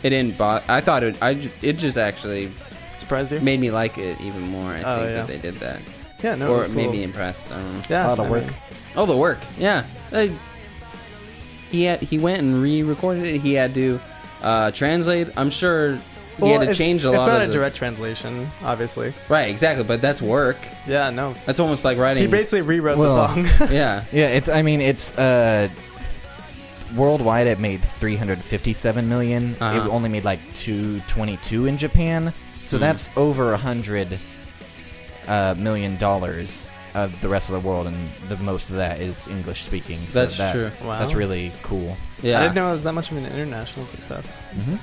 [0.03, 0.37] it didn't.
[0.39, 1.17] Bo- I thought it.
[1.23, 1.31] I
[1.63, 2.51] it just actually
[2.97, 3.41] surprised you.
[3.41, 4.71] made me like it even more.
[4.73, 5.17] I Oh, think yeah.
[5.23, 5.81] that they did that,
[6.23, 6.83] Yeah, no, or it's it cool.
[6.83, 7.47] made me impressed.
[7.51, 7.83] I don't know.
[7.89, 8.45] yeah, A lot of I work.
[8.45, 8.55] mean,
[8.97, 9.39] Oh, the work.
[9.59, 9.87] Yeah.
[10.13, 10.29] Uh,
[11.71, 13.41] he had, he went and re-recorded it.
[13.41, 14.01] He had to
[14.43, 15.29] uh, translate.
[15.37, 16.01] I'm sure he
[16.43, 17.15] well, had to it's- change a lot.
[17.15, 19.13] It's lot not of a the- direct translation, obviously.
[19.29, 19.85] Right, exactly.
[19.85, 20.57] But that's work.
[20.89, 21.35] Yeah, no.
[21.47, 22.25] That's almost like writing.
[22.25, 23.71] He basically rewrote Well, the song.
[23.73, 24.05] yeah.
[24.13, 24.49] Yeah, it's.
[24.49, 25.17] I mean, it's.
[25.17, 25.69] Uh,
[26.95, 29.57] worldwide, it made 357 million.
[29.61, 29.81] Uh-huh.
[29.85, 32.33] It only made like 222 in Japan.
[32.65, 32.81] So Hmm.
[32.83, 34.19] that's over a hundred
[35.29, 37.97] uh, million dollars of the rest of the world, and
[38.29, 40.01] the most of that is English speaking.
[40.09, 40.71] So That's that- true.
[40.85, 40.99] wow.
[40.99, 41.97] That's really cool.
[42.23, 42.41] Yeah.
[42.41, 44.27] I didn't know it was that much of an international success.
[44.65, 44.75] hmm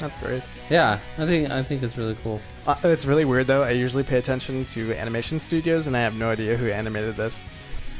[0.00, 0.42] That's great.
[0.70, 2.40] Yeah, I think I think it's really cool.
[2.66, 3.62] Uh, it's really weird though.
[3.62, 7.46] I usually pay attention to animation studios, and I have no idea who animated this.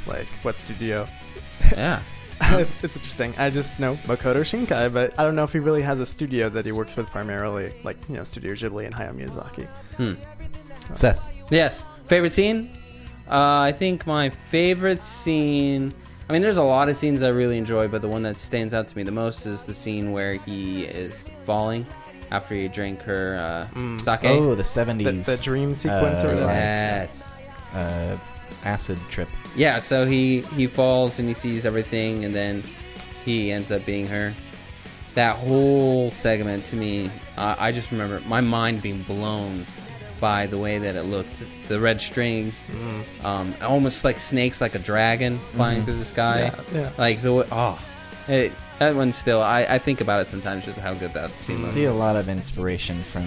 [0.07, 1.07] Like what studio?
[1.71, 2.01] Yeah.
[2.59, 3.33] it's, it's interesting.
[3.37, 6.49] I just know Makoto Shinkai, but I don't know if he really has a studio
[6.49, 9.67] that he works with primarily, like you know Studio Ghibli and Hayao Miyazaki.
[9.95, 10.93] Hmm.
[10.93, 11.19] Seth.
[11.49, 11.85] Yes.
[12.07, 12.77] Favorite scene?
[13.29, 15.93] Uh, I think my favorite scene.
[16.29, 18.73] I mean, there's a lot of scenes I really enjoy, but the one that stands
[18.73, 21.85] out to me the most is the scene where he is falling
[22.31, 24.01] after he drank her uh, Mm.
[24.01, 24.19] sake.
[24.25, 25.25] Oh, the The, 70s.
[25.25, 26.51] the dream sequence uh, or whatever.
[26.51, 27.39] yes.
[27.73, 28.17] uh,
[28.65, 29.29] acid trip.
[29.55, 29.79] Yeah.
[29.79, 32.63] So he he falls and he sees everything, and then
[33.23, 34.33] he ends up being her.
[35.13, 39.65] That whole segment to me, uh, I just remember my mind being blown
[40.19, 41.43] by the way that it looked.
[41.69, 43.25] The red string, Mm.
[43.25, 45.85] um, almost like snakes, like a dragon flying Mhm.
[45.85, 46.51] through the sky.
[46.73, 46.89] Yeah, yeah.
[46.97, 47.81] Like the way, oh,
[48.27, 49.41] it, that one still.
[49.41, 51.73] I, I think about it sometimes, just how good that scene You was.
[51.73, 53.25] see a lot of inspiration from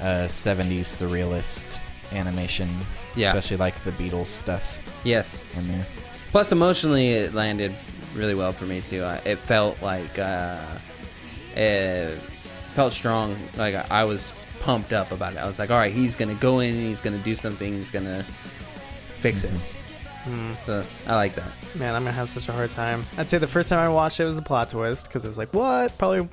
[0.00, 1.78] uh, 70s surrealist
[2.12, 2.70] animation,
[3.16, 3.28] Yeah.
[3.28, 5.42] especially like the Beatles stuff Yes.
[5.56, 5.86] in there.
[6.28, 7.74] Plus, emotionally, it landed
[8.14, 9.02] really well for me too.
[9.04, 10.58] I, it felt like uh,
[11.56, 12.18] it
[12.74, 13.36] felt strong.
[13.56, 15.38] Like I, I was pumped up about it.
[15.38, 18.22] I was like, all right, he's gonna go in, he's gonna do something, he's gonna
[18.22, 19.50] fix it.
[20.24, 20.56] Mm.
[20.64, 21.50] So I like that.
[21.74, 23.04] Man, I'm gonna have such a hard time.
[23.18, 25.36] I'd say the first time I watched it was the plot twist because it was
[25.38, 25.98] like, what?
[25.98, 26.28] Probably,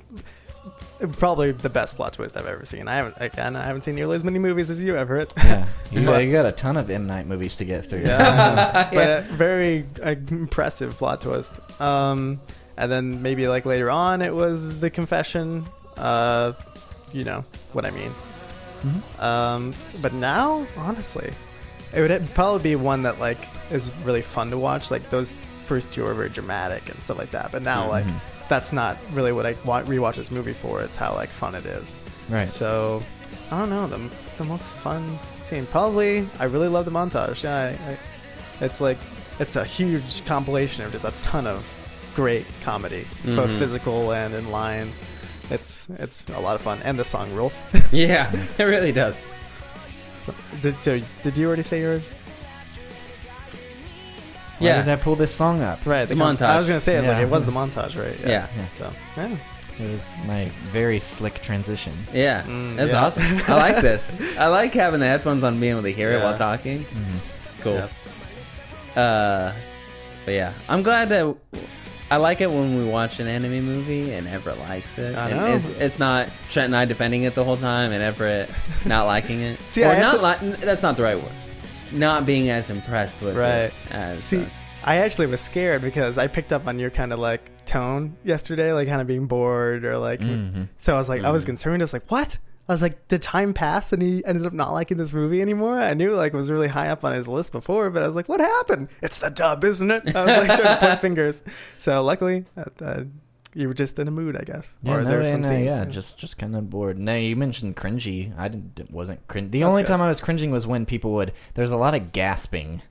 [1.14, 2.88] probably the best plot twist I've ever seen.
[2.88, 5.34] I haven't again, I haven't seen nearly as many movies as you, Everett.
[5.38, 8.02] Yeah, you, But- got, you got a ton of M Night movies to get through.
[8.04, 11.60] Yeah, but a very uh, impressive plot twist.
[11.82, 12.42] Um,
[12.78, 15.66] and then maybe like later on, it was the confession.
[15.98, 16.54] Uh,
[17.12, 17.44] you know
[17.74, 18.12] what I mean.
[18.84, 19.22] Mhm.
[19.22, 21.32] Um, but now, honestly,
[21.94, 23.38] it would probably be one that like
[23.72, 24.92] is really fun to watch.
[24.92, 25.34] Like those
[25.66, 27.52] first two are very dramatic and stuff like that.
[27.52, 28.06] But now like
[28.50, 30.82] that's not really what I wa- rewatch this movie for.
[30.82, 32.02] It's how like fun it is.
[32.30, 32.50] Right.
[32.50, 33.04] So
[33.52, 36.28] I don't know the the most fun scene probably.
[36.40, 37.44] I really love the montage.
[37.44, 37.56] Yeah,
[37.88, 37.98] I, I,
[38.66, 38.98] it's like
[39.40, 41.64] it's a huge compilation of just a ton of
[42.16, 43.60] great comedy, both Mhm.
[43.60, 45.06] physical and in lines.
[45.52, 47.62] It's it's a lot of fun, and the song rules.
[47.92, 49.24] Yeah, it really does.
[50.16, 52.14] so, did, so did you already say yours?
[54.60, 54.82] Why Yeah.
[54.84, 55.80] did I pull this song up?
[55.86, 56.46] Right, The com- montage.
[56.46, 57.14] I was gonna say, I was Yeah.
[57.16, 58.18] like, it was the montage, right?
[58.26, 58.48] Yeah.
[58.58, 58.68] yeah.
[58.78, 59.30] So, yeah.
[59.80, 61.94] It was my very slick transition.
[62.14, 63.06] Yeah, Mm, that's yeah.
[63.06, 63.24] awesome.
[63.48, 64.38] I like this.
[64.38, 66.80] I like having the headphones on, being able to hear it while talking.
[66.80, 67.20] Mhm.
[67.48, 67.76] It's cool.
[68.96, 69.02] Yeah.
[69.02, 69.54] Uh,
[70.26, 71.34] but yeah, I'm glad that
[72.12, 75.16] I like it when we watch an anime movie and Everett likes it.
[75.16, 75.46] I and know.
[75.70, 78.50] It's, it's not Trent and I defending it the whole time and Everett
[78.86, 79.60] not liking it.
[79.68, 81.32] See, or I not li- that's not the right word.
[81.92, 83.72] Not being as impressed with Right.
[83.92, 84.46] it See,
[84.84, 88.72] I actually was scared because I picked up on your kind of like tone yesterday,
[88.74, 90.22] like kind of being bored or like.
[90.22, 90.70] Mhm.
[90.78, 91.48] So I was like, I was Mhm.
[91.48, 91.82] concerned.
[91.82, 92.38] I was like, what?
[92.68, 95.80] I was like, did time pass and he ended up not liking this movie anymore?
[95.80, 98.16] I knew like it was really high up on his list before, but I was
[98.16, 98.90] like, what happened?
[99.02, 100.16] It's the dub, isn't it?
[100.16, 101.44] I was like trying to point fingers.
[101.80, 103.04] So luckily, uh, uh,
[103.60, 104.78] you were just in a mood, I guess.
[104.82, 105.66] Yeah, or no, there were some and, uh, scenes.
[105.78, 106.98] yeah, just just kind of bored.
[106.98, 108.38] No, you mentioned cringy.
[108.38, 109.52] I didn't wasn't cringe.
[109.52, 109.90] The That's only good.
[109.90, 111.34] time I was cringing was when people would.
[111.56, 112.82] There's a lot of gasping,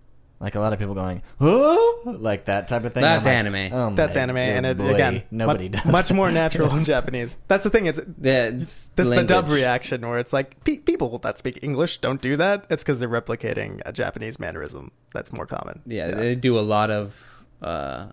[0.41, 3.03] like a lot of people going, "Oh," like that type of thing.
[3.03, 3.73] That's like, anime.
[3.73, 6.85] Oh That's my anime, and it, boy, again, nobody much, does much more natural in
[6.95, 7.39] Japanese.
[7.49, 7.87] That's the thing.
[7.87, 12.21] It's that's That's the dub reaction where it's like pe- people that speak English don't
[12.21, 12.67] do that.
[12.71, 15.83] It's because they're replicating a Japanese mannerism that's more common.
[15.87, 17.17] Yeah, they do a lot of
[17.63, 18.07] uh,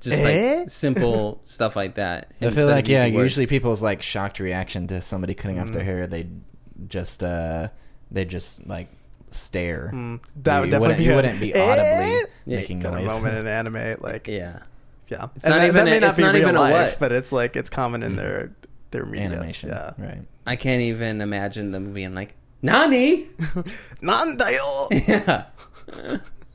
[0.00, 0.58] just Eh?
[0.60, 2.30] like simple stuff like that.
[2.40, 3.14] I feel like yeah, words.
[3.14, 5.86] usually people's like shocked reaction to somebody cutting off their Mm.
[5.86, 6.26] hair, they
[6.88, 7.68] just uh
[8.10, 8.88] they just like
[9.30, 9.90] stare.
[9.92, 11.60] Mm, that You would definitely wouldn't- be you a- wouldn't be eh?
[11.70, 13.10] audibly Yeah, making kind of noise.
[13.10, 13.96] moment in anime.
[14.00, 14.60] Like yeah,
[15.08, 16.54] Yeah, It's and not that, even that a- may not it's be not real even
[16.54, 16.98] life, what.
[17.00, 18.52] but it's like it's common in their
[18.92, 19.26] their media.
[19.26, 20.22] Animation, Yeah, right?
[20.46, 23.26] I can't even imagine them being like Nani.
[24.02, 24.88] Nandayo.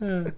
[0.01, 0.29] yeah,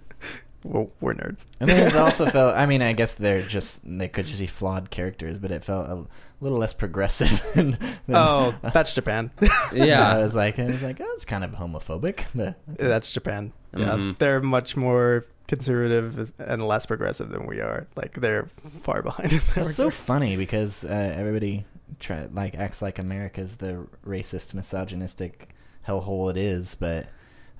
[0.64, 1.46] well, we're nerds.
[1.60, 2.56] I mean, it also felt.
[2.56, 5.88] I mean, I guess they're just they could just be flawed characters, but it felt
[5.90, 6.06] a
[6.40, 7.30] little less progressive.
[7.56, 9.32] Than, than- Oh, that's Japan.
[9.42, 10.18] yeah, I yeah.
[10.20, 13.54] was like, I was like, oh, it's kind of homophobic, but that's Japan.
[13.76, 14.18] Yeah, Mhm.
[14.18, 17.88] they're much more conservative and less progressive than we are.
[17.96, 18.48] Like they're
[18.82, 19.32] far behind.
[19.34, 21.66] in that it's so funny because uh, everybody
[22.00, 25.50] try like acts like America's the racist, misogynistic
[25.88, 27.06] hellhole it is, but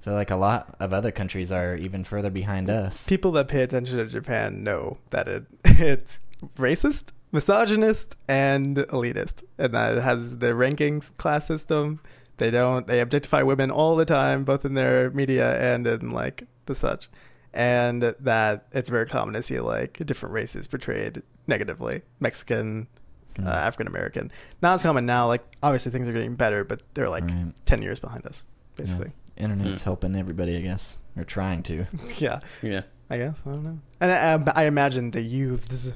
[0.02, 3.06] I feel like a lot of other countries are even further behind us.
[3.06, 6.20] people that pay attention to Japan know that it it's
[6.58, 12.00] racist, misogynist, and elitist, and that it has the rankings class system.
[12.38, 16.46] They don't they objectify women all the time, both in their media and in like
[16.66, 17.08] the such,
[17.54, 22.88] and that it's very common to see like different races portrayed negatively, Mexican.
[23.36, 23.48] Mm.
[23.48, 24.30] Uh, African American.
[24.62, 25.26] Not as common now.
[25.26, 27.54] Like obviously things are getting better, but they're like Right.
[27.66, 28.46] ten years behind us,
[28.76, 29.14] basically.
[29.42, 29.84] Internet's Mm.
[29.86, 31.86] helping everybody, I guess, or trying to.
[32.20, 32.40] Yeah.
[32.62, 32.82] yeah.
[33.10, 33.80] I guess I don't know.
[34.00, 35.94] And I, I imagine the youths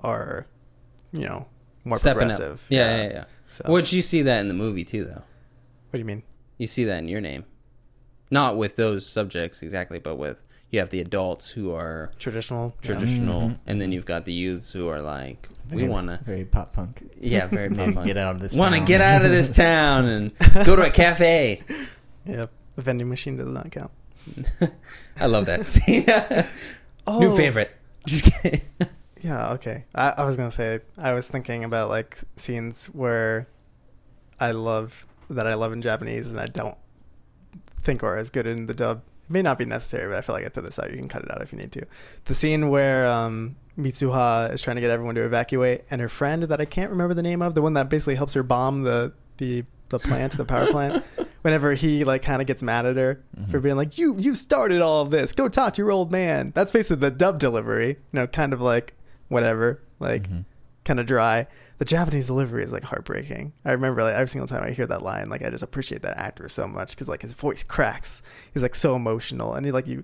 [0.00, 0.46] are,
[1.12, 1.46] you know,
[1.84, 2.28] more Stepping up.
[2.36, 2.66] progressive.
[2.68, 3.24] Yeah, yeah, yeah.
[3.48, 5.22] So, Which you see that in the movie too, though.
[5.90, 6.22] what do you mean?
[6.58, 7.44] You see that in your name,
[8.30, 10.36] not with those subjects exactly, but with
[10.70, 12.74] you have the adults who are Traditional.
[12.82, 12.86] yeah.
[12.86, 13.58] traditional, Mhm.
[13.66, 16.74] and then you've got the youths who are like, we Very- want to, very pop
[16.74, 17.02] punk.
[17.18, 18.52] yeah, very Maybe pop get out of this.
[18.52, 18.86] Want to town.
[18.86, 20.32] get out of this town and
[20.66, 21.62] go to a cafe.
[22.26, 22.50] Yep.
[22.78, 23.90] The vending machine does not count.
[25.20, 26.06] I love that scene.
[27.08, 27.74] Oh, New favorite.
[28.06, 28.60] Just kidding.
[29.20, 29.54] Yeah.
[29.54, 29.84] Okay.
[29.96, 33.48] I, I was gonna say I was thinking about like scenes where
[34.38, 36.76] I love that I love in Japanese and I don't
[37.80, 39.02] think are as good in the dub.
[39.24, 40.92] It may not be necessary, but I feel like I throw this out.
[40.92, 41.84] You can cut it out if you need to.
[42.26, 46.44] The scene where um, Mitsuha is trying to get everyone to evacuate, and her friend
[46.44, 49.14] that I can't remember the name of, the one that basically helps her bomb the
[49.38, 51.04] the the plant, the power plant.
[51.48, 54.82] Whenever he like kind of gets mad at her for being like, "You you started
[54.82, 55.32] all of this.
[55.32, 57.88] Go talk to your old man." That's basically the dub delivery.
[57.88, 58.92] You know, kind of like
[59.28, 60.44] whatever, like Mhm.
[60.84, 61.46] kind of dry.
[61.78, 63.54] The Japanese delivery is like heartbreaking.
[63.64, 66.18] I remember like every single time I hear that line, like I just appreciate that
[66.18, 68.22] actor so much because like his voice cracks.
[68.52, 70.02] He's like so emotional, and he like you.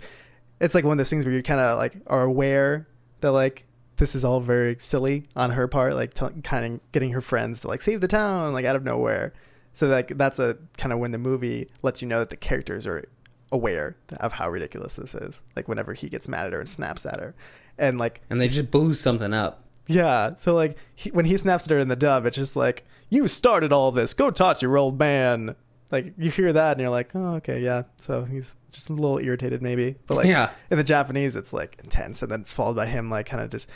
[0.60, 2.88] It's like one of those things where you kind of like are aware
[3.20, 3.66] that like
[3.96, 7.60] this is all very silly on her part, like t- kind of getting her friends
[7.60, 9.34] to like save the town like out of nowhere.
[9.74, 12.86] So like that's a kind of when the movie lets you know that the characters
[12.86, 13.04] are
[13.52, 15.42] aware of how ridiculous this is.
[15.54, 17.34] Like whenever he gets mad at her and snaps at her,
[17.76, 19.64] and like And they just blew something up.
[19.86, 20.34] yeah.
[20.36, 23.28] So like he, when he snaps at her in the dub, it's just like you
[23.28, 24.14] started all this.
[24.14, 25.56] Go talk to your old man.
[25.90, 27.82] like you hear that and you're like, oh, okay, yeah.
[27.96, 29.96] So he's just a little irritated, maybe.
[30.06, 30.50] But like yeah.
[30.70, 33.50] in the Japanese, it's like intense, and then it's followed by him like kind of
[33.50, 33.68] just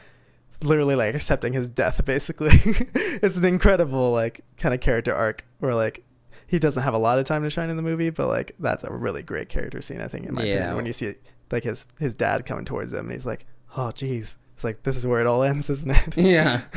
[0.62, 2.04] literally like accepting his death.
[2.04, 2.50] Basically,
[2.94, 6.04] it's an incredible like kind of character arc where like
[6.46, 8.84] he doesn't have a lot of time to shine in the movie, but like that's
[8.84, 10.00] a really great character scene.
[10.00, 10.54] I think in my Yeah.
[10.54, 11.14] opinion, when you see
[11.50, 14.36] like his his dad coming towards him, and he's like, oh, geez.
[14.54, 16.16] It's like this is where it all ends, isn't it?
[16.16, 16.62] Yeah.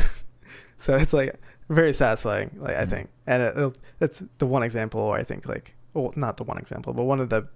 [0.78, 1.40] So it's like
[1.70, 2.90] very satisfying, like I mm-hmm.
[2.90, 6.58] think, and it, it's the one example where I think like, well, not the one
[6.58, 7.48] example, but one of the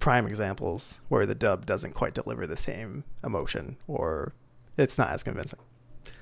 [0.00, 4.34] prime examples where the dub doesn't quite deliver the same emotion or
[4.76, 5.58] it's not as convincing.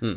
[0.01, 0.15] Hmm.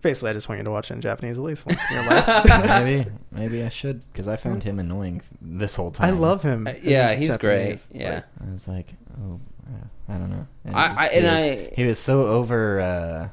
[0.00, 2.04] Basically, I just want you to watch it in Japanese at least once in your
[2.10, 2.46] life.
[2.84, 6.14] maybe maybe I should because I found him annoying this whole time.
[6.14, 6.66] I love him.
[6.68, 7.84] Uh, yeah, he's great.
[7.92, 8.14] Yeah.
[8.14, 10.46] Like, I was like, oh, uh, I don't know.
[10.64, 11.34] And I- he's- I- he and was,
[11.68, 13.28] I- he was so over uh,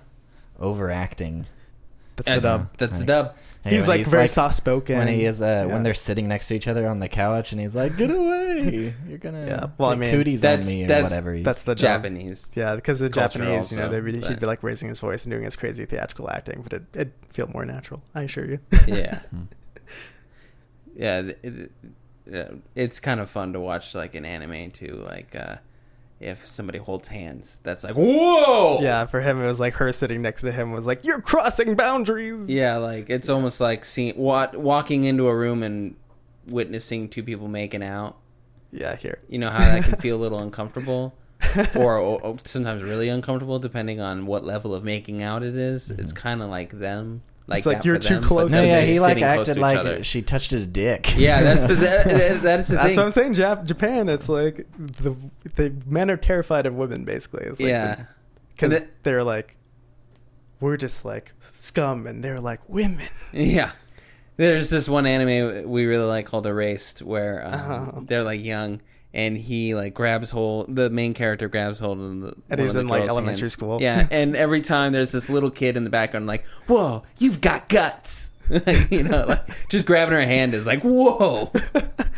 [0.60, 1.46] overacting.
[2.16, 2.78] That's the dub.
[2.78, 3.36] that's the Like- dub.
[3.64, 5.00] He's Anyway, like very soft spoken.
[5.00, 5.74] when he is uh, Yeah.
[5.74, 8.94] when they're sitting next to each other on the couch and he's like, "Get away!
[9.08, 11.64] You're gonna Yeah, well, I mean, cooties that's- on me or that's- whatever." He's, That's
[11.64, 11.74] the.
[11.74, 12.48] Japanese.
[12.56, 15.00] Yeah, because the culture Japanese, you know, also, they would, he'd be like raising his
[15.00, 18.04] voice and doing his crazy theatrical acting, but it, it'd feel more natural.
[18.14, 18.60] I assure you.
[18.86, 19.22] Yeah.
[20.96, 21.72] Yeah, th- it,
[22.32, 25.04] yeah, it's kind of fun to watch like an anime too.
[25.06, 25.56] Like uh,
[26.26, 28.82] if somebody holds hands, that's like whoa.
[28.82, 31.76] Yeah, for him, it was like her sitting next to him was like, "You're crossing
[31.76, 35.96] boundaries." Yeah, like it's almost like seeing what walking into a room and
[36.48, 38.18] witnessing two people making out.
[38.72, 38.96] yeah.
[38.96, 41.14] Here, You know how that can feel a little uncomfortable,
[41.76, 45.92] or, or sometimes really uncomfortable, depending on what level of making out it is.
[45.92, 46.22] It's mm-hmm.
[46.22, 47.22] kind of like them.
[47.48, 50.04] Like It's like you're too them, close no, to yeah, he like acted like other.
[50.04, 51.16] she touched his dick.
[51.16, 52.98] Yeah, that's the that, that- that's the that's thing.
[52.98, 53.34] what I'm saying.
[53.36, 55.16] Jap- Japan, it's like the
[55.56, 57.06] the men are terrified of women.
[57.06, 58.06] Basically, it's like yeah,
[58.56, 59.56] because it- they're like,
[60.60, 63.06] we're just like scum, and they're like women.
[63.32, 63.72] Yeah.
[64.38, 68.02] There's this one anime we really like called Erased where um, Oh.
[68.02, 68.82] they're like young
[69.16, 72.76] and he like grabs hold the main character grabs hold of the And he's of
[72.76, 73.54] the in, like, elementary hands.
[73.54, 73.82] school.
[73.82, 77.70] Yeah, and every time there's this little kid in the background like, "Whoa, you've got
[77.70, 78.30] guts."
[78.92, 81.52] you know, like just grabbing her hand is like, "Whoa."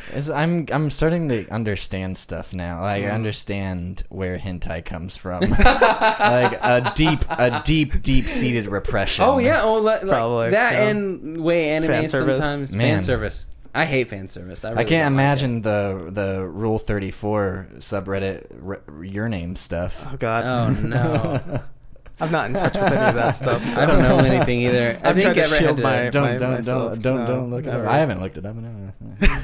[0.10, 2.82] It's- I'm I'm starting to understand stuff now.
[2.82, 3.08] Like Mm.
[3.08, 5.42] I understand where hentai comes from.
[5.42, 9.26] like a deep a deep deep seated repression.
[9.26, 10.88] Oh yeah, oh, like, like Probably, that yeah.
[10.90, 12.40] and way anime Fan service.
[12.40, 12.98] sometimes Man.
[12.98, 13.48] fan service.
[13.76, 14.64] I hate fan service.
[14.66, 19.56] I, I can't don't like imagine the the Rule Thirty Four subreddit re- your name
[19.56, 19.98] stuff.
[20.12, 20.16] Oh.
[20.18, 21.62] God, Oh no.
[22.20, 23.64] I'm not in touch with any of that stuff.
[23.64, 23.80] So.
[23.80, 25.00] I don't know anything either.
[25.04, 27.00] I I'm think trying to shield had my- to- Don't my- don't myself.
[27.00, 27.88] don't don't No, don't look it up.
[27.88, 28.56] I haven't looked it up.
[28.56, 28.92] No,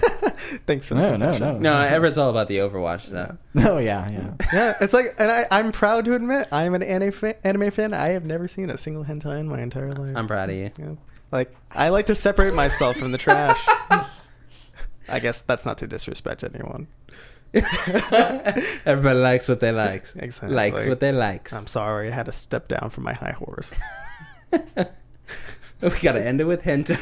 [0.65, 1.57] Thanks for the no, no, no.
[1.59, 3.35] No, Everett's all about the Overwatch stuff.
[3.53, 3.75] no.
[3.75, 4.33] Oh, yeah, yeah.
[4.51, 7.93] Yeah, it's like, and I, I'm proud to admit I'm an anime fan, anime fan.
[7.93, 10.15] I have never seen a single hentai in my entire life.
[10.15, 10.71] I'm proud of you.
[10.77, 10.91] Yeah.
[11.31, 13.65] Like, I like to separate myself from the trash.
[15.09, 16.87] I guess that's not to disrespect anyone.
[17.53, 20.15] Everybody likes what they likes.
[20.15, 20.55] Exactly.
[20.55, 21.53] Likes what they likes.
[21.53, 23.75] I'm sorry, I had to step down from my high horse.
[24.51, 26.97] we gotta end it with hentai.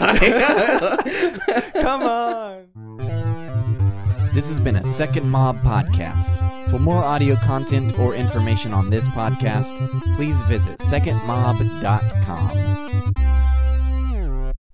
[1.82, 2.68] Come on.
[4.34, 6.70] This has been a Second Mob podcast.
[6.70, 9.76] For more audio content or information on this podcast,
[10.16, 12.52] please visit secondmob.com.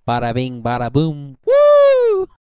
[0.06, 1.36] bada bing, bada boom.
[1.44, 1.77] Woo!